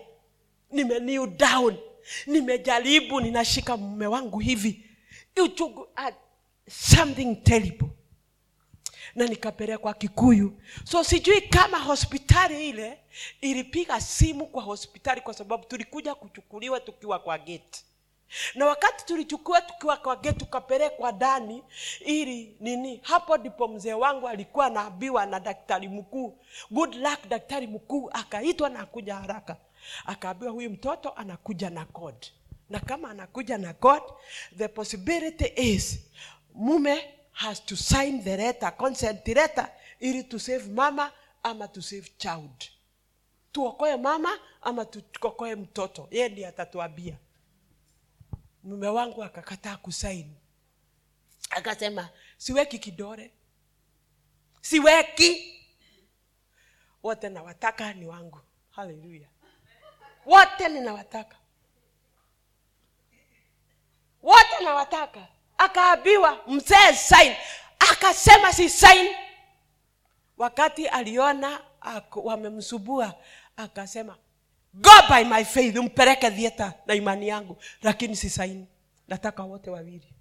Nime 0.72 1.00
kneel 1.00 1.28
down. 1.28 1.78
Nimejaribu 2.28 3.22
ninashika 3.22 3.78
mume 3.78 4.08
wangu 4.08 4.40
hivi. 4.40 4.82
Uchugu 5.44 5.88
ah, 5.96 6.12
something 6.70 7.36
terrible. 7.36 7.88
Na 9.16 9.26
nikapelekwa 9.28 9.94
kikuyu. 9.94 10.62
So 10.84 11.04
sijui 11.04 11.42
kama 11.42 11.80
hospitali 11.80 12.70
ile 12.70 13.00
ilipiga 13.42 14.02
simu 14.02 14.46
kwa 14.48 14.64
hospitali 14.64 15.22
kwa 15.22 15.34
sababu 15.34 15.66
tulikuja 15.66 16.16
kuchukuliwa 16.16 16.80
tukiwa 16.80 17.20
kwa 17.20 17.38
geti 17.38 17.86
na 18.56 18.66
wakati 18.66 19.06
tulichukua 19.06 19.62
tukiwa 19.62 19.98
kwa 19.98 20.16
tukapelekwa 20.16 21.12
ndani 21.12 21.64
ili 22.00 22.58
nini 22.60 23.00
hapo 23.04 23.38
ndipo 23.38 23.68
mzee 23.68 23.94
wangu 23.94 24.28
alikuwa 24.28 24.66
anaambiwa 24.66 25.26
na 25.26 25.40
daktari 25.40 25.88
mkuu. 25.88 26.38
Good 26.72 26.96
luck 26.96 27.28
daktari 27.28 27.68
mkuu. 27.68 28.10
Akaitwa 28.14 28.70
na 28.70 28.80
akuja 28.80 29.16
haraka. 29.16 29.58
Akaambiwa 30.06 30.52
huyu 30.52 30.70
mtoto 30.70 31.10
anakuja 31.10 31.70
na 31.70 31.86
code. 31.86 32.28
Na 32.70 32.80
kama 32.80 33.10
anakuja 33.10 33.58
na 33.58 33.74
code 33.74 34.06
the 34.58 34.68
possibility 34.68 35.52
is 35.74 36.00
mume 36.54 37.14
has 37.32 37.66
to 37.66 37.76
sign 37.76 38.24
the 38.24 38.38
letter 38.38 38.78
consent 38.78 39.28
letter 39.28 39.70
ili 40.00 40.24
to 40.24 40.40
save 40.40 40.70
mama 40.70 41.12
ama 41.44 41.68
to 41.68 41.82
save 41.82 42.12
child. 42.18 42.66
Tuokoe 43.52 43.98
mama 43.98 44.30
ama 44.62 44.86
tuokoe 44.86 45.56
mtoto. 45.56 46.08
Yeye 46.12 46.30
ndiye 46.30 46.48
atatuambia 46.48 47.18
mume 48.66 48.88
wangu 48.88 49.24
akakataa 49.24 49.78
kusaini 49.78 50.36
akasema 51.50 52.10
siweki 52.38 52.80
kidore 52.80 53.32
siweki. 54.62 55.52
Wote 57.04 57.30
nawataka 57.30 57.94
ni 57.94 58.06
wangu. 58.06 58.40
Haleluya 58.70 59.28
wote 60.26 60.68
ninawataka. 60.70 61.36
Wote 64.24 64.64
nawataka. 64.64 65.28
Akaambiwa 65.58 66.44
mzee 66.48 66.94
sain 66.94 67.36
akasema 67.80 68.54
si 68.54 68.70
sain 68.70 69.16
wakati 70.38 70.88
aliona 70.88 71.62
wamemsubua 72.16 73.14
akasema 73.58 74.18
go 74.76 74.92
by 75.10 75.24
my 75.24 75.44
faith 75.46 75.78
umpeleke 75.78 76.32
thieta 76.32 76.74
na 76.86 76.94
imani 76.96 77.28
yangu. 77.28 77.58
Lakini 77.82 78.16
si 78.16 78.30
saini 78.30 78.68
nataka 79.08 79.44
wote 79.44 79.70
wawili. 79.70 80.14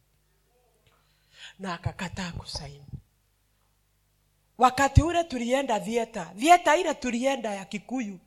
Na 1.58 1.74
akakataa 1.74 2.32
kusaini. 2.32 2.84
Wakati 4.58 5.02
ule 5.02 5.24
tulienda 5.24 5.80
thieta 5.80 6.24
thieta 6.38 6.76
ile 6.76 6.94
tulienda 6.94 7.54
ya 7.54 7.64
kikuyu 7.64 8.18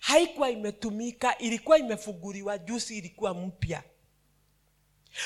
haikuwa 0.00 0.50
imetumika 0.50 1.38
ilikuwa 1.38 1.78
imefunguliwa 1.78 2.58
jusi 2.58 2.98
ilikuwa 2.98 3.34
mpya. 3.34 3.82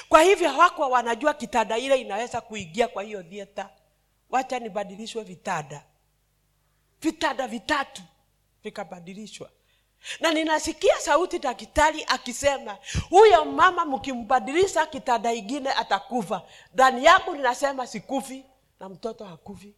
Kwa 0.08 0.22
hivyo 0.22 0.48
hawakuwa 0.48 0.88
wanajua 0.88 1.34
kitanda 1.34 1.78
ile 1.78 2.00
inaweza 2.00 2.40
kuingia 2.40 2.88
kwa 2.88 3.02
hiyo 3.02 3.22
thieta 3.22 3.70
wacha 4.30 4.58
nibadilishwe 4.58 5.22
vitanda 5.24 5.84
vitanda 7.02 7.48
vitatu 7.48 8.02
vikabadilishwa 8.64 9.50
na 10.20 10.30
ninasikia 10.32 11.00
sauti 11.00 11.38
daktari 11.38 12.04
akisema 12.08 12.78
huyo 13.10 13.44
mama 13.44 13.84
mkimbadilisha 13.84 14.86
kitanda 14.86 15.32
ingine 15.32 15.70
atakufa. 15.72 16.42
Ndani 16.74 17.04
yangu 17.04 17.34
ninasema 17.34 17.86
sikufi 17.86 18.44
na 18.80 18.88
mtoto 18.88 19.24
hakufi. 19.24 19.74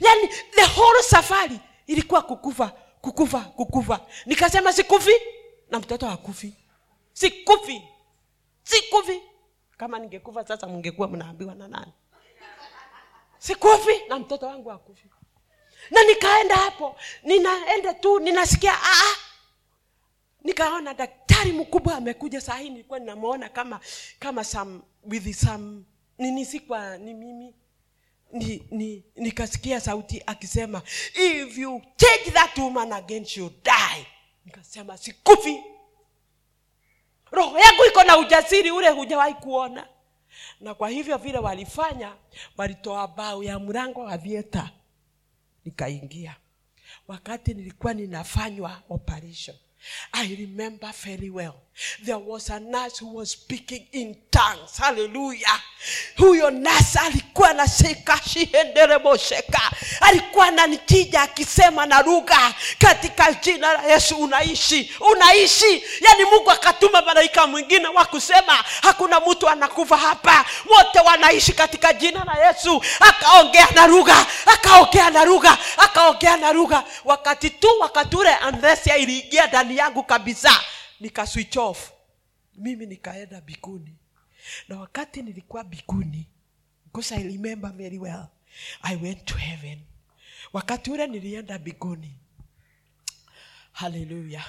Yani 0.00 0.28
the 0.28 0.64
whole 0.64 1.02
safari 1.02 1.60
ilikuwa 1.86 2.22
kukufa 2.22 2.68
kukufa 3.00 3.40
kukufa. 3.40 4.00
Nikasema 4.26 4.72
sikufi 4.72 5.12
na 5.70 5.78
mtoto 5.78 6.06
hakufi. 6.06 6.54
Sikufi 7.12 7.82
sikufi. 8.62 9.22
Kama 9.76 9.98
ningekufa 9.98 10.46
sasa 10.46 10.66
mngekuwa 10.66 11.08
mnaambiwa 11.08 11.54
na 11.54 11.68
nani? 11.68 11.92
Sikufi 13.38 13.92
na 14.08 14.18
mtoto 14.18 14.46
wangu 14.46 14.72
akufi 14.72 15.08
na 15.90 16.02
nikaenda 16.04 16.54
hapo 16.56 16.96
ninaenda 17.22 17.94
tu 17.94 18.20
ninasikia 18.20 18.72
aa 18.82 19.14
nikaona 20.44 20.94
daktari 20.94 21.52
mkubwa 21.52 21.94
amekuja 21.94 22.40
saa 22.40 22.56
hii 22.56 22.70
nilikuwa 22.70 22.98
ninamwona 22.98 23.48
kama 23.48 23.80
kama 24.18 24.44
some, 24.44 24.80
with 25.04 25.36
some 25.44 25.82
nini 26.18 26.44
sikwa 26.46 26.98
ni 26.98 27.14
mimi. 27.14 27.54
Ni, 28.32 28.66
ni, 28.70 29.04
nikasikia 29.16 29.80
sauti 29.80 30.22
akisema 30.26 30.82
if 31.14 31.58
you 31.58 31.82
take 31.96 32.30
that 32.30 32.58
woman 32.58 32.92
again 32.92 33.24
she'll 33.24 33.50
die. 33.64 34.06
Nikasema 34.44 34.98
sikufi. 34.98 35.62
Roho 37.30 37.58
yangu 37.58 37.84
iko 37.84 38.04
na 38.04 38.18
ujasiri 38.18 38.70
ule 38.70 38.88
hujawahi 38.88 39.34
kuona. 39.34 39.88
Na 40.60 40.74
kwa 40.74 40.88
hivyo 40.88 41.18
vile 41.18 41.38
walifanya 41.38 42.12
walitoa 42.56 43.08
bao 43.08 43.42
ya 43.42 43.58
mlango 43.58 44.00
wa 44.00 44.16
vieta 44.18 44.70
nikaingia. 45.72 46.36
Wakati 47.08 47.54
nilikuwa 47.54 47.94
ninafanywa 47.94 48.82
operation 48.88 49.56
i 50.12 50.36
remember 50.36 50.92
very 51.04 51.30
well 51.30 51.52
there 52.04 52.18
was 52.26 52.50
a 52.50 52.60
nurse 52.60 52.98
who 53.04 53.14
was 53.16 53.30
speaking 53.30 53.86
in 53.92 54.16
tongues. 54.30 54.78
Haleluya 54.78 55.60
huyo 56.16 56.50
nasa 56.50 57.02
alikuwa 57.02 57.50
anasheka 57.50 58.20
shihenderebosheka 58.32 59.60
alikuwa 60.00 60.50
nanikija 60.50 61.22
akisema 61.22 61.86
na 61.86 62.02
lugha 62.02 62.54
katika 62.78 63.32
jina 63.32 63.72
la 63.72 63.82
yesu 63.82 64.16
unaishi 64.16 64.92
unaishi. 65.12 65.84
Yani 66.00 66.24
mungu 66.24 66.50
akatuma 66.50 67.02
malaika 67.02 67.46
mwingine 67.46 67.88
wa 67.88 68.04
kusema 68.04 68.64
hakuna 68.82 69.20
mtu 69.20 69.48
anakufa 69.48 69.96
hapa. 69.96 70.44
Wote 70.76 71.00
wanaishi 71.00 71.52
katika 71.52 71.92
jina 71.92 72.24
la 72.24 72.46
yesu. 72.46 72.82
Akaongea 73.00 73.68
na 73.74 73.86
lugha 73.86 74.26
akaongea 74.46 75.10
na 75.10 75.24
lugha 75.24 75.58
akaongea 75.76 76.36
na 76.36 76.52
lugha. 76.52 76.84
Wakati 77.04 77.50
tu 77.50 77.68
wakati 77.80 78.16
ule 78.16 78.34
andhesia 78.34 78.96
iliingia 78.96 79.46
ndani 79.46 79.76
yangu 79.76 80.02
kabisa 80.02 80.60
nika 81.00 81.26
mimi 82.56 82.86
nikaenda 82.86 83.40
biguni 83.40 83.96
na 84.68 84.80
wakati 84.80 85.22
nilikuwa 85.22 85.64
biguni 85.64 86.26
because 86.84 87.14
i 87.14 87.22
remember 87.22 87.72
very 87.72 87.98
well 87.98 88.26
i 88.82 88.96
went 88.96 89.24
to 89.24 89.34
heaven. 89.34 89.80
Wakati 90.52 90.90
ule 90.90 91.06
nilienda 91.06 91.58
biguni 91.58 92.14
haleluya 93.72 94.44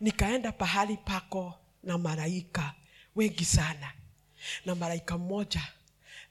nikaenda 0.00 0.52
pahali 0.52 0.96
pako 0.96 1.54
na 1.82 1.98
malaika 1.98 2.74
wengi 3.16 3.44
sana. 3.44 3.92
Na 4.66 4.74
malaika 4.74 5.18
mmoja 5.18 5.62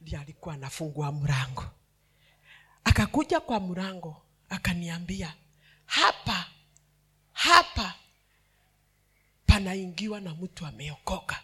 ndiye 0.02 0.18
alikuwa 0.22 0.56
anafungua 0.56 1.12
mlango. 1.12 1.66
Akakuja 2.84 3.40
kwa 3.40 3.60
mlango 3.60 4.22
akaniambia 4.50 5.34
hapa 5.86 6.46
hapa 7.34 7.94
panaingiwa 9.50 10.20
na 10.22 10.36
mtu 10.36 10.66
ameokoka. 10.66 11.40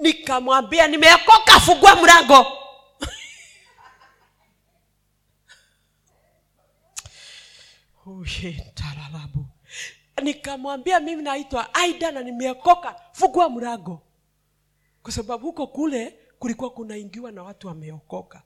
Nikamwambia 0.00 0.88
nimeokoka 0.88 1.60
fungua 1.60 1.96
mlango. 1.96 2.46
Tararabu. 8.74 9.46
Nikamwambia 10.22 11.00
mimi 11.00 11.22
naitwa 11.22 11.74
aida 11.74 12.12
na 12.12 12.20
nimeokoka 12.22 13.00
fungua 13.12 13.50
mlango. 13.50 14.02
Kwa 15.02 15.12
sababu 15.12 15.46
huko 15.46 15.66
kule 15.66 16.18
kulikuwa 16.38 16.70
kunaingiwa 16.70 17.32
na 17.32 17.42
watu 17.42 17.66
wameokoka. 17.68 18.42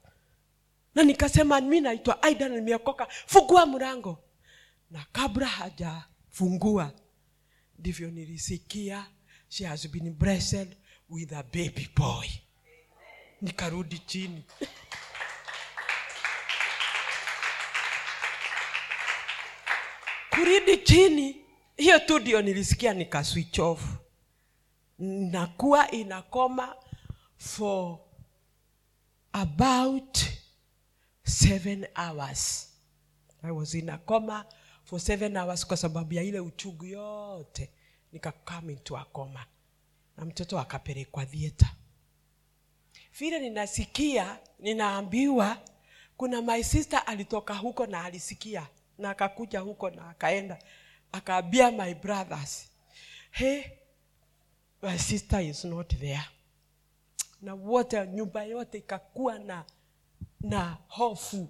Na 0.95 1.03
nikasema 1.03 1.61
mi 1.61 1.81
naitwa 1.81 2.23
aida 2.23 2.49
na 2.49 2.55
nimeokoka 2.55 3.07
fungua 3.27 3.67
mlango. 3.67 4.19
Na 4.91 5.07
kabla 5.13 5.47
hajafungua 5.47 6.93
ndivyo 7.79 8.11
nilisikia. 8.11 9.07
She 9.49 9.67
has 9.67 9.89
been 9.89 10.11
blessed 10.15 10.69
with 11.09 11.33
a 11.33 11.43
baby 11.43 11.89
boy. 11.97 12.27
Nikarudi 13.43 13.99
chini. 13.99 14.45
Kurudi 20.31 20.77
chini 20.79 21.37
hiyo 21.77 21.99
tu 21.99 22.19
ndio 22.19 22.43
nilisikia 22.43 22.95
nikaswichofu 22.95 23.97
nakuwa 24.99 25.91
inakoma 25.91 26.77
for 27.39 27.99
about 29.33 30.19
seven 31.25 31.87
hours. 31.97 32.69
I 33.43 33.51
was 33.51 33.75
in 33.75 33.91
for 34.87 35.01
seven 35.01 35.37
hours 35.37 35.67
kwa 35.67 35.77
sababu 35.77 36.15
ya 36.15 36.23
ile 36.23 36.41
uchungu 36.41 36.85
yote 36.85 37.71
nikakam 38.13 38.71
into 38.71 38.97
a 38.99 39.07
na 40.17 40.25
mtoto 40.25 40.59
akapelekwa 40.59 41.27
thieta 41.27 41.75
vile 43.19 43.39
ninasikia 43.39 44.39
ninaambiwa 44.59 45.59
kuna 46.17 46.43
my 46.43 46.63
sister 46.63 47.03
alitoka 47.07 47.55
huko 47.55 47.87
na 47.87 48.05
alisikia 48.05 48.67
na 48.99 49.11
akakuja 49.11 49.61
huko 49.61 49.91
na 49.91 50.09
akaenda 50.09 50.59
akaambia 51.13 51.71
my 51.71 51.95
brothers 51.95 52.71
hey 53.31 53.63
my 54.83 54.99
sister 54.99 55.41
is 55.43 55.65
not 55.65 55.97
there. 55.99 56.25
Na 57.43 57.55
wote 57.55 58.07
nyumba 58.07 58.45
yote 58.45 58.79
ikakuwa 58.79 59.39
na 59.39 59.65
na 60.41 60.79
hofu. 60.89 61.49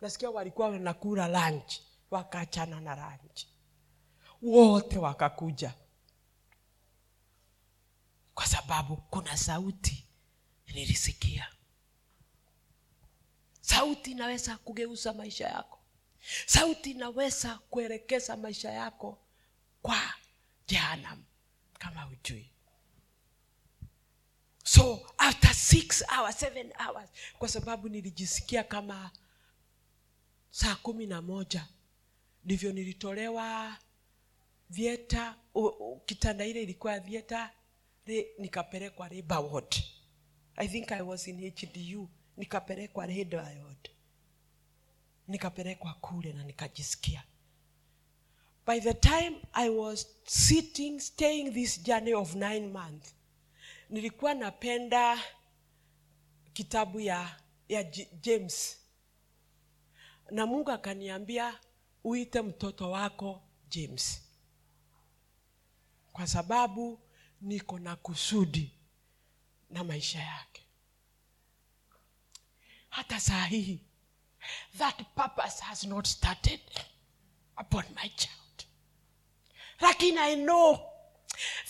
Nasikia 0.00 0.30
walikuwa 0.30 0.68
wanakula 0.68 1.28
lunch 1.28 1.72
wakaachana 2.10 2.80
na 2.80 2.94
ranji 2.94 3.48
wote 4.42 4.98
wakakuja. 4.98 5.74
Kwa 8.34 8.46
sababu 8.46 8.96
kuna 8.96 9.36
sauti 9.36 10.06
nilisikia. 10.66 11.46
Sauti 13.60 14.10
inaweza 14.10 14.56
kugeuza 14.58 15.12
maisha 15.12 15.48
yako. 15.48 15.78
Sauti 16.46 16.90
inaweza 16.90 17.58
kuelekeza 17.58 18.36
maisha 18.36 18.70
yako 18.70 19.18
kwa 19.82 20.00
jehanam 20.66 21.24
kama 21.78 22.02
hujui. 22.02 22.50
So 24.64 25.10
after 25.18 25.54
six 25.54 26.04
hours 26.16 26.38
seven 26.38 26.72
hours 26.86 27.10
kwa 27.38 27.48
sababu 27.48 27.88
nilijisikia 27.88 28.64
kama 28.64 29.10
saa 30.50 30.74
kumi 30.76 31.06
na 31.06 31.22
moja 31.22 31.68
ndivyo 32.48 32.72
nilitolewa 32.72 33.76
vieta 34.70 35.36
u- 35.54 35.66
u- 35.66 36.00
kitanda 36.06 36.44
ile 36.46 36.62
ilikuwa 36.62 37.00
vieta 37.00 37.52
re, 38.06 38.26
nikapelekwa 38.38 39.08
labor 39.08 39.38
ward 39.52 39.74
i 40.56 40.68
think 40.68 40.92
i 40.92 41.02
was 41.02 41.28
in 41.28 41.50
hdu 41.50 42.08
nikapelekwa 42.36 43.06
labor 43.06 43.40
ward 43.64 43.90
nikapelekwa 45.28 45.94
kule 45.94 46.32
na 46.32 46.44
nikajisikia. 46.44 47.24
By 48.66 48.80
the 48.80 48.94
time 48.94 49.42
i 49.52 49.68
was 49.68 50.06
sitting 50.26 51.00
staying 51.00 51.50
this 51.52 51.82
journey 51.82 52.14
of 52.14 52.34
nine 52.34 52.66
months 52.68 53.14
nilikuwa 53.90 54.34
napenda 54.34 55.18
kitabu 56.52 57.00
ya 57.00 57.40
ya 57.68 57.82
james. 58.22 58.78
Na 60.30 60.46
mungu 60.46 60.70
akaniambia 60.70 61.58
uite 62.08 62.42
mtoto 62.42 62.90
wako 62.90 63.42
james. 63.70 64.22
Kwa 66.12 66.26
sababu 66.26 67.00
niko 67.40 67.78
na 67.78 67.96
kusudi 67.96 68.72
na 69.70 69.84
maisha 69.84 70.18
yake. 70.18 70.62
Hata 72.90 73.20
saa 73.20 73.44
hii 73.44 73.78
that 74.78 75.02
purpose 75.14 75.62
has 75.64 75.84
not 75.84 76.06
started 76.06 76.60
upon 77.60 77.84
my 78.02 78.08
child. 78.08 78.66
Lakini 79.80 80.18
i 80.18 80.36
know 80.36 80.78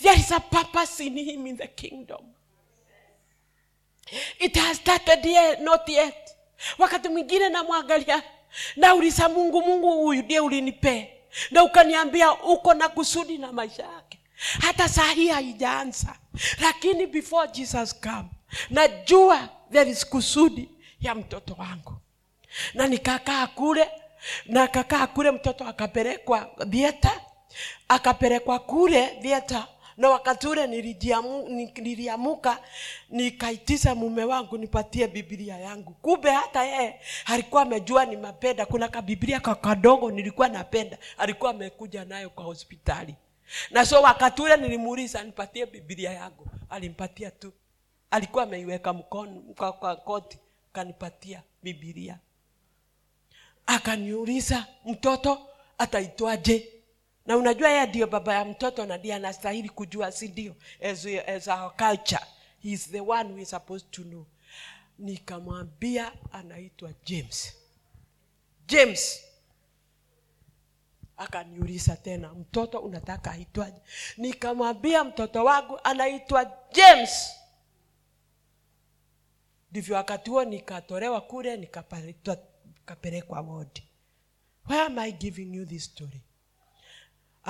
there 0.01 0.19
is 0.19 0.31
a 0.31 0.39
purpose 0.39 1.05
in 1.05 1.17
him 1.17 1.47
in 1.47 1.57
the 1.57 1.67
kingdom. 1.67 2.33
It 4.39 4.55
has 4.57 4.77
started 4.77 5.25
yet, 5.25 5.61
not 5.61 5.89
yet. 5.89 6.35
Wakati 6.77 7.09
mwingine 7.09 7.49
namwangalia 7.49 8.23
nauliza 8.75 9.29
mungu 9.29 9.61
mungu 9.61 9.91
huyu 10.03 10.21
ndiye 10.23 10.39
ulinipee 10.39 11.09
na 11.51 11.63
ukaniambia 11.63 12.33
uko 12.33 12.73
na 12.73 12.89
kusudi 12.89 13.37
na 13.37 13.51
maisha 13.51 13.83
yake. 13.83 14.19
Hata 14.61 14.89
saa 14.89 15.11
hii 15.11 15.27
haijaanza. 15.27 16.15
Lakini 16.61 17.07
before 17.07 17.47
jesus 17.51 17.99
come 18.01 18.25
najua 18.69 19.49
there 19.71 19.91
is 19.91 20.05
kusudi 20.05 20.69
ya 21.01 21.15
mtoto 21.15 21.55
wangu. 21.59 21.93
Na 22.73 22.87
nikakaa 22.87 23.47
kule 23.47 23.89
na 24.45 24.63
akakaa 24.63 25.07
kule 25.07 25.31
mtoto 25.31 25.67
akapelekwa 25.67 26.49
vieta 26.67 27.21
akapelekwa 27.87 28.59
kule 28.59 29.17
vieta 29.21 29.67
na 29.99 30.09
wakati 30.09 30.47
ule 30.47 30.67
niliamuka 31.77 32.59
nikaitisha 33.09 33.95
mume 33.95 34.23
wangu 34.23 34.57
nipatie 34.57 35.07
bibilia 35.07 35.57
yangu. 35.57 35.91
Kumbe 36.01 36.31
hata 36.31 36.63
yeye 36.63 36.99
alikuwa 37.25 37.61
amejua 37.61 38.05
ni 38.05 38.17
mapenda 38.17 38.65
kuna 38.65 38.87
kabibilia 38.87 39.39
kakadogo 39.39 40.11
nilikuwa 40.11 40.49
napenda 40.49 40.97
alikuwa 41.17 41.51
amekuja 41.51 42.05
nayo 42.05 42.29
kwa 42.29 42.43
hospitali. 42.43 43.15
Na 43.71 43.85
so 43.85 44.01
wakati 44.01 44.41
ule 44.41 44.57
nilimuuliza 44.57 45.23
nipatie 45.23 45.65
bibilia 45.65 46.11
yangu 46.11 46.47
alimpatia 46.69 47.31
tu. 47.31 47.53
Alikuwa 48.11 48.43
ameiweka 48.43 48.93
mkono 48.93 49.41
kwa 49.55 49.95
koti 49.95 50.37
kanipatia 50.73 51.43
bibilia 51.63 52.17
akaniuliza 53.65 54.65
mtoto 54.85 55.47
ataitwaje 55.77 56.69
na 57.25 57.37
unajua 57.37 57.69
yeye 57.69 57.85
ndio 57.85 58.07
baba 58.07 58.33
ya 58.33 58.45
mtoto 58.45 58.85
na 58.85 58.97
ndiye 58.97 59.15
anastahili 59.15 59.69
kujua 59.69 60.11
si 60.11 60.27
ndio? 60.27 60.55
As, 60.83 61.05
as 61.27 61.47
our 61.47 61.75
culture 61.77 62.25
he 62.59 62.69
is 62.71 62.89
the 62.91 62.99
one 63.01 63.33
we 63.33 63.45
supposed 63.45 63.91
to 63.91 64.03
know. 64.03 64.25
Nikamwambia 64.99 66.11
anaitwa 66.31 66.93
james. 67.05 67.53
James. 68.67 69.23
Akaniuliza 71.17 71.95
tena 71.97 72.33
mtoto 72.33 72.79
unataka 72.79 73.31
aitwaje? 73.31 73.81
Nikamwambia 74.17 75.03
mtoto 75.03 75.43
wangu 75.45 75.79
anaitwa 75.83 76.57
james. 76.73 77.31
Ndivyo 79.71 79.95
wakati 79.95 80.29
huo 80.29 80.43
nikatolewa 80.45 81.21
kule 81.21 81.57
nikapelekwa 81.57 83.41
wodi. 83.41 83.83
Why 84.69 84.79
am 84.79 84.99
i 84.99 85.11
giving 85.11 85.55
you 85.55 85.65
this 85.65 85.85
story 85.85 86.21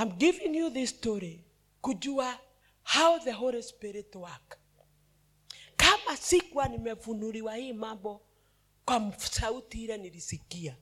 i'm 0.02 0.10
giving 0.18 0.56
you 0.58 0.70
this 0.70 0.89
story 0.89 1.43
kujua 1.82 2.39
how 2.95 3.20
the 3.20 3.32
holy 3.32 3.64
spirit 3.64 4.16
work. 4.16 4.58
Kama 5.78 6.18
sikuwa 6.18 6.68
nimefunuliwa 6.68 7.56
hii 7.56 7.74
mambo 7.74 8.22
kwa 8.86 9.14
sauti 9.18 9.84
ile 9.84 9.97
nilisikia 9.97 10.76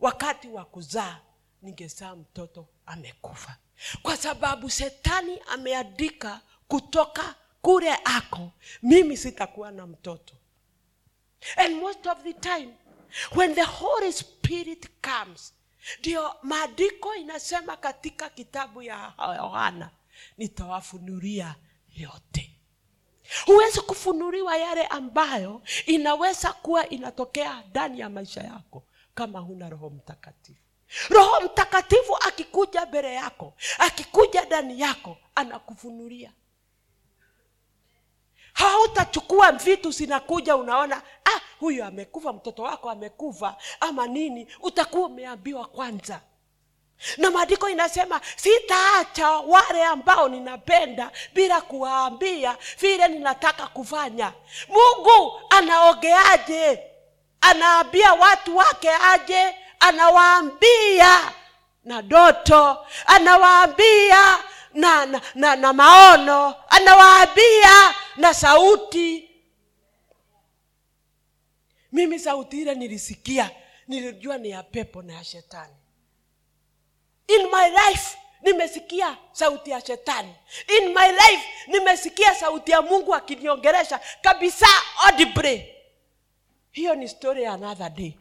wakati 0.00 0.48
wa 0.48 0.64
kuzaa 0.64 1.20
ningesaa 1.62 2.16
mtoto 2.16 2.68
amekufa. 2.86 3.56
Kwa 4.02 4.16
sababu 4.16 4.68
shetani 4.70 5.38
ameandika 5.46 6.40
kutoka 6.68 7.34
kule 7.62 7.94
ako 8.04 8.52
mimi 8.82 9.16
sitakuwa 9.16 9.70
na 9.70 9.86
mtoto. 9.86 10.34
And 11.56 11.74
most 11.76 12.06
of 12.06 12.22
the 12.22 12.32
time 12.32 12.74
when 13.36 13.54
the 13.54 13.62
holy 13.64 14.12
spirit 14.12 14.88
comes 15.02 15.54
ndio 15.98 16.34
maandiko 16.42 17.14
inasema 17.14 17.76
katika 17.76 18.30
kitabu 18.30 18.82
ya 18.82 19.12
yohana 19.36 19.90
nitawafunulia 20.38 21.54
yote. 21.96 22.56
Huwezi 23.46 23.80
kufunuliwa 23.80 24.56
yale 24.56 24.86
ambayo 24.86 25.62
inaweza 25.86 26.52
kuwa 26.52 26.88
inatokea 26.88 27.62
ndani 27.70 28.00
ya 28.00 28.10
maisha 28.10 28.40
yako 28.40 28.84
kama 29.14 29.38
huna 29.38 29.68
roho 29.70 29.90
mtakatifu. 29.90 30.60
Roho 31.08 31.40
mtakatifu 31.40 32.16
akikuja 32.16 32.86
mbele 32.86 33.14
yako 33.14 33.54
akikuja 33.78 34.44
ndani 34.44 34.80
yako 34.80 35.16
anakufunulia. 35.34 36.32
Hautachukua 38.52 39.52
vitu 39.52 39.90
zinakuja 39.90 40.56
unaona 40.56 41.02
huyu 41.60 41.84
amekufa 41.84 42.32
mtoto 42.32 42.62
wako 42.62 42.90
amekufa 42.90 43.56
ama 43.80 44.06
nini? 44.06 44.46
Utakuwa 44.60 45.06
umeambiwa 45.06 45.64
kwanza. 45.66 46.20
Na 47.16 47.30
maandiko 47.30 47.68
inasema 47.68 48.20
sitaacha 48.36 49.30
wale 49.30 49.84
ambao 49.84 50.28
ninapenda 50.28 51.10
bila 51.34 51.60
kuwaambia 51.60 52.56
vile 52.80 53.08
ninataka 53.08 53.66
kufanya. 53.66 54.32
Mungu 54.68 55.40
anaogeaje? 55.50 56.82
Anaambia 57.40 58.12
watu 58.14 58.56
wake 58.56 58.90
aje? 58.90 59.54
Anawaambia 59.80 61.32
na 61.84 62.02
doto 62.02 62.86
anawaambia 63.06 64.38
na, 64.74 65.06
na, 65.06 65.20
na, 65.34 65.56
na 65.56 65.72
maono 65.72 66.54
anawaambia 66.68 67.94
na 68.16 68.34
sauti 68.34 69.29
mimi 71.92 72.18
sauti 72.18 72.60
ile 72.62 72.74
nilisikia 72.74 73.50
nilijua 73.88 74.38
ni 74.38 74.50
ya 74.50 74.62
pepo 74.62 75.02
na 75.02 75.12
ya 75.14 75.24
shetani. 75.24 75.74
In 77.28 77.42
my 77.46 77.70
life 77.70 78.18
nimesikia 78.42 79.16
sauti 79.32 79.70
ya 79.70 79.80
shetani. 79.80 80.34
In 80.78 80.88
my 80.94 81.08
life 81.12 81.44
nimesikia 81.66 82.34
sauti 82.34 82.70
ya 82.70 82.82
mungu 82.82 83.14
akiniongeresha 83.14 84.00
kabisa 84.22 84.66
audibly 85.06 85.74
hiyo 86.70 86.94
ni 86.94 87.08
story 87.08 87.42
ya 87.42 87.52
another 87.52 87.90
day. 87.90 88.12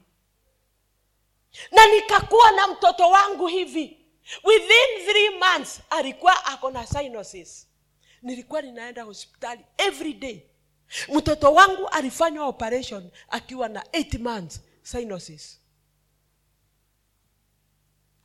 Na 1.72 1.88
nikakuwa 1.88 2.52
na 2.52 2.68
mtoto 2.68 3.10
wangu 3.10 3.48
hivi. 3.48 3.96
Within 4.44 5.06
three 5.06 5.30
months 5.30 5.82
alikuwa 5.90 6.46
ako 6.46 6.72
na 6.72 6.88
sinosis 6.88 7.68
nilikuwa 8.22 8.62
ninaenda 8.62 9.04
hospitali 9.04 9.62
every 9.78 10.14
day 10.14 10.42
mtoto 11.16 11.54
wangu 11.54 11.88
alifanywa 11.88 12.46
operation 12.48 13.12
akiwa 13.30 13.70
na 13.70 13.82
8 13.82 14.20
months 14.20 14.62
sinosis 14.82 15.60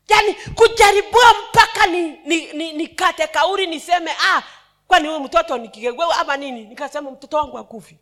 yaani 0.08 0.34
kujaribiwa 0.34 1.34
mpaka 1.48 1.86
ni, 1.86 2.02
ni, 2.10 2.52
ni, 2.52 2.72
nikate 2.72 3.26
kauri 3.26 3.66
niseme 3.66 4.10
ah 4.26 4.42
kwani 4.86 5.08
huyu 5.08 5.20
mtoto 5.20 5.58
nikigegwewa 5.58 6.18
ama 6.18 6.36
nini? 6.36 6.64
Nikasema 6.66 7.10
mtoto 7.10 7.36
wangu 7.36 7.58
akufi 7.58 7.98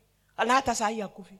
na 0.46 0.54
hata 0.54 0.74
sahii 0.74 1.02
akufi 1.02 1.34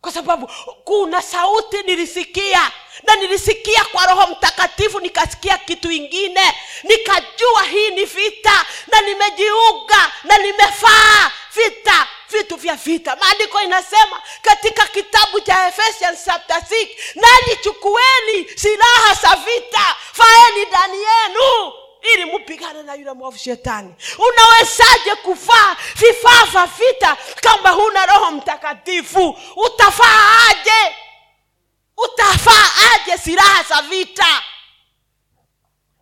kwa 0.00 0.12
sababu 0.12 0.50
kuna 0.84 1.22
sauti 1.22 1.82
nilisikia 1.82 2.70
na 3.02 3.16
nilisikia 3.16 3.84
kwa 3.84 4.06
roho 4.06 4.26
mtakatifu 4.26 5.00
nikasikia 5.00 5.58
kitu 5.58 5.90
ingine 5.90 6.54
nikajua 6.82 7.62
hii 7.70 7.90
ni 7.90 8.04
vita 8.04 8.64
na 8.86 9.00
nimejiunga 9.00 10.12
na 10.24 10.38
nimefaa 10.38 11.30
vita 11.54 12.06
vitu 12.30 12.56
vya 12.56 12.74
vita. 12.76 13.16
Maandiko 13.16 13.60
inasema 13.60 14.22
katika 14.42 14.86
kitabu 14.86 15.40
cha 15.40 15.68
Ephesians 15.68 16.24
chapter 16.24 16.56
6 16.56 16.88
nanyi 17.14 17.56
chukueni 17.62 18.48
silaha 18.56 19.14
za 19.14 19.36
vita 19.36 19.96
faeni 20.12 20.64
ndani 20.68 20.96
yenu 20.96 21.72
ili 22.14 22.24
mupigane 22.24 22.82
na 22.82 22.94
yule 22.94 23.12
mwovu 23.12 23.38
shetani. 23.38 23.94
Unawezaje 24.18 25.14
kuvaa 25.22 25.76
vifaa 25.96 26.44
vya 26.44 26.66
vita 26.66 27.16
kama 27.40 27.70
huna 27.70 28.06
roho 28.06 28.30
mtakatifu? 28.30 29.38
Utafaa 29.56 30.48
aje? 30.50 30.96
Utafaa 31.96 32.68
aje 32.94 33.18
silaha 33.18 33.62
za 33.62 33.82
vita? 33.82 34.42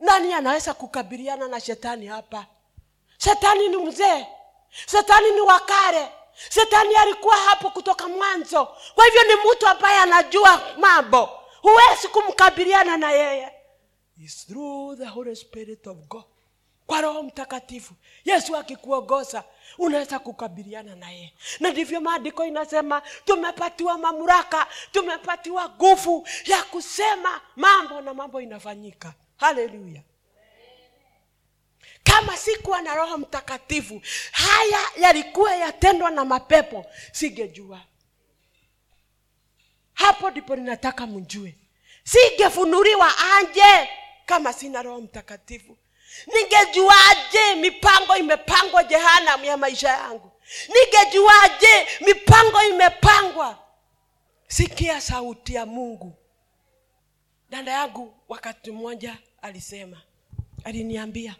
Nani 0.00 0.34
anaweza 0.34 0.74
kukabiliana 0.74 1.48
na 1.48 1.60
shetani 1.60 2.06
hapa? 2.06 2.46
Shetani 3.18 3.68
ni 3.68 3.76
mzee. 3.76 4.26
Shetani 4.90 5.30
ni 5.30 5.40
wakare 5.40 6.08
shetani 6.54 6.94
alikuwa 6.96 7.36
hapo 7.36 7.70
kutoka 7.70 8.08
mwanzo. 8.08 8.68
Kwa 8.94 9.04
hivyo 9.04 9.22
ni 9.22 9.34
mtu 9.52 9.66
ambaye 9.66 9.98
anajua 9.98 10.60
mambo. 10.78 11.30
Huwezi 11.62 12.08
kumkabiliana 12.08 12.96
na 12.96 13.10
yeye 13.10 13.52
is 14.24 14.46
through 14.46 14.96
the 14.98 15.04
holy 15.06 15.36
spirit 15.36 15.86
of 15.86 15.96
god. 16.08 16.24
Kwa 16.86 17.00
roho 17.00 17.22
mtakatifu. 17.22 17.94
Yesu 18.24 18.56
akikuongoza 18.56 19.44
unaweza 19.78 20.18
kukabiliana 20.18 20.96
naye. 20.96 21.34
Na 21.60 21.70
ndivyo 21.70 22.00
maandiko 22.00 22.44
inasema 22.44 23.02
tumepatiwa 23.24 23.98
mamlaka 23.98 24.66
tumepatiwa 24.92 25.68
nguvu 25.68 26.28
ya 26.44 26.62
kusema 26.62 27.40
mambo 27.56 28.00
na 28.00 28.14
mambo 28.14 28.40
inafanyika. 28.40 29.14
Haleluya 29.36 30.02
kama 32.04 32.36
sikuwa 32.36 32.82
na 32.82 32.94
roho 32.94 33.18
mtakatifu 33.18 34.00
haya 34.32 34.78
yalikuwa 34.96 35.54
yatendwa 35.56 36.10
na 36.10 36.24
mapepo 36.24 36.86
singejua. 37.12 37.80
Hapo 39.94 40.30
ndipo 40.30 40.56
ninataka 40.56 41.06
mjue. 41.06 41.54
Singefunuliwa 42.04 43.12
anje 43.18 43.88
kama 44.28 44.52
sina 44.52 44.82
roho 44.82 45.00
mtakatifu 45.00 45.76
ningejuaje 46.26 47.54
mipango 47.60 48.16
imepangwa 48.16 48.84
jehanamu 48.84 49.44
ya 49.44 49.56
maisha 49.56 49.88
yangu? 49.88 50.30
Ningejuaje 50.68 51.86
mipango 52.06 52.62
imepangwa? 52.62 53.58
Sikia 54.48 55.00
sauti 55.00 55.54
ya 55.54 55.66
mungu. 55.66 56.14
Dada 57.50 57.72
yangu 57.72 58.14
wakati 58.28 58.70
mmoja 58.70 59.18
alisema 59.42 60.02
aliniambia 60.64 61.36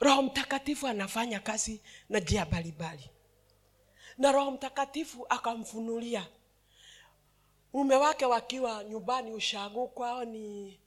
roho 0.00 0.22
mtakatifu 0.22 0.86
anafanya 0.86 1.40
kazi 1.40 1.80
na 2.08 2.18
njia 2.18 2.44
mbalimbali. 2.44 3.10
Na 4.18 4.32
roho 4.32 4.50
mtakatifu 4.50 5.26
akamfunulia. 5.28 6.26
Mume 7.72 7.96
wake 7.96 8.26
wakiwa 8.26 8.84
nyumbani 8.84 9.32
ushagu 9.32 9.88
kwao 9.88 10.24
ni 10.24 10.80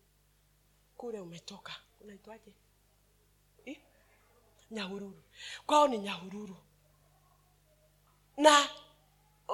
kule 1.00 1.20
umetoka. 1.20 1.72
Unaitwaje? 2.02 2.52
Eh? 3.66 3.78
nyahururu. 4.72 5.24
Kwao 5.66 5.88
ni 5.88 5.98
nyahururu. 5.98 6.58
Na 8.38 8.70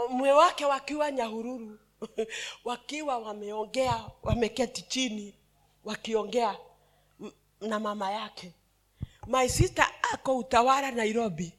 mwe 0.09 0.31
wake 0.31 0.65
wakiwa 0.65 1.11
nyahururu 1.11 1.79
wakiwa 2.65 3.17
wameongea 3.17 4.05
wameketi 4.23 4.81
chini 4.81 5.35
wakiongea 5.83 6.57
na 7.61 7.79
mama 7.79 8.11
yake. 8.11 8.53
My 9.27 9.49
sister 9.49 9.87
ako 10.13 10.37
utawala 10.37 10.91
nairobi. 10.91 11.53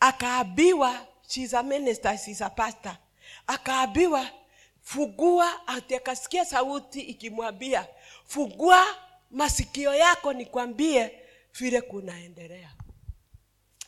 Akaambiwa 0.00 1.06
she's 1.28 1.52
minister 1.52 2.18
she's 2.18 2.42
a 2.42 2.50
pastor. 2.50 2.96
Akaambiwa 3.46 4.30
fugua 4.82 5.66
ati 5.68 5.94
akasikia 5.96 6.44
sauti 6.44 7.00
ikimwambia 7.00 7.86
fugua 8.32 8.84
masikio 9.30 9.94
yako 9.94 10.32
nikwambie 10.32 11.20
vile 11.58 11.80
kunaendelea. 11.80 12.74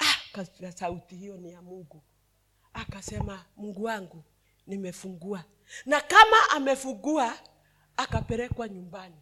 Ah, 0.01 0.72
sauti 0.72 1.16
hiyo 1.16 1.36
ni 1.36 1.53
ya 1.53 1.62
mungu. 1.62 2.03
Akasema 2.72 3.45
mungu 3.57 3.82
wangu 3.84 4.24
nimefungua. 4.66 5.45
Na 5.86 6.01
kama 6.01 6.36
amefungua 6.51 7.38
akapelekwa 7.97 8.68
nyumbani. 8.68 9.16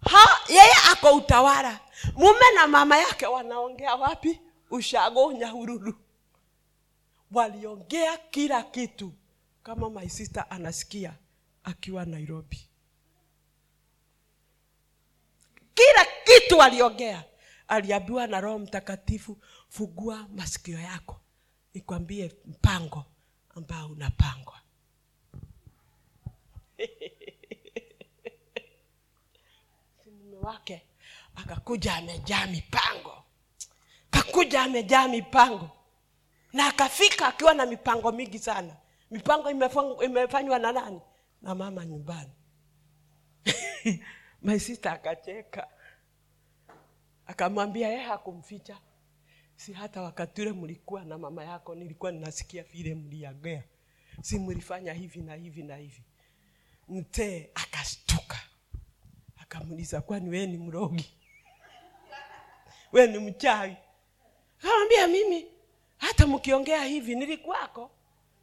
Ha, 0.00 0.38
yeye 0.48 0.72
ako 0.92 1.16
utawala. 1.16 1.80
Mume 2.14 2.50
na 2.54 2.66
mama 2.66 2.98
yake 2.98 3.26
wanaongea 3.26 3.94
wapi? 3.94 4.40
Ushago 4.70 5.32
nyahururu 5.32 5.94
waliongea 7.32 8.16
kila 8.16 8.62
kitu. 8.62 9.12
Kama 9.62 9.90
my 9.90 10.08
sister 10.08 10.46
anasikia 10.50 11.14
akiwa 11.64 12.04
nairobi 12.04 12.68
kila 15.74 16.06
kitu 16.24 16.62
aliongea. 16.62 17.24
Aliambiwa 17.68 18.26
na 18.26 18.40
roho 18.40 18.58
mtakatifu 18.58 19.38
fugua 19.68 20.28
masikio 20.36 20.78
yako 20.78 21.20
nikwambie 21.74 22.32
mpango 22.46 23.04
ambao 23.56 23.86
unapangwa. 23.88 24.60
Mume 30.06 30.36
wake 30.36 30.82
akakuja 31.34 31.94
amejaa 31.94 32.46
mipango. 32.46 33.24
Kakuja 34.10 34.62
amejaa 34.62 35.08
mipango. 35.08 35.70
Na 36.52 36.66
akafika 36.66 37.26
akiwa 37.28 37.54
na 37.54 37.66
mipango 37.66 38.12
mingi 38.12 38.38
sana. 38.38 38.76
Mipango 39.10 39.50
imefanywa 40.04 40.58
na 40.58 40.72
nani? 40.72 41.00
Na 41.42 41.54
mama 41.54 41.84
nyumbani 41.86 42.30
my 44.44 44.58
sister 44.58 44.92
akacheka. 44.92 45.68
Akamwambia 47.26 47.88
yeye 47.88 48.00
hakumficha. 48.02 48.78
Si 49.56 49.72
hata 49.72 50.02
wakati 50.02 50.42
ule 50.42 50.52
mlikuwa 50.52 51.04
na 51.04 51.18
mama 51.18 51.44
yako 51.44 51.74
nilikuwa 51.74 52.12
ninasikia 52.12 52.62
vile 52.62 52.94
mliagea. 52.94 53.62
Si 54.22 54.38
mlifanya 54.38 54.92
hivi 54.92 55.20
na 55.22 55.34
hivi 55.34 55.62
na 55.62 55.76
hivi. 55.76 56.02
Mtee 56.88 57.50
akastuka 57.54 58.38
akamuliza 59.42 60.00
kwani 60.00 60.30
wee 60.30 60.46
ni 60.46 60.58
mrogi? 60.58 61.16
Wee 62.92 63.06
ni 63.06 63.18
mchawi? 63.18 63.76
Akamwambia 64.58 65.08
mimi 65.08 65.46
hata 65.98 66.26
mkiongea 66.26 66.84
hivi 66.84 67.14
nilikuwako. 67.14 67.90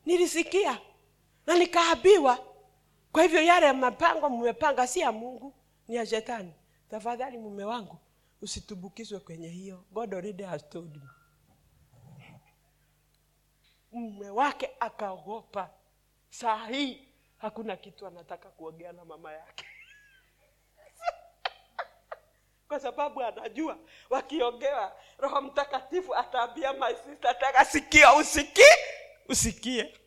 Nilisikia 0.06 0.80
na 1.48 1.58
nikaabiwa 1.58 2.46
kwa 3.12 3.24
hivyo 3.24 3.42
yale 3.44 3.72
mapango 3.74 4.30
mmepanga 4.30 4.88
si 4.88 5.00
ya 5.00 5.12
mungu 5.12 5.54
ni 5.92 5.98
ya 5.98 6.06
shetani. 6.06 6.54
Tafadhali 6.90 7.38
mume 7.38 7.64
wangu 7.64 7.98
usitumbukizwe 8.42 9.20
kwenye 9.20 9.48
hiyo. 9.48 9.86
God 9.92 10.14
already 10.14 10.44
has 10.44 10.70
told 10.70 10.96
me 10.98 11.02
mume 13.92 14.30
wake 14.30 14.70
akaogopa. 14.80 15.70
Saa 16.30 16.68
hii 16.68 17.08
hakuna 17.38 17.76
kitu 17.78 18.08
anataka 18.08 18.50
kuongea 18.50 18.92
na 18.92 19.06
mama 19.06 19.34
yake. 19.34 19.66
Kwa 22.68 22.80
sababu 22.80 23.22
anajua 23.24 23.78
wakiongewa 24.10 24.96
roho 25.18 25.42
mtakatifu 25.42 26.16
ataambia 26.16 26.74
my 26.74 26.96
sister 26.96 27.32
ataka 27.32 27.66
sikia 27.66 28.14
usiki 28.14 28.62
usikie. 29.30 30.00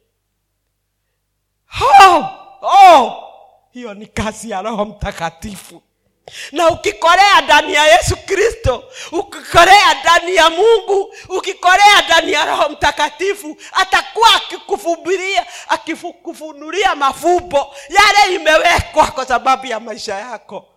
Oh, 1.83 2.25
oh. 2.63 3.34
Hiyo 3.75 3.95
ni 3.95 4.07
kazi 4.07 4.51
ya 4.51 4.63
roho 4.63 4.85
mtakatifu. 4.85 5.83
Na 6.53 6.69
ukikorea 6.69 7.41
ndani 7.41 7.75
ya 7.75 7.85
yesu 7.87 8.17
kristo 8.17 8.85
ukikorea 9.13 9.95
ndani 10.01 10.35
ya 10.37 10.51
mungu 10.51 11.15
ukikorea 11.29 12.03
ndani 12.07 12.33
ya 12.33 12.45
roho 12.47 12.69
mtakatifu 12.69 13.57
atakuwa 13.73 14.35
akikufubiria 14.35 15.47
akikufunulia 15.69 16.95
mafumbo 16.95 17.75
yale 17.89 18.35
imewekwa 18.35 19.07
kwa 19.07 19.27
sababu 19.27 19.67
ya 19.67 19.81
maisha 19.81 20.15
yako. 20.15 20.69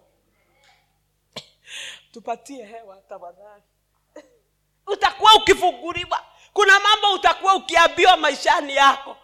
Tupatie 2.14 2.66
hewa 2.66 2.98
tafadhali. 3.10 3.64
Utakuwa 4.94 5.36
ukifunguliwa 5.36 6.24
kuna 6.54 6.80
mambo 6.80 7.14
utakuwa 7.14 7.56
ukiambiwa 7.56 8.18
maishani 8.18 8.76
yako 8.76 9.18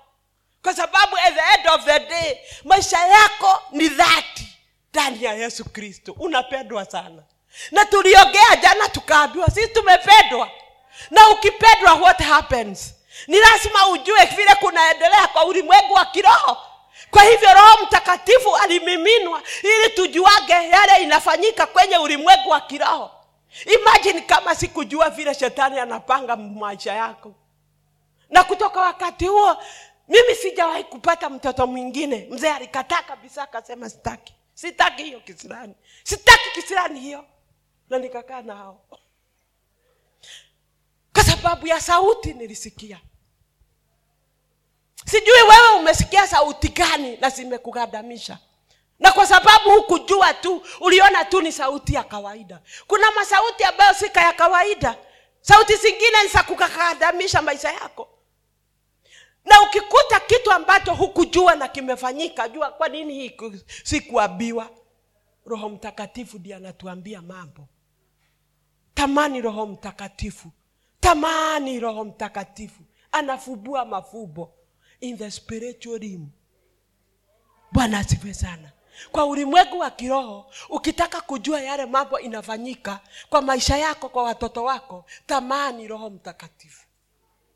kwa 0.64 0.74
sababu 0.74 1.18
at 1.18 1.34
the 1.36 1.54
end 1.60 1.68
of 1.68 1.86
the 1.86 2.00
day 2.00 2.38
maisha 2.64 3.08
yako 3.08 3.62
ni 3.72 3.90
dhati 3.90 4.48
ndani 4.90 5.24
ya 5.24 5.34
yesu 5.34 5.66
kristo. 5.66 6.16
Unapendwa 6.20 6.86
sana. 6.86 7.24
Na 7.72 7.86
tuliongea 7.86 8.56
jana 8.62 8.90
tukaambiwa 8.90 9.48
sisi 9.48 9.68
tumependwa. 9.68 10.50
Na 11.12 11.30
ukipendwa 11.30 11.94
what 11.94 12.22
happens? 12.22 12.94
Ni 13.28 13.38
lazima 13.40 13.88
ujue 13.88 14.26
vile 14.26 14.56
kunaendelea 14.56 15.28
kwa 15.28 15.46
ulimwengu 15.46 15.94
wa 15.94 16.06
kiroho. 16.06 16.58
Kwa 17.12 17.24
hivyo 17.24 17.54
roho 17.54 17.84
mtakatifu 17.86 18.56
alimiminwa 18.56 19.42
ili 19.64 19.90
tujuage 19.96 20.54
yale 20.54 21.04
inafanyika 21.04 21.66
kwenye 21.66 21.98
ulimwengu 21.98 22.50
wa 22.50 22.62
kiroho. 22.62 23.12
Imajini 23.66 24.22
kama 24.22 24.56
sikujua 24.56 25.10
vile 25.10 25.34
shetani 25.34 25.80
anapanga 25.80 26.36
maisha 26.36 26.94
yako. 26.94 27.34
Na 28.30 28.44
kutoka 28.44 28.80
wakati 28.82 29.28
huo 29.28 29.58
mimi 30.08 30.36
sijawahi 30.36 30.84
kupata 30.84 31.30
mtoto 31.30 31.68
mwingine. 31.68 32.28
Mzee 32.32 32.50
alikataa 32.52 33.02
kabisa 33.02 33.44
akasema 33.44 33.90
sitaki. 33.90 34.34
Sitaki 34.54 35.04
hiyo 35.04 35.20
kisirani. 35.20 35.74
Sitaki 36.04 36.50
kisirani 36.54 37.00
hiyo. 37.00 37.26
Na 37.90 37.98
nikakaa 38.00 38.42
nao. 38.42 38.82
Kwa 41.14 41.24
sababu 41.24 41.68
ya 41.68 41.82
sauti 41.82 42.34
nilisikia. 42.34 43.00
Sijui 45.06 45.42
wewe 45.42 45.70
umesikia 45.80 46.28
sauti 46.28 46.68
gani 46.70 47.18
na 47.18 47.30
zimekugandamisha. 47.30 48.38
Na 49.00 49.12
kwa 49.12 49.28
sababu 49.28 49.70
hukujua 49.72 50.34
tu 50.34 50.64
uliona 50.82 51.26
tu 51.26 51.42
ni 51.42 51.52
sauti 51.52 51.94
ya 51.94 52.04
kawaida. 52.04 52.62
Kuna 52.88 53.12
masauti 53.12 53.64
ambayo 53.64 53.94
sika 53.94 54.22
ya 54.22 54.34
kawaida. 54.34 54.98
Sauti 55.42 55.76
zingine 55.76 56.28
za 56.34 56.44
kukakandamisha 56.44 57.42
maisha 57.42 57.72
yako 57.72 58.10
na 59.46 59.62
ukikuta 59.62 60.20
kitu 60.20 60.52
ambacho 60.52 60.94
hukujua 60.94 61.56
na 61.56 61.68
kimefanyika 61.68 62.50
jua 62.50 62.72
kwa 62.72 62.90
nini 62.90 63.14
hii 63.14 63.30
ku- 63.30 63.60
sikuambiwa. 63.84 64.70
Roho 65.46 65.70
mtakatifu 65.70 66.40
ndiye 66.40 66.56
anatuambia 66.56 67.22
mambo. 67.22 67.68
Tamani 68.94 69.42
roho 69.42 69.66
mtakatifu. 69.66 70.52
Tamani 71.00 71.80
roho 71.80 72.04
mtakatifu. 72.06 72.84
Anafubua 73.12 73.86
mafumbo. 73.86 74.54
In 75.00 75.18
the 75.18 75.32
spiritual 75.32 76.00
realm. 76.00 76.28
Bwana 77.72 78.00
asifiwe 78.00 78.34
sana. 78.34 78.72
Kwa 79.12 79.26
ulimwengu 79.26 79.80
wa 79.80 79.92
kiroho 79.92 80.52
ukitaka 80.70 81.22
kujua 81.22 81.62
yale 81.62 81.86
mambo 81.86 82.20
inafanyika 82.20 83.00
kwa 83.30 83.42
maisha 83.42 83.78
yako 83.78 84.10
kwa 84.10 84.24
watoto 84.24 84.64
wako 84.64 85.06
tamani 85.26 85.88
roho 85.88 86.10
mtakatifu. 86.10 86.86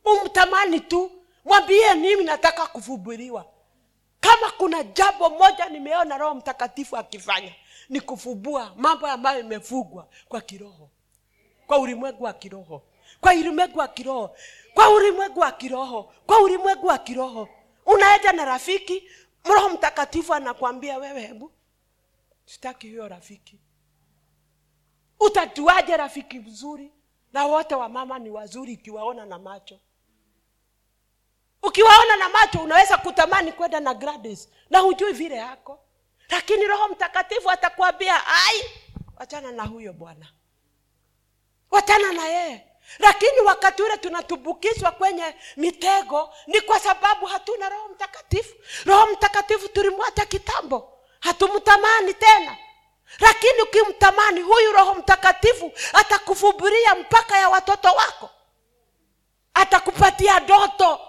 Umtamani 0.05 0.79
tu 0.79 1.11
mwambie 1.48 1.93
mimi 1.95 2.24
nataka 2.24 2.68
kufubuliwa. 2.68 3.45
Kama 4.20 4.52
kuna 4.52 4.84
jambo 4.84 5.30
moja 5.30 5.70
nimeona 5.70 6.18
roho 6.18 6.36
mtakatifu 6.36 6.98
akifanya 6.98 7.54
ni 7.89 8.02
kufubua 8.02 8.74
mambo 8.78 9.08
ambayo 9.08 9.39
imefugwa 9.39 10.08
kwa 10.28 10.41
kiroho. 10.41 10.89
Kwa 11.68 11.80
ulimwengu 11.80 12.24
wa 12.24 12.34
kiroho. 12.34 12.82
Kwa 13.22 13.34
ulimwengu 13.34 13.80
wa 13.80 13.88
kiroho. 13.88 14.36
Kwa 14.74 14.89
ulimwengu 14.89 15.39
wa 15.39 15.52
kiroho. 15.52 16.14
Kwa 16.26 16.39
ulimwengu 16.41 16.88
wa 16.88 16.98
kiroho. 16.98 17.50
Unaenda 17.86 18.32
na 18.32 18.45
rafiki 18.45 19.10
roho 19.43 19.70
mtakatifu 19.70 20.34
anakwambia 20.34 20.98
wewe 20.98 21.22
hebu 21.22 21.52
sitaki 22.45 22.89
huyo 22.89 23.08
rafiki. 23.08 23.60
Utatuaje 25.20 25.98
rafiki 25.98 26.39
mzuri? 26.39 26.91
Na 27.34 27.45
wote 27.45 27.76
wa 27.76 27.89
mama 27.89 28.20
ni 28.20 28.30
wazuri 28.30 28.74
ikiwaona 28.74 29.26
na 29.26 29.39
macho 29.39 29.80
ukiwaona 31.64 32.16
na 32.16 32.30
macho 32.30 32.60
unaweza 32.60 32.97
kutamani 32.97 33.51
kwenda 33.51 33.80
na 33.80 33.93
Gladys. 33.93 34.49
Na 34.70 34.80
hujui 34.80 35.12
vile 35.14 35.36
yako. 35.36 35.80
Lakini 36.30 36.66
roho 36.68 36.88
mtakatifu 36.88 37.51
atakwambia 37.51 38.28
ai 38.28 38.64
wachana 39.20 39.51
na 39.51 39.64
huyo 39.64 39.93
bwana. 39.93 40.28
Wachana 41.72 42.14
na 42.14 42.26
yeye. 42.28 42.68
Lakini 42.99 43.39
wakati 43.45 43.84
ule 43.84 43.97
tunatumbukizwa 43.97 44.91
kwenye 44.91 45.36
mitego 45.58 46.34
ni 46.47 46.62
kwa 46.62 46.80
sababu 46.80 47.26
hatuna 47.26 47.70
roho 47.70 47.88
mtakatifu. 47.88 48.55
Roho 48.86 49.08
mtakatifu 49.14 49.68
tulimwacha 49.70 50.26
kitambo. 50.26 50.93
Hatumtamani 51.20 52.14
tena. 52.14 52.58
Lakini 53.20 53.62
ukimtamani 53.62 54.41
huyu 54.41 54.72
roho 54.72 54.93
mtakatifu 54.93 55.72
atakufuburia 55.93 56.95
mpaka 56.95 57.38
ya 57.38 57.49
watoto 57.49 57.88
wako. 57.88 58.30
Atakupatia 59.53 60.39
doto 60.39 60.99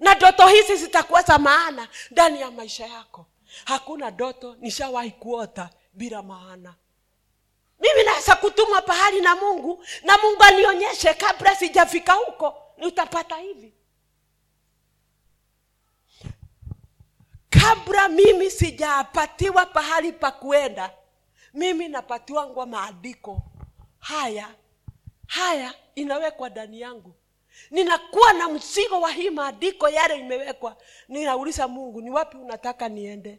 na 0.00 0.14
doto 0.14 0.46
hizi 0.46 0.76
zitakuwa 0.76 1.22
za 1.22 1.38
maana 1.38 1.88
ndani 2.10 2.40
ya 2.40 2.50
maisha 2.50 2.86
yako. 2.86 3.26
Hakuna 3.64 4.10
doto 4.10 4.54
nishawahi 4.60 5.10
kuota 5.10 5.70
bila 5.92 6.22
maana. 6.22 6.74
Mimi 7.80 8.02
naweza 8.04 8.36
kutumwa 8.36 8.82
pahali 8.82 9.20
na 9.20 9.36
mungu 9.36 9.84
na 10.02 10.18
mungu 10.18 10.42
anionyeshe 10.42 11.14
kabla 11.14 11.56
sijafika 11.56 12.12
huko 12.12 12.54
nitapata 12.78 13.36
hivi. 13.36 13.72
Kabla 17.50 18.08
mimi 18.08 18.50
sijapatiwa 18.50 19.66
pahali 19.66 20.12
pa 20.12 20.30
kuenda 20.30 20.90
mimi 21.54 21.88
napatiwangwa 21.88 22.66
maandiko. 22.66 23.42
Haya 23.98 24.54
haya 25.26 25.74
inawekwa 25.94 26.48
ndani 26.48 26.80
yangu 26.80 27.14
ninakuwa 27.70 28.32
na 28.32 28.48
mzigo 28.48 29.00
wa 29.00 29.10
hii 29.12 29.30
maandiko 29.30 29.88
yale 29.88 30.18
imewekwa. 30.18 30.76
Ninauliza 31.08 31.68
mungu 31.68 32.00
ni 32.00 32.10
wapi 32.10 32.36
unataka 32.36 32.88
niende? 32.88 33.38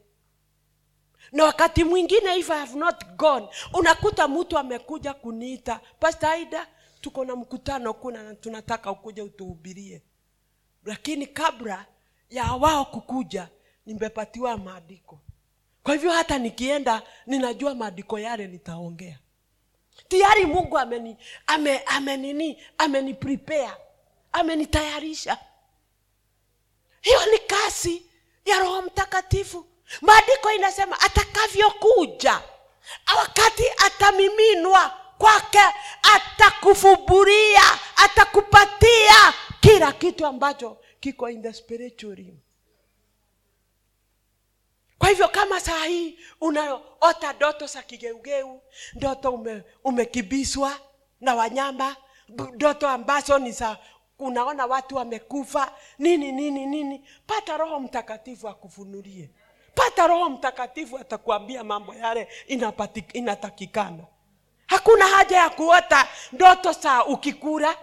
Na 1.32 1.44
wakati 1.44 1.84
mwingine 1.84 2.38
if 2.38 2.52
I 2.52 2.60
have 2.60 2.78
not 2.80 3.06
gone 3.16 3.48
unakuta 3.74 4.28
mtu 4.28 4.58
amekuja 4.58 5.14
kuniita. 5.14 5.80
Pastor 6.00 6.30
aida 6.30 6.68
tuko 7.02 7.26
na 7.26 7.36
mkutano 7.36 7.94
kuna 7.94 8.24
na 8.24 8.36
tunataka 8.36 8.92
ukuja 8.92 9.24
utuhubirie. 9.24 10.02
Lakini 10.86 11.28
kabla 11.28 11.86
ya 12.30 12.52
wao 12.54 12.86
kukuja 12.86 13.50
nimepatiwa 13.86 14.58
maandiko. 14.58 15.20
Kwa 15.84 15.94
hivyo 15.94 16.12
hata 16.12 16.38
nikienda 16.38 17.02
ninajua 17.26 17.76
maandiko 17.76 18.20
yale 18.20 18.48
nitaongea. 18.48 19.20
Tayari 20.08 20.46
mungu 20.46 20.78
ameni 20.78 21.18
ame, 21.48 21.78
amenini 21.86 22.62
ameni 22.78 23.14
prepare 23.14 23.72
amenitayarisha. 24.32 25.38
Hiyo 27.02 27.26
ni 27.32 27.38
kazi 27.40 28.06
ya 28.46 28.60
roho 28.60 28.82
mtakatifu. 28.82 29.66
Maandiko 30.02 30.52
inasema 30.52 31.00
atakavyokuja 31.00 32.42
wakati 33.18 33.64
atamiminwa 33.86 34.90
kwake 35.18 35.60
atakufuburia 36.16 37.62
atakupatia 37.96 39.34
kila 39.60 39.92
kitu 39.92 40.26
ambacho 40.26 40.78
kiko 41.00 41.30
in 41.30 41.42
the 41.42 41.54
spiritual 41.54 42.26
kwa 44.98 45.10
hivyo 45.10 45.28
kama 45.28 45.60
saa 45.60 45.86
hii 45.86 46.20
unaota 46.42 47.34
ndoto 47.34 47.68
za 47.68 47.82
kigeugeu 47.84 48.62
ndoto 48.94 49.32
ume, 49.32 49.64
umekibiswa 49.84 50.80
na 51.22 51.36
wanyama 51.36 51.96
ndoto 52.30 52.88
ambazo 52.90 53.40
ni 53.40 53.52
za 53.52 53.78
unaona 54.20 54.66
watu 54.66 54.96
wamekufa 54.96 55.72
nini 56.00 56.32
nini 56.32 56.66
nini. 56.66 57.04
Pata 57.28 57.58
roho 57.58 57.80
mtakatifu 57.80 58.48
akufunulie. 58.48 59.30
Pata 59.76 60.08
roho 60.08 60.30
mtakatifu 60.30 60.98
atakuambia 60.98 61.64
mambo 61.64 61.94
yale 61.96 62.28
inapati, 62.48 63.04
inatakikana. 63.14 64.04
Hakuna 64.68 65.08
haja 65.08 65.38
ya 65.38 65.50
kuota 65.50 66.08
ndoto 66.32 66.72
za 66.72 67.06
ukikura 67.06 67.76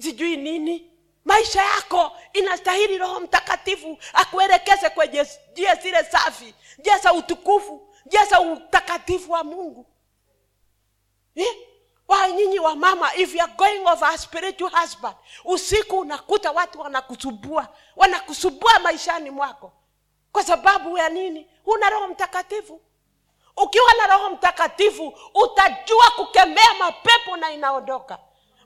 sijui 0.00 0.36
nini. 0.36 0.86
Maisha 1.24 1.62
yako 1.62 2.12
inastahili 2.32 2.98
roho 2.98 3.20
mtakatifu 3.20 3.98
akuelekeze 4.12 4.90
kwenye 4.90 5.26
njia 5.52 5.74
zile 5.74 6.04
safi 6.04 6.54
njia 6.78 6.98
za 6.98 7.12
utukufu 7.12 7.88
njia 8.06 8.24
za 8.26 8.40
utakatifu 8.40 9.32
wa 9.32 9.44
mungu. 9.44 9.86
Eh? 11.34 11.46
Wa 12.10 12.28
nyinyi 12.28 12.58
wa 12.58 12.76
mama 12.76 13.14
if 13.14 13.34
you 13.34 13.42
are 13.42 13.52
going 13.56 13.80
over 13.86 14.08
a 14.14 14.18
spiritual 14.18 14.70
husband 14.70 15.14
usiku 15.44 15.98
unakuta 15.98 16.50
watu 16.50 16.80
wanakusubua 16.80 17.68
wanakusubua 17.96 18.78
maishani 18.78 19.30
mwako. 19.30 19.72
Kwa 20.32 20.44
sababu 20.44 20.98
ya 20.98 21.08
nini? 21.08 21.46
Huna 21.64 21.90
roho 21.90 22.08
mtakatifu. 22.08 22.80
Ukiwa 23.56 23.92
na 23.94 24.06
roho 24.14 24.30
mtakatifu 24.30 25.18
utajua 25.34 26.10
kukemea 26.16 26.74
mapepo 26.78 27.36
na 27.36 27.50
inaondoka. 27.50 28.18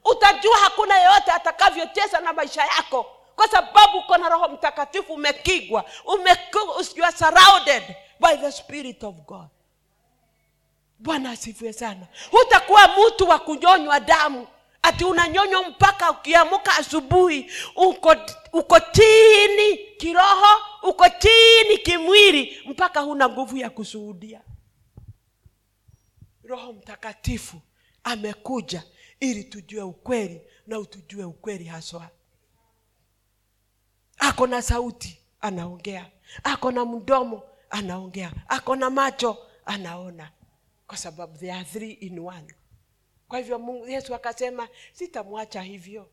Utajua 0.05 0.57
hakuna 0.57 0.99
yeyote 0.99 1.31
atakavyocheza 1.31 2.21
na 2.21 2.33
maisha 2.33 2.63
yako. 2.65 3.07
Kwa 3.37 3.49
sababu 3.49 3.99
uko 3.99 4.17
na 4.17 4.29
roho 4.29 4.49
mtakatifu 4.49 5.13
umekigwa 5.15 5.85
umeku- 6.05 6.97
you 6.99 7.05
are 7.05 7.17
surrounded 7.17 7.83
by 8.21 8.37
the 8.37 8.53
spirit 8.53 9.05
of 9.05 9.15
god 9.15 9.47
bwana 11.05 11.31
asifiwe 11.31 11.73
sana. 11.73 12.07
Hutakuwa 12.31 12.89
mtu 12.89 13.29
wa 13.29 13.39
kunyonywa 13.39 14.01
damu. 14.01 14.47
Ati 14.83 15.05
unanyonywa 15.05 15.69
mpaka 15.69 16.11
ukiamuka 16.11 16.77
asubuhi. 16.77 17.51
Uko, 17.77 18.17
uko 18.53 18.81
chini 18.81 19.77
kiroho 19.99 20.47
uko 20.83 21.09
chini 21.09 21.79
kimwili 21.79 22.63
mpaka 22.67 23.01
huna 23.01 23.29
nguvu 23.29 23.57
ya 23.57 23.71
kushuhudia. 23.71 24.41
Roho 26.45 26.73
mtakatifu 26.73 27.61
amekuja 28.05 28.83
ili 29.21 29.45
tujue 29.45 29.83
ukweli 29.83 30.41
na 30.67 30.79
utujue 30.79 31.25
ukweli 31.25 31.65
haswa. 31.65 32.09
Ako 34.19 34.47
na 34.47 34.63
sauti 34.63 35.19
anaongea. 35.41 36.11
Ako 36.45 36.71
na 36.73 36.85
mdomo 36.85 37.43
anaongea. 37.71 38.33
Ako 38.49 38.77
na 38.77 38.91
macho 38.91 39.37
anaona 39.67 40.31
kwa 40.87 40.97
sababu 40.97 41.39
they 41.39 41.53
are 41.53 41.65
three 41.65 41.93
in 41.93 42.19
one. 42.19 42.55
Kwa 43.29 43.39
hivyo 43.39 43.59
mungu 43.59 43.89
yesu 43.89 44.15
akasema 44.15 44.69
sitamwacha 44.93 45.63
hivyo. 45.63 46.09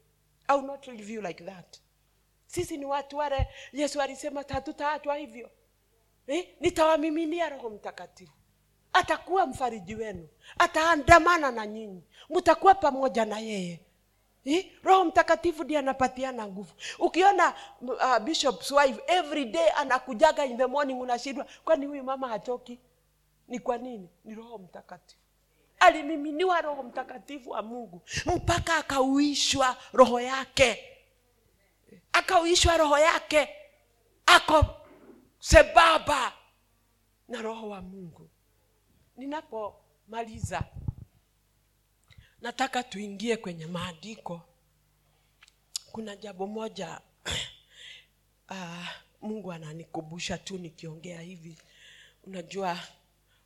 I 0.48 0.62
not 0.62 0.88
leave 0.88 1.14
you 1.14 1.22
like 1.22 1.44
that. 1.44 1.78
Sisi 2.48 2.78
ni 2.78 2.86
watu 2.86 3.18
wale 3.18 3.48
yesu 3.74 4.02
alisema 4.02 4.46
hatutaachwa 4.50 5.16
hivyo. 5.16 5.50
Eh? 6.28 6.48
nitawamiminia 6.60 7.50
roho 7.50 7.70
mtakatifu. 7.70 8.34
Atakuwa 8.94 9.46
mfariji 9.48 9.96
wenu. 9.96 10.28
Ataandamana 10.60 11.52
na 11.52 11.68
nyinyi. 11.68 12.04
Mtakuwa 12.30 12.76
pamoja 12.76 13.26
na 13.26 13.40
yeye. 13.40 13.80
Eh? 14.46 14.72
roho 14.84 15.06
mtakatifu 15.06 15.64
ndiye 15.64 15.80
anapatiana 15.80 16.48
nguvu. 16.48 16.74
Ukiona 17.00 17.54
uh, 17.82 18.18
bishop's 18.20 18.72
wife 18.72 19.02
every 19.08 19.46
day 19.46 19.70
anakujaga 19.76 20.46
in 20.46 20.58
the 20.58 20.66
morning 20.66 21.02
unashindwa 21.02 21.46
kwani 21.66 21.86
huyu 21.86 22.04
mama 22.04 22.28
hachoki 22.28 22.80
ni 23.52 23.60
kwa 23.60 23.78
nini? 23.78 24.10
Ni 24.26 24.36
roho 24.36 24.58
mtakatifu. 24.58 25.22
Alimiminiwa 25.80 26.62
roho 26.62 26.84
mtakatifu 26.84 27.50
wa 27.50 27.62
mungu 27.62 28.02
mpaka 28.36 28.76
akauishwa 28.76 29.78
roho 29.94 30.22
yake. 30.22 30.84
Akauishwa 32.14 32.78
roho 32.78 32.98
yake. 33.00 33.50
Ako 34.26 34.66
sebaba 35.40 36.34
na 37.28 37.42
roho 37.42 37.70
wa 37.70 37.82
mungu. 37.82 38.30
Ninapomaliza 39.18 40.64
nataka 42.42 42.84
tuingie 42.84 43.38
kwenye 43.38 43.66
maandiko. 43.66 44.42
Kuna 45.92 46.16
jambo 46.16 46.48
moja 46.48 47.02
uh, 48.50 48.88
mungu 49.28 49.52
ananikumbusha 49.52 50.38
tu 50.38 50.58
nikiongea 50.58 51.22
hivi. 51.22 51.58
Unajua 52.24 52.78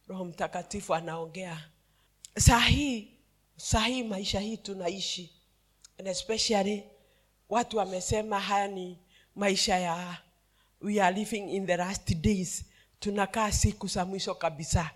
roho 0.07 0.25
mtakatifu 0.25 0.95
anaongea. 0.95 1.69
Saa 2.37 2.59
hii 2.59 3.11
saa 3.57 3.85
hii 3.85 4.03
maisha 4.03 4.39
hii 4.39 4.57
tunaishi. 4.57 5.31
And 5.99 6.07
especially 6.07 6.83
watu 7.49 7.77
wamesema 7.77 8.39
haya 8.39 8.67
ni 8.67 8.99
maisha 9.35 9.77
ya 9.79 10.17
we 10.81 11.01
are 11.01 11.15
living 11.19 11.55
in 11.55 11.67
the 11.67 11.77
last 11.77 12.15
days. 12.15 12.65
Tunakaa 12.99 13.51
siku 13.51 13.87
za 13.87 14.05
mwisho 14.05 14.35
kabisa. 14.35 14.91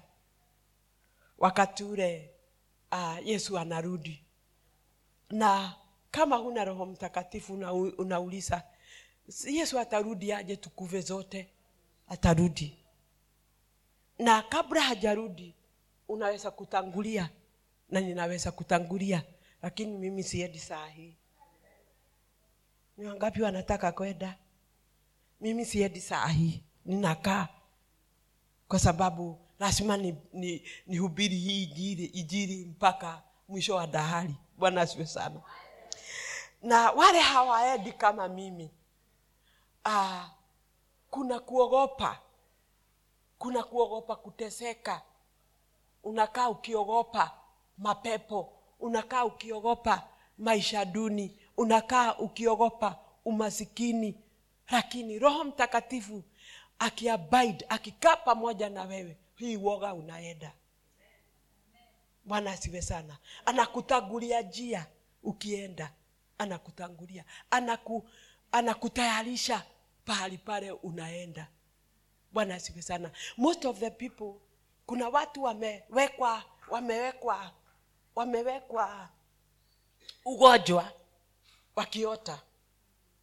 Wakati 1.38 1.84
ule 1.84 2.32
uh, 2.92 3.28
yesu 3.28 3.58
anarudi. 3.60 4.24
Na 5.30 5.76
kama 6.12 6.36
huna 6.36 6.66
roho 6.66 6.86
mtakatifu 6.86 7.54
una, 7.54 7.74
unauliza 7.74 8.64
yesu 9.52 9.80
atarudi 9.80 10.34
aje 10.34 10.56
tukuve 10.56 11.02
zote? 11.02 11.50
Atarudi 12.08 12.78
na 14.20 14.42
kabla 14.42 14.82
hajarudi 14.82 15.56
unaweza 16.08 16.52
kutangulia 16.52 17.30
na 17.90 18.00
ninaweza 18.02 18.52
kutangulia 18.52 19.24
lakini 19.62 19.98
mimi 19.98 20.24
siendi 20.24 20.60
saa 20.60 20.88
hii. 20.88 21.16
Ni 22.98 23.06
wangapi 23.06 23.42
wanataka 23.42 23.92
kwenda? 23.92 24.36
Mimi 25.42 25.66
siendi 25.66 26.02
saa 26.02 26.28
hii 26.28 26.64
ninakaa. 26.86 27.48
Kwa 28.68 28.80
sababu 28.80 29.40
lazima 29.60 29.98
ni, 29.98 30.16
ni, 30.34 30.64
nihubiri 30.88 31.36
hii 31.36 31.64
ijiri, 31.64 32.06
ijiri 32.06 32.66
mpaka 32.66 33.22
mwisho 33.48 33.76
wa 33.76 33.88
dahari. 33.88 34.36
Bwana 34.58 34.82
asiwe 34.82 35.06
sana. 35.06 35.42
Na 36.62 36.92
wale 36.92 37.20
hawaendi 37.20 37.92
kama 37.92 38.28
mimi 38.28 38.72
ah, 39.86 40.30
kuna 41.10 41.40
kuogopa 41.40 42.20
kuna 43.40 43.64
kuogopa 43.64 44.16
kuteseka. 44.16 45.02
Unakaa 46.04 46.50
ukiogopa 46.50 47.32
mapepo 47.78 48.54
unakaa 48.80 49.26
ukiogopa 49.26 50.08
maisha 50.38 50.86
duni 50.86 51.38
unakaa 51.58 52.16
ukiogopa 52.18 53.00
umasikini. 53.26 54.16
Lakini 54.72 55.20
roho 55.20 55.44
mtakatifu 55.44 56.24
akiabide 56.80 57.66
akikaa 57.70 58.16
pamoja 58.16 58.70
na 58.70 58.84
wewe 58.84 59.18
hii 59.36 59.58
woga 59.58 59.94
unaenda. 59.94 60.54
Bwana 62.26 62.52
asiwe 62.52 62.82
sana. 62.82 63.18
Anakutangulia 63.46 64.42
njia 64.42 64.86
ukienda. 65.24 65.94
Anakutangulia 66.38 67.26
anaku, 67.52 68.10
anakutayarisha 68.52 69.66
pahali 70.06 70.38
pale 70.38 70.72
unaenda 70.72 71.48
bwana 72.32 72.56
asiwe 72.56 72.82
sana. 72.82 73.12
Most 73.38 73.66
of 73.66 73.80
the 73.80 73.90
people 73.92 74.34
kuna 74.86 75.10
watu 75.10 75.44
wamewekwa 75.44 76.44
wamewekwa 76.70 77.52
wamewekwa 78.16 79.10
ugonjwa 80.26 80.92
wakiota 81.76 82.42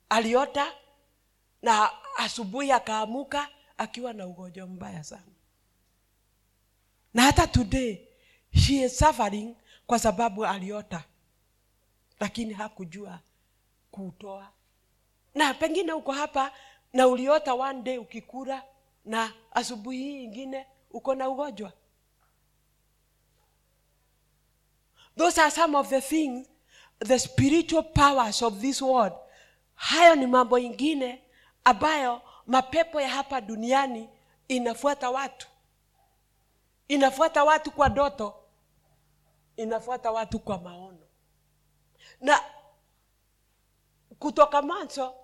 aliota 0.08 0.72
na 1.62 1.90
asubuhi 2.16 2.72
akaamuka 2.72 3.48
akiwa 3.78 4.12
na 4.12 4.26
ugonjwa 4.26 4.66
mbaya 4.66 5.04
sana. 5.04 5.22
Na 7.14 7.22
hata 7.22 7.46
today 7.46 7.98
she 8.54 8.82
is 8.84 8.98
suffering 8.98 9.56
kwa 9.86 9.98
sababu 9.98 10.46
aliota 10.46 11.04
lakini 12.20 12.54
hakujua 12.54 13.18
kuutoa. 13.90 14.52
Na 15.34 15.54
pengine 15.54 15.92
uko 15.92 16.12
hapa 16.12 16.52
na 16.92 17.08
uliota 17.08 17.54
one 17.54 17.82
day 17.82 17.98
ukikula 17.98 18.62
na 19.06 19.32
asubuhi 19.50 19.98
hii 19.98 20.24
ingine 20.24 20.66
uko 20.90 21.14
na 21.14 21.28
ugonjwa? 21.28 21.72
Those 25.16 25.40
are 25.40 25.50
some 25.50 25.74
of 25.78 25.88
the 25.88 26.00
things 26.00 26.46
the 26.98 27.18
spiritual 27.18 27.82
powers 27.82 28.42
of 28.42 28.60
this 28.60 28.82
world. 28.82 29.12
Hayo 29.74 30.14
ni 30.14 30.26
mambo 30.26 30.58
ingine 30.58 31.22
ambayo 31.64 32.22
mapepo 32.46 33.00
ya 33.00 33.08
hapa 33.08 33.40
duniani 33.40 34.08
inafuata 34.48 35.10
watu. 35.10 35.48
Inafuata 36.88 37.44
watu 37.44 37.70
kwa 37.70 37.88
doto 37.88 38.34
inafuata 39.56 40.10
watu 40.12 40.38
kwa 40.38 40.58
maono. 40.60 41.06
Na 42.20 42.40
kutoka 44.18 44.62
mwanzo 44.62 45.14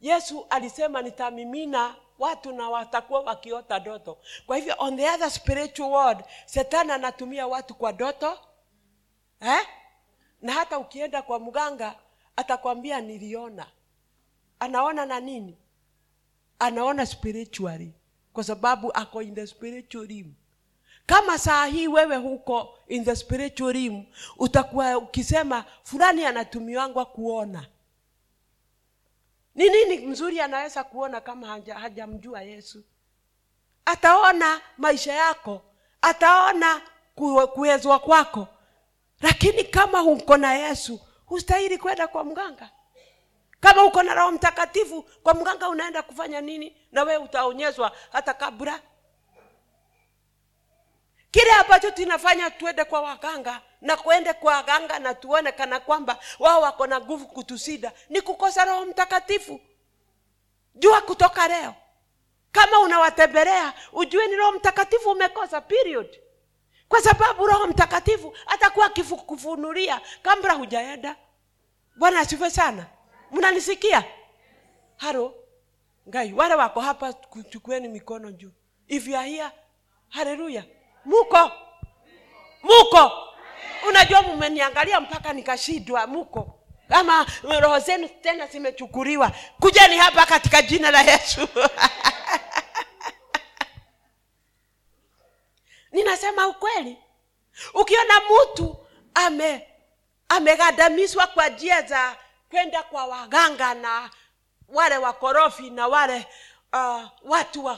yesu 0.00 0.46
alisema 0.50 1.02
nitamimina 1.02 1.96
watu 2.18 2.52
na 2.52 2.68
watakuwa 2.70 3.20
wakiota 3.20 3.80
doto 3.80 4.18
kwa 4.46 4.56
hivyo 4.56 4.74
on 4.78 4.96
the 4.96 5.10
other 5.10 5.30
spiritual 5.30 5.90
world 5.90 6.24
setani 6.46 6.92
anatumia 6.92 7.46
watu 7.46 7.74
kwa 7.74 7.92
doto 7.92 8.38
eh? 9.40 9.66
na 10.42 10.52
hata 10.52 10.78
ukienda 10.78 11.22
kwa 11.22 11.38
mganga 11.40 11.94
atakwambia 12.36 13.00
niliona. 13.00 13.66
Anaona 14.60 15.06
na 15.06 15.20
nini? 15.20 15.56
Anaona 16.58 17.06
spiritually 17.06 17.92
kwa 18.32 18.44
sababu 18.44 18.92
ako 18.92 19.22
in 19.22 19.34
the 19.34 19.46
spiritual 19.46 20.06
realm. 20.06 20.34
Kama 21.06 21.38
saa 21.38 21.66
hii 21.66 21.88
wewe 21.88 22.16
huko 22.16 22.78
in 22.88 23.04
the 23.04 23.16
spiritual 23.16 23.72
realm 23.72 24.04
utakuwa 24.38 24.98
ukisema 24.98 25.64
fulani 25.82 26.24
anatumiwangwa 26.24 27.04
kuona 27.06 27.66
ni 29.54 29.68
nini 29.70 30.06
mzuri 30.06 30.40
anaweza 30.40 30.84
kuona 30.84 31.20
kama 31.20 31.46
haja- 31.46 31.74
hajamjua 31.78 32.42
yesu? 32.42 32.84
Ataona 33.84 34.60
maisha 34.78 35.12
yako 35.12 35.62
ataona 36.02 36.80
kuwezwa 37.54 37.98
kwako. 37.98 38.48
Lakini 39.20 39.64
kama 39.64 40.02
uko 40.02 40.36
na 40.36 40.54
yesu 40.54 41.00
hustahili 41.26 41.78
kwenda 41.78 42.08
kwa 42.08 42.24
mganga. 42.24 42.70
Kama 43.60 43.84
uko 43.84 44.02
na 44.02 44.14
roho 44.14 44.30
mtakatifu 44.32 45.02
kwa 45.02 45.34
mganga 45.34 45.68
unaenda 45.68 46.02
kufanya 46.02 46.40
nini? 46.40 46.76
Na 46.92 47.02
wee 47.02 47.16
utaonyezwa 47.16 47.92
hata 48.12 48.34
kabla. 48.34 48.80
Kile 51.30 51.52
ambacho 51.52 51.90
tunafanya 51.90 52.50
tuende 52.50 52.84
kwa 52.84 53.00
waganga 53.00 53.62
na 53.84 53.96
kwende 53.96 54.32
kwa 54.32 54.62
ganga 54.62 54.98
na 54.98 55.14
tuone 55.14 55.52
kana 55.52 55.80
kwamba 55.80 56.18
wao 56.38 56.60
wako 56.60 56.86
na 56.86 57.00
nguvu 57.00 57.26
kutusida 57.26 57.92
ni 58.08 58.20
kukosa 58.20 58.64
roho 58.64 58.86
mtakatifu. 58.86 59.60
Jua 60.74 61.00
kutoka 61.00 61.48
leo. 61.48 61.74
Kama 62.52 62.80
unawatembelea 62.80 63.72
ujue 63.92 64.26
ni 64.26 64.36
roho 64.36 64.52
mtakatifu 64.52 65.10
umekosa 65.10 65.60
period. 65.60 66.20
Kwa 66.88 67.00
sababu 67.02 67.46
roho 67.46 67.66
mtakatifu 67.66 68.36
atakuwa 68.46 68.86
akikufunulia 68.86 70.00
kabla 70.22 70.52
hujaenda. 70.52 71.16
Bwana 71.96 72.20
asife 72.20 72.50
sana. 72.50 72.86
Mnanisikia? 73.30 74.04
Haro 74.96 75.34
ngai 76.08 76.32
wale 76.32 76.54
wako 76.54 76.80
hapa 76.80 77.12
chukueni 77.50 77.88
mikono 77.88 78.32
juu. 78.32 78.50
If 78.88 79.08
you 79.08 79.16
are 79.16 79.28
here 79.30 79.50
haleluya 80.08 80.64
muko. 81.04 81.50
Muko 82.62 83.12
unajua 83.88 84.22
mumeniangalia 84.22 85.00
mpaka 85.00 85.32
nikashidwa 85.32 86.06
muko. 86.06 86.60
Kama 86.88 87.26
roho 87.60 87.78
zenu 87.78 88.08
tena 88.08 88.46
zimechukuliwa. 88.46 89.32
Kujeni 89.60 89.96
hapa 89.98 90.26
katika 90.26 90.62
jina 90.62 90.90
la 90.90 91.00
yesu. 91.02 91.48
Ninasema 95.92 96.48
ukweli. 96.48 96.98
Ukiona 97.74 98.14
mtu 98.20 98.76
ame 99.14 99.68
amegandamizwa 100.28 101.26
kwa 101.26 101.48
njia 101.48 101.82
za 101.82 102.16
kwenda 102.50 102.82
kwa 102.82 103.04
waganga 103.04 103.74
na 103.74 104.10
wale 104.68 104.96
wakorofi 104.98 105.70
na 105.70 105.86
wale 105.88 106.26
uh, 106.72 107.02
watu 107.22 107.64
wa 107.64 107.76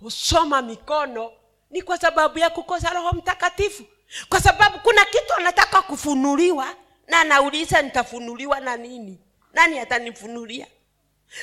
kusoma 0.00 0.62
mikono 0.62 1.32
ni 1.70 1.82
kwa 1.82 1.98
sababu 1.98 2.38
ya 2.38 2.50
kukosa 2.50 2.90
roho 2.90 3.12
mtakatifu 3.12 3.84
kwa 4.28 4.40
sababu 4.40 4.78
kuna 4.78 5.04
kitu 5.04 5.34
anataka 5.38 5.82
kufunuliwa 5.82 6.74
na 7.06 7.20
anauliza 7.20 7.82
nitafunuliwa 7.82 8.60
na 8.60 8.76
nini? 8.76 9.18
Nani 9.52 9.78
atanifunulia? 9.78 10.66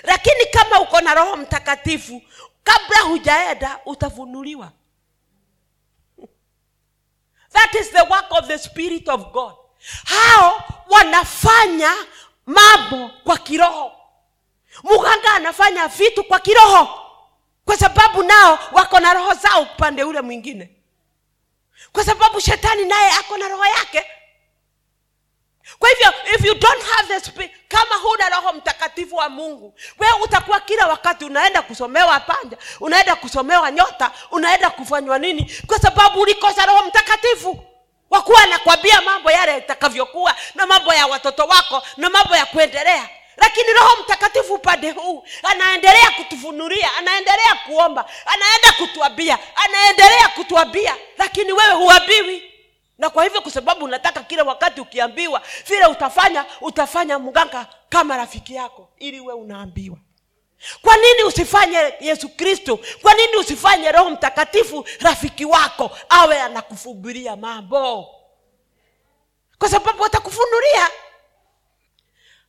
Lakini 0.04 0.46
kama 0.46 0.80
uko 0.82 1.02
na 1.02 1.14
roho 1.14 1.38
mtakatifu 1.38 2.22
kabla 2.64 3.00
hujaenda 3.02 3.80
utafunuliwa. 3.86 4.72
That 7.54 7.76
is 7.76 7.92
the 7.92 8.02
work 8.02 8.32
of 8.32 8.48
the 8.48 8.58
spirit 8.58 9.10
of 9.10 9.32
god. 9.32 9.54
Hao 10.06 10.64
wanafanya 10.90 11.92
mambo 12.46 13.10
kwa 13.24 13.38
kiroho. 13.38 13.92
Muganga 14.84 15.34
anafanya 15.34 15.88
vitu 15.88 16.24
kwa 16.24 16.40
kiroho. 16.40 16.90
Kwa 17.66 17.78
sababu 17.78 18.24
nao 18.24 18.60
wako 18.72 19.00
na 19.00 19.14
roho 19.14 19.34
zao 19.34 19.62
upande 19.62 20.04
ule 20.04 20.22
mwingine 20.22 20.81
kwa 21.92 22.04
sababu 22.06 22.40
shetani 22.42 22.86
naye 22.86 23.12
ako 23.12 23.38
na 23.38 23.48
roho 23.48 23.66
yake. 23.66 24.06
Kwa 25.80 25.90
hivyo 25.90 26.14
if 26.36 26.46
you 26.46 26.54
don't 26.54 26.84
have 26.84 27.08
the 27.08 27.20
spirit, 27.26 27.52
kama 27.68 27.96
huna 27.96 28.30
roho 28.30 28.54
mtakatifu 28.54 29.16
wa 29.16 29.30
mungu 29.30 29.74
wewe 30.00 30.14
utakuwa 30.24 30.60
kila 30.60 30.88
wakati 30.88 31.26
unaenda 31.26 31.62
kusomewa 31.62 32.20
panja 32.20 32.58
unaenda 32.80 33.16
kusomewa 33.16 33.72
nyota 33.72 34.12
unaenda 34.32 34.70
kufanywa 34.70 35.20
nini? 35.20 35.56
Kwa 35.68 35.80
sababu 35.80 36.22
ulikosa 36.22 36.66
roho 36.66 36.84
mtakatifu 36.88 37.64
wakuwa 38.10 38.42
anakwambia 38.44 39.02
mambo 39.02 39.32
yale 39.32 39.58
itakavyokuwa 39.58 40.36
na 40.56 40.66
mambo 40.66 40.94
ya 40.94 41.08
watoto 41.08 41.44
wako 41.46 41.84
na 41.98 42.10
mambo 42.10 42.36
ya 42.36 42.46
kuendelea 42.46 43.10
lakini 43.42 43.74
roho 43.74 44.04
mtakatifu 44.04 44.54
upande 44.54 44.92
huu 44.92 45.24
anaendelea 45.44 46.12
kutufunulia 46.12 46.90
anaendelea 46.98 47.56
kuomba 47.68 48.06
anaenda 48.26 48.72
kutuambia 48.78 49.38
anaendelea 49.56 50.28
kutuambia. 50.28 50.96
Lakini 51.18 51.52
wewe 51.52 51.74
huambiwi. 51.74 52.52
Na 52.98 53.10
kwa 53.10 53.24
hivyo 53.24 53.42
kwa 53.42 53.52
sababu 53.52 53.86
unataka 53.86 54.24
kila 54.24 54.44
wakati 54.44 54.82
ukiambiwa 54.82 55.42
vile 55.68 55.86
utafanya 55.86 56.46
utafanya 56.62 57.20
mganga 57.20 57.68
kama 57.90 58.18
rafiki 58.18 58.56
yako 58.56 58.90
ili 59.00 59.20
we 59.20 59.34
unaambiwa. 59.34 59.98
Kwa 60.82 60.98
nini 60.98 61.24
usifanye 61.24 61.94
yesu 62.00 62.30
kristo? 62.30 62.80
Kwa 63.02 63.14
nini 63.14 63.36
usifanye 63.38 63.92
roho 63.92 64.10
mtakatifu 64.10 64.86
rafiki 65.00 65.46
wako 65.46 65.92
awe 66.10 66.42
anakufubiria 66.42 67.36
mambo? 67.36 68.08
Kwa 69.60 69.70
sababu 69.70 70.06
atakufunulia 70.06 70.90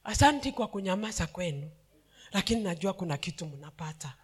asanti 0.04 0.52
kwa 0.52 0.68
kunyamaza 0.68 1.26
kwenu. 1.26 1.70
Lakini 2.32 2.60
najua 2.62 2.92
kuna 2.92 3.16
kitu 3.16 3.46
mnapata. 3.46 4.14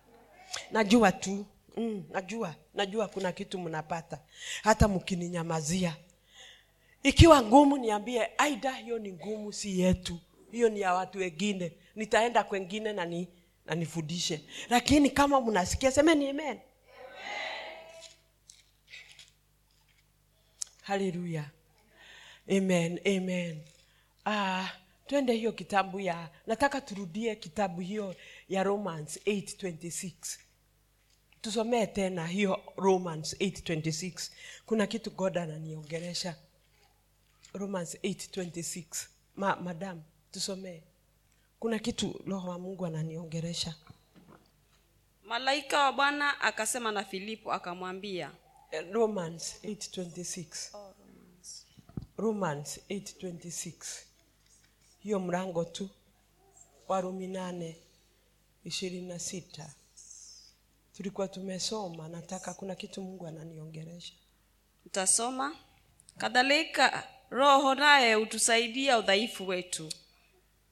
Najua 0.71 1.13
tu. 1.13 1.47
Mm, 1.77 2.05
najua 2.11 2.55
najua 2.75 3.09
kuna 3.09 3.33
kitu 3.33 3.59
mnapata. 3.59 4.19
Hata 4.63 4.89
mkininyamazia. 4.89 5.97
Ikiwa 7.03 7.43
ngumu 7.43 7.77
niambie 7.79 8.29
aida 8.39 8.73
hiyo 8.73 8.99
ni 8.99 9.13
ngumu 9.13 9.53
si 9.53 9.81
yetu. 9.81 10.19
Hiyo 10.53 10.69
ni 10.69 10.81
ya 10.81 10.95
watu 10.95 11.19
wengine. 11.19 11.73
Nitaenda 11.95 12.45
kwengine 12.45 12.93
na 12.93 13.05
ni, 13.05 13.29
na 13.67 13.75
nifundishe 13.75 14.41
lakini 14.71 15.11
kama 15.11 15.41
mnasikia 15.41 15.91
semeni 15.93 16.29
amen. 16.31 16.59
Haleluya 20.83 21.45
amen 22.51 23.01
amen. 23.07 23.63
Ah, 24.27 24.69
twende 25.09 25.33
hiyo 25.33 25.53
kitabu 25.53 26.01
ya 26.01 26.31
nataka 26.47 26.81
turudie 26.81 27.37
kitabu 27.37 27.81
hiyo 27.81 28.15
ya 28.49 28.63
romans 28.63 29.17
826 29.27 30.13
tusomee 31.41 31.87
tena 31.87 32.27
hiyo 32.27 32.63
romans 32.77 33.35
826 33.41 34.31
kuna 34.67 34.87
kitu 34.87 35.11
god 35.11 35.39
ananiongeresha 35.39 36.37
romans 37.55 37.95
826 37.95 39.07
Ma, 39.37 39.57
madam 39.57 40.03
tusomee. 40.33 40.83
Kuna 41.61 41.79
kitu 41.79 42.21
roho 42.27 42.51
wa 42.51 42.59
mungu 42.59 42.87
ananiongeresha 42.87 43.75
malaika 45.25 45.85
wa 45.85 45.93
bwana 45.93 46.41
akasema 46.41 46.93
na 46.93 47.05
filipo 47.05 47.53
akamwambia 47.53 48.31
Eh, 48.71 48.93
romans 48.93 49.55
826 49.65 50.71
romans. 52.19 52.81
826 52.91 54.03
hiyo 54.99 55.21
mrango 55.21 55.65
tu 55.65 55.89
warumi 56.89 57.27
nane 57.27 57.77
ishirini 58.65 59.09
na 59.09 59.19
sita. 59.19 59.71
Tulikuwa 60.97 61.29
tumesoma 61.29 62.09
nataka 62.09 62.55
kuna 62.55 62.75
kitu 62.75 63.03
mungu 63.03 63.27
ananiongeresha 63.27 64.13
Nitasoma. 64.85 65.57
Kadhalika 66.19 67.09
Roho 67.31 67.75
naye 67.75 68.15
hutusaidia 68.15 68.99
udhaifu 68.99 69.47
wetu, 69.49 69.89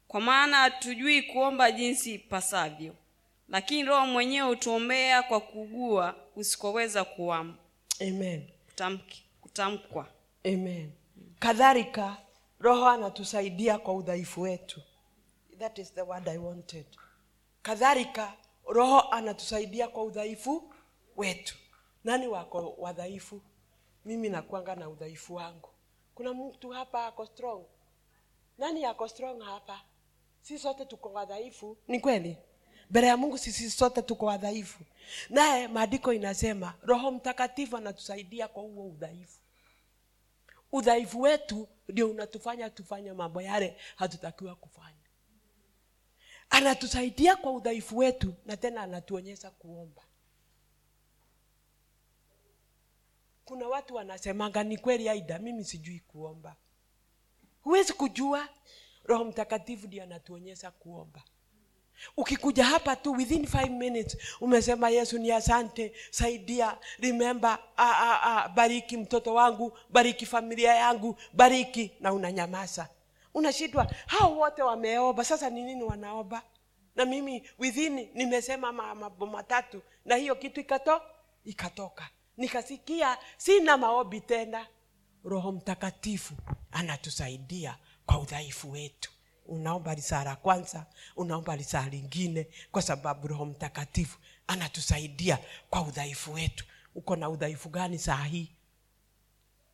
kwa 0.08 0.20
maana 0.20 0.56
hatujui 0.56 1.22
kuomba 1.22 1.72
jinsi 1.72 2.14
ipasavyo, 2.14 2.94
lakini 3.48 3.82
Roho 3.84 4.06
mwenyewe 4.06 4.48
hutuombea 4.48 5.22
kwa 5.22 5.40
kugua 5.40 6.14
usikoweza 6.36 7.02
kuam- 7.04 7.54
amen. 8.00 8.48
Kutamki- 8.68 9.22
kutamkwa. 9.40 10.08
amen. 10.44 10.90
Kadhalika 11.38 12.16
roho 12.60 12.88
anatusaidia 12.88 13.78
kwa 13.78 13.94
udhaifu 13.94 14.40
wetu. 14.40 14.80
That 15.58 15.78
is 15.78 15.94
the 15.94 16.02
word 16.02 16.28
i 16.28 16.38
wanted. 16.38 16.86
Kadhalika 17.62 18.32
roho 18.66 19.00
anatusaidia 19.00 19.88
kwa 19.88 20.04
udhaifu 20.04 20.72
wetu. 21.16 21.56
Nani 22.04 22.28
wako 22.28 22.74
wadhaifu? 22.78 23.40
Mimi 24.04 24.28
nakwanga 24.28 24.74
na 24.74 24.88
udhaifu 24.88 25.34
wangu. 25.34 25.68
Kuna 26.14 26.34
mtu 26.34 26.70
hapa 26.70 27.06
ako 27.06 27.26
strong? 27.26 27.64
Nani 28.58 28.84
ako 28.84 29.08
strong 29.08 29.42
hapa? 29.42 29.80
Si 30.42 30.58
sote 30.58 30.84
tuko 30.84 31.12
wadhaifu. 31.12 31.76
Ni 31.88 32.00
kweli? 32.00 32.36
Mbele 32.90 33.06
ya 33.06 33.16
mungu 33.16 33.38
sisi 33.38 33.70
sote 33.70 34.02
tuko 34.02 34.26
wadhaifu. 34.26 34.84
Naye 35.30 35.68
maandiko 35.68 36.12
inasema 36.12 36.74
roho 36.82 37.10
mtakatifu 37.10 37.76
anatusaidia 37.76 38.48
kwa 38.48 38.62
huo 38.62 38.86
udhaifu 38.86 39.40
udhaifu 40.76 41.20
wetu 41.20 41.68
ndio 41.88 42.10
unatufanya 42.10 42.70
tufanye 42.70 43.12
mambo 43.12 43.42
yale 43.42 43.76
hatutakiwa 43.96 44.56
kufanya. 44.56 44.96
Anatusaidia 46.50 47.36
kwa 47.36 47.52
udhaifu 47.52 47.96
wetu 47.98 48.34
na 48.46 48.56
tena 48.56 48.82
anatuonyesha 48.82 49.50
kuomba. 49.50 50.02
Kuna 53.44 53.68
watu 53.68 53.94
wanasemanga 53.94 54.64
ni 54.64 54.78
kweli 54.78 55.08
aida 55.08 55.38
mimi 55.38 55.64
sijui 55.64 56.00
kuomba. 56.00 56.56
Huwezi 57.62 57.92
kujua. 57.92 58.48
Roho 59.04 59.24
mtakatifu 59.24 59.86
ndio 59.86 60.02
anatuonyesha 60.02 60.70
kuomba 60.70 61.22
ukikuja 62.16 62.64
hapa 62.64 62.97
tu 62.97 63.12
within 63.12 63.47
five 63.47 63.70
minutes 63.70 64.16
umesema 64.40 64.90
yesu 64.90 65.18
ni 65.18 65.32
asante 65.32 65.93
saidia 66.10 66.78
remember 66.98 67.59
a, 67.77 67.90
a, 67.90 68.23
a, 68.44 68.48
bariki 68.48 68.97
mtoto 68.97 69.35
wangu 69.35 69.78
bariki 69.90 70.27
familia 70.27 70.74
yangu 70.74 71.16
bariki 71.32 71.93
na 72.01 72.12
unanyamaza. 72.12 72.89
Unashindwa. 73.35 73.90
Hao 74.06 74.36
wote 74.39 74.62
wameomba 74.62 75.24
sasa 75.24 75.51
ni 75.51 75.62
nini 75.62 75.82
wanaomba 75.82 76.43
na 76.97 77.05
mimi 77.05 77.48
within 77.59 78.09
nimesema 78.14 78.73
ma- 78.73 78.94
mambo 78.94 79.27
matatu 79.27 79.82
na 80.05 80.14
hiyo 80.16 80.35
kitu 80.35 80.60
ikato 80.60 81.02
ikatoka. 81.44 82.09
Nikasikia 82.36 83.18
sina 83.36 83.77
maobi 83.77 84.20
tena. 84.20 84.66
Roho 85.24 85.52
mtakatifu 85.52 86.35
anatusaidia 86.73 87.77
kwa 88.06 88.18
udhaifu 88.18 88.70
wetu 88.70 89.10
unaomba 89.48 89.94
lisaa 89.94 90.24
la 90.24 90.36
kwanza 90.36 90.86
unaomba 91.16 91.56
lisaa 91.56 91.89
lingine 91.89 92.48
kwa 92.73 92.82
sababu 92.82 93.28
roho 93.28 93.44
mtakatifu 93.47 94.18
anatusaidia 94.47 95.39
kwa 95.70 95.82
udhaifu 95.82 96.32
wetu. 96.32 96.64
Uko 96.94 97.16
na 97.16 97.28
udhaifu 97.31 97.68
gani 97.68 97.98
saa 97.98 98.24
hii? 98.24 98.52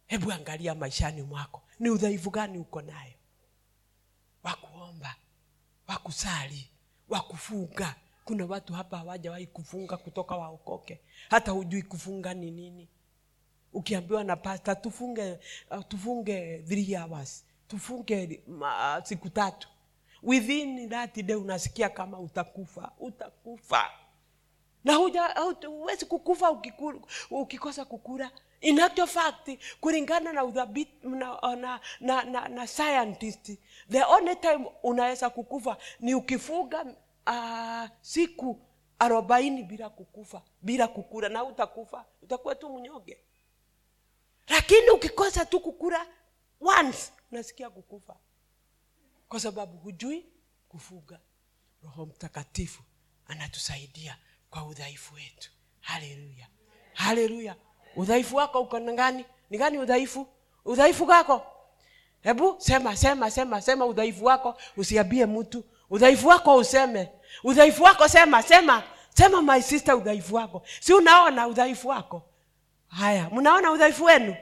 Hebu 0.07 0.32
angalia 0.32 0.74
maishani 0.74 1.23
mwako. 1.23 1.62
Ni 1.78 1.90
udhaifu 1.90 2.31
gani 2.31 2.59
uko 2.59 2.82
nayo? 2.82 3.12
Wakuomba 4.43 5.16
wakusali 5.86 5.89
wa 5.89 5.99
kusali 5.99 6.70
wa 7.09 7.20
kufunga. 7.20 7.94
Kuna 8.24 8.47
watu 8.47 8.73
hapa 8.74 8.99
hawajawahi 8.99 9.47
kufunga 9.47 9.97
kutoka 9.97 10.36
waokoke. 10.36 11.01
Hata 11.31 11.51
hujui 11.53 11.82
kufunga 11.82 12.35
ni 12.35 12.51
nini. 12.51 12.89
Ukiambiwa 13.73 14.24
na 14.24 14.36
pasta 14.36 14.74
tufunge 14.74 15.39
uh, 15.70 15.85
tufunge 15.89 16.59
three 16.69 16.97
hours 16.97 17.44
tufunge 17.73 18.40
siku 19.03 19.28
tatu. 19.31 19.69
Within 20.23 20.89
that 20.90 21.16
day 21.23 21.36
unasikia 21.36 21.89
kama 21.89 22.19
utakufa 22.20 22.93
utakufa. 23.01 23.90
Na 24.85 24.94
huwezi 24.94 26.07
kukufa 26.07 26.51
ukikosa 27.31 27.85
kukura 27.85 28.31
in 28.61 28.81
actual 28.81 29.07
fact 29.09 29.51
kulingana 29.81 30.32
na 30.32 30.44
udhabiti 30.44 31.07
na, 31.09 31.39
na, 31.57 31.81
na, 32.01 32.23
na, 32.24 32.49
na 32.49 32.66
scientist 32.66 33.59
the 33.90 34.05
only 34.05 34.36
time 34.36 34.66
unaweza 34.82 35.31
kukufa 35.31 35.77
ni 36.01 36.15
ukifuga 36.15 36.85
uh, 37.27 37.89
siku 38.01 38.61
arobaini 38.99 39.62
bila 39.62 39.90
kukufa 39.90 40.43
bila 40.62 40.89
kukura 40.89 41.28
na 41.28 41.44
utakufa 41.44 42.05
utakuwa 42.23 42.55
tu 42.55 42.69
mnyonge. 42.78 43.19
Lakini 44.49 44.90
ukikosa 44.90 45.44
tu 45.44 45.61
kukura 45.61 46.07
once 46.61 47.12
unasikia 47.32 47.70
kukufa. 47.70 48.16
Kwa 49.28 49.40
sababu 49.40 49.76
hujui 49.78 50.26
kufuga. 50.68 51.20
Roho 51.82 52.06
mtakatifu 52.06 52.82
anatusaidia 53.28 54.16
kwa 54.50 54.64
udhaifu 54.66 55.14
wetu. 55.14 55.50
Haleluya. 55.80 56.46
Haleluya. 56.94 57.56
Udhaifu 57.96 58.36
wako 58.36 58.60
uko 58.60 58.80
gani 58.80 59.24
ni 59.50 59.59
gani 59.59 59.78
udhaifu? 59.78 60.26
Udhaifu 60.64 61.04
wako 61.06 61.46
hebu 62.22 62.56
sema 62.59 62.96
sema 62.96 63.30
sema 63.30 63.60
sema 63.60 63.86
udhaifu 63.86 64.24
wako. 64.24 64.56
Usiambie 64.76 65.26
mtu. 65.26 65.64
Udhaifu 65.90 66.28
wako 66.28 66.56
useme. 66.56 67.09
Udhaifu 67.44 67.82
wako 67.82 68.09
sema 68.09 68.42
sema. 68.42 68.82
Sema 69.14 69.42
my 69.42 69.62
sister 69.62 69.94
udhaifu 69.94 70.34
wako. 70.34 70.62
Si 70.80 70.94
unaona 70.94 71.46
udhaifu 71.48 71.88
wako? 71.88 72.22
Haya 72.88 73.30
mnaona 73.30 73.70
udhaifu 73.72 74.04
wenu? 74.04 74.36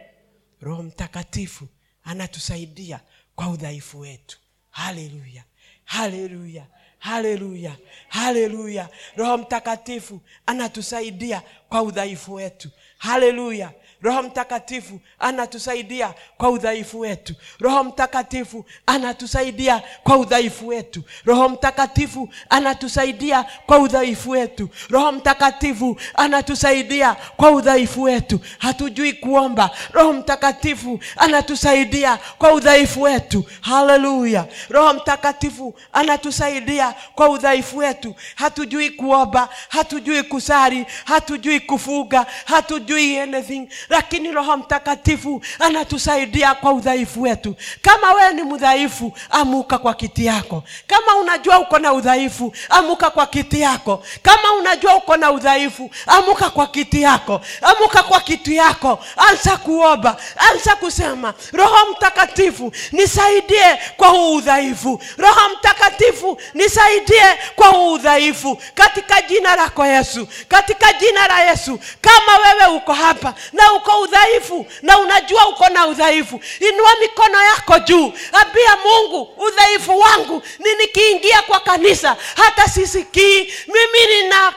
Roho 0.60 0.82
mtakatifu 0.82 1.68
anatusaidia 2.10 3.00
kwa 3.34 3.48
udhaifu 3.48 4.00
wetu. 4.00 4.38
Haleluya 4.70 5.44
haleluya 5.84 6.66
haleluya 6.98 7.76
haleluya. 8.08 8.88
Roho 9.16 9.38
mtakatifu 9.38 10.20
anatusaidia 10.46 11.42
kwa 11.68 11.82
udhaifu 11.82 12.34
wetu. 12.34 12.70
Haleluya 12.98 13.72
roho 14.02 14.22
mtakatifu 14.22 15.00
anatusaidia 15.18 16.14
kwa 16.38 16.50
udhaifu 16.50 17.00
wetu. 17.00 17.34
Roho 17.60 17.84
mtakatifu 17.84 18.64
anatusaidia 18.86 19.82
kwa 20.02 20.16
udhaifu 20.16 20.66
wetu. 20.68 21.02
Roho 21.24 21.48
mtakatifu 21.48 22.28
anatusaidia 22.50 23.44
kwa 23.66 23.78
udhaifu 23.78 24.30
wetu. 24.30 24.68
Roho 24.90 25.12
mtakatifu 25.12 25.96
anatusaidia 26.14 27.14
kwa 27.36 27.50
udhaifu 27.50 28.02
wetu. 28.02 28.40
Hatujui 28.58 29.12
kuomba. 29.12 29.70
Roho 29.92 30.12
mtakatifu 30.12 31.00
anatusaidia 31.16 32.18
kwa 32.38 32.52
udhaifu 32.52 33.02
wetu. 33.02 33.44
Haleluya. 33.60 34.46
Roho 34.68 34.94
mtakatifu 34.94 35.74
anatusaidia 35.92 36.94
kwa 37.14 37.28
udhaifu 37.28 37.76
wetu. 37.78 38.14
Hatujui 38.34 38.90
kuomba 38.90 39.48
hatujui 39.68 40.22
kusari 40.22 40.86
hatujui 41.04 41.60
kufuga. 41.60 42.26
Hatujui 42.44 43.18
anything 43.18 43.68
lakini 43.90 44.32
roho 44.32 44.56
mtakatifu 44.56 45.42
anatusaidia 45.58 46.54
kwa 46.54 46.72
udhaifu 46.72 47.22
wetu. 47.22 47.54
Kama 47.82 48.12
wewe 48.12 48.32
ni 48.34 48.42
mdhaifu 48.42 49.12
amuka 49.30 49.78
kwa 49.78 49.94
kiti 49.94 50.26
yako. 50.26 50.62
Kama 50.86 51.16
unajua 51.16 51.58
uko 51.58 51.78
na 51.78 51.92
udhaifu 51.92 52.52
amuka 52.68 53.10
kwa 53.10 53.26
kiti 53.26 53.60
yako. 53.60 54.02
Kama 54.22 54.52
unajua 54.52 54.96
uko 54.96 55.16
na 55.16 55.30
udhaifu 55.32 55.90
amuka 56.06 56.50
kwa 56.50 56.66
kiti 56.66 57.02
yako. 57.02 57.40
Amuka 57.62 58.02
kwa 58.02 58.20
kiti 58.20 58.56
yako. 58.56 58.98
Anza 59.16 59.56
kuomba. 59.56 60.16
Anza 60.36 60.76
kusema 60.76 61.34
roho 61.52 61.76
mtakatifu 61.92 62.72
nisaidie 62.92 63.78
kwa 63.96 64.08
huu 64.08 64.34
udhaifu. 64.36 65.00
Roho 65.18 65.40
mtakatifu 65.58 66.40
nisaidie 66.54 67.38
kwa 67.56 67.68
huu 67.68 67.92
udhaifu. 67.92 68.58
Katika 68.74 69.22
jina 69.22 69.56
lako 69.56 69.86
yesu 69.86 70.28
katika 70.48 70.92
jina 70.92 71.28
la 71.28 71.40
yesu 71.42 71.78
kama 72.00 72.32
wewe 72.44 72.76
uko 72.76 72.92
hapa 72.92 73.34
na 73.52 73.72
uko 73.72 73.79
udhaifu 73.88 74.66
na 74.82 74.98
unajua 74.98 75.48
uko 75.48 75.68
na 75.68 75.86
udhaifu. 75.86 76.40
Inua 76.60 76.90
mikono 77.00 77.42
yako 77.42 77.78
juu. 77.78 78.12
Ambia 78.32 78.76
mungu 78.84 79.34
udhaifu 79.36 79.98
wangu 79.98 80.42
ni 80.58 80.74
nikiingia 80.74 81.42
kwa 81.42 81.60
kanisa. 81.60 82.16
Hata 82.36 82.68
sisikii. 82.68 83.54
Mimi 83.66 84.14
nina 84.14 84.52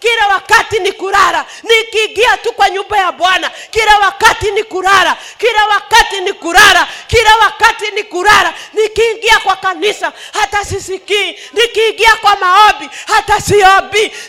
kila 0.00 0.28
wakati 0.28 0.78
ni 0.80 0.92
kurara. 0.92 1.44
Nikiingia 1.62 2.36
tu 2.36 2.52
kwa 2.52 2.70
nyumba 2.70 2.98
ya 2.98 3.12
bwana 3.12 3.50
kila 3.70 3.98
wakati 3.98 4.50
ni 4.50 4.62
kurara. 4.64 5.16
Kila 5.38 5.66
wakati 5.66 6.20
ni 6.20 6.32
kurara. 6.32 6.88
Kila 7.06 7.36
wakati 7.36 7.90
ni 7.90 8.02
kurara. 8.02 8.54
Nikiingia 8.72 9.38
kwa 9.38 9.56
kanisa 9.56 10.12
hata 10.32 10.64
sisikii. 10.64 11.38
Nikiingia 11.52 12.16
kwa 12.16 12.36
maombi 12.36 12.90
hata 13.06 13.40
siombi 13.40 14.12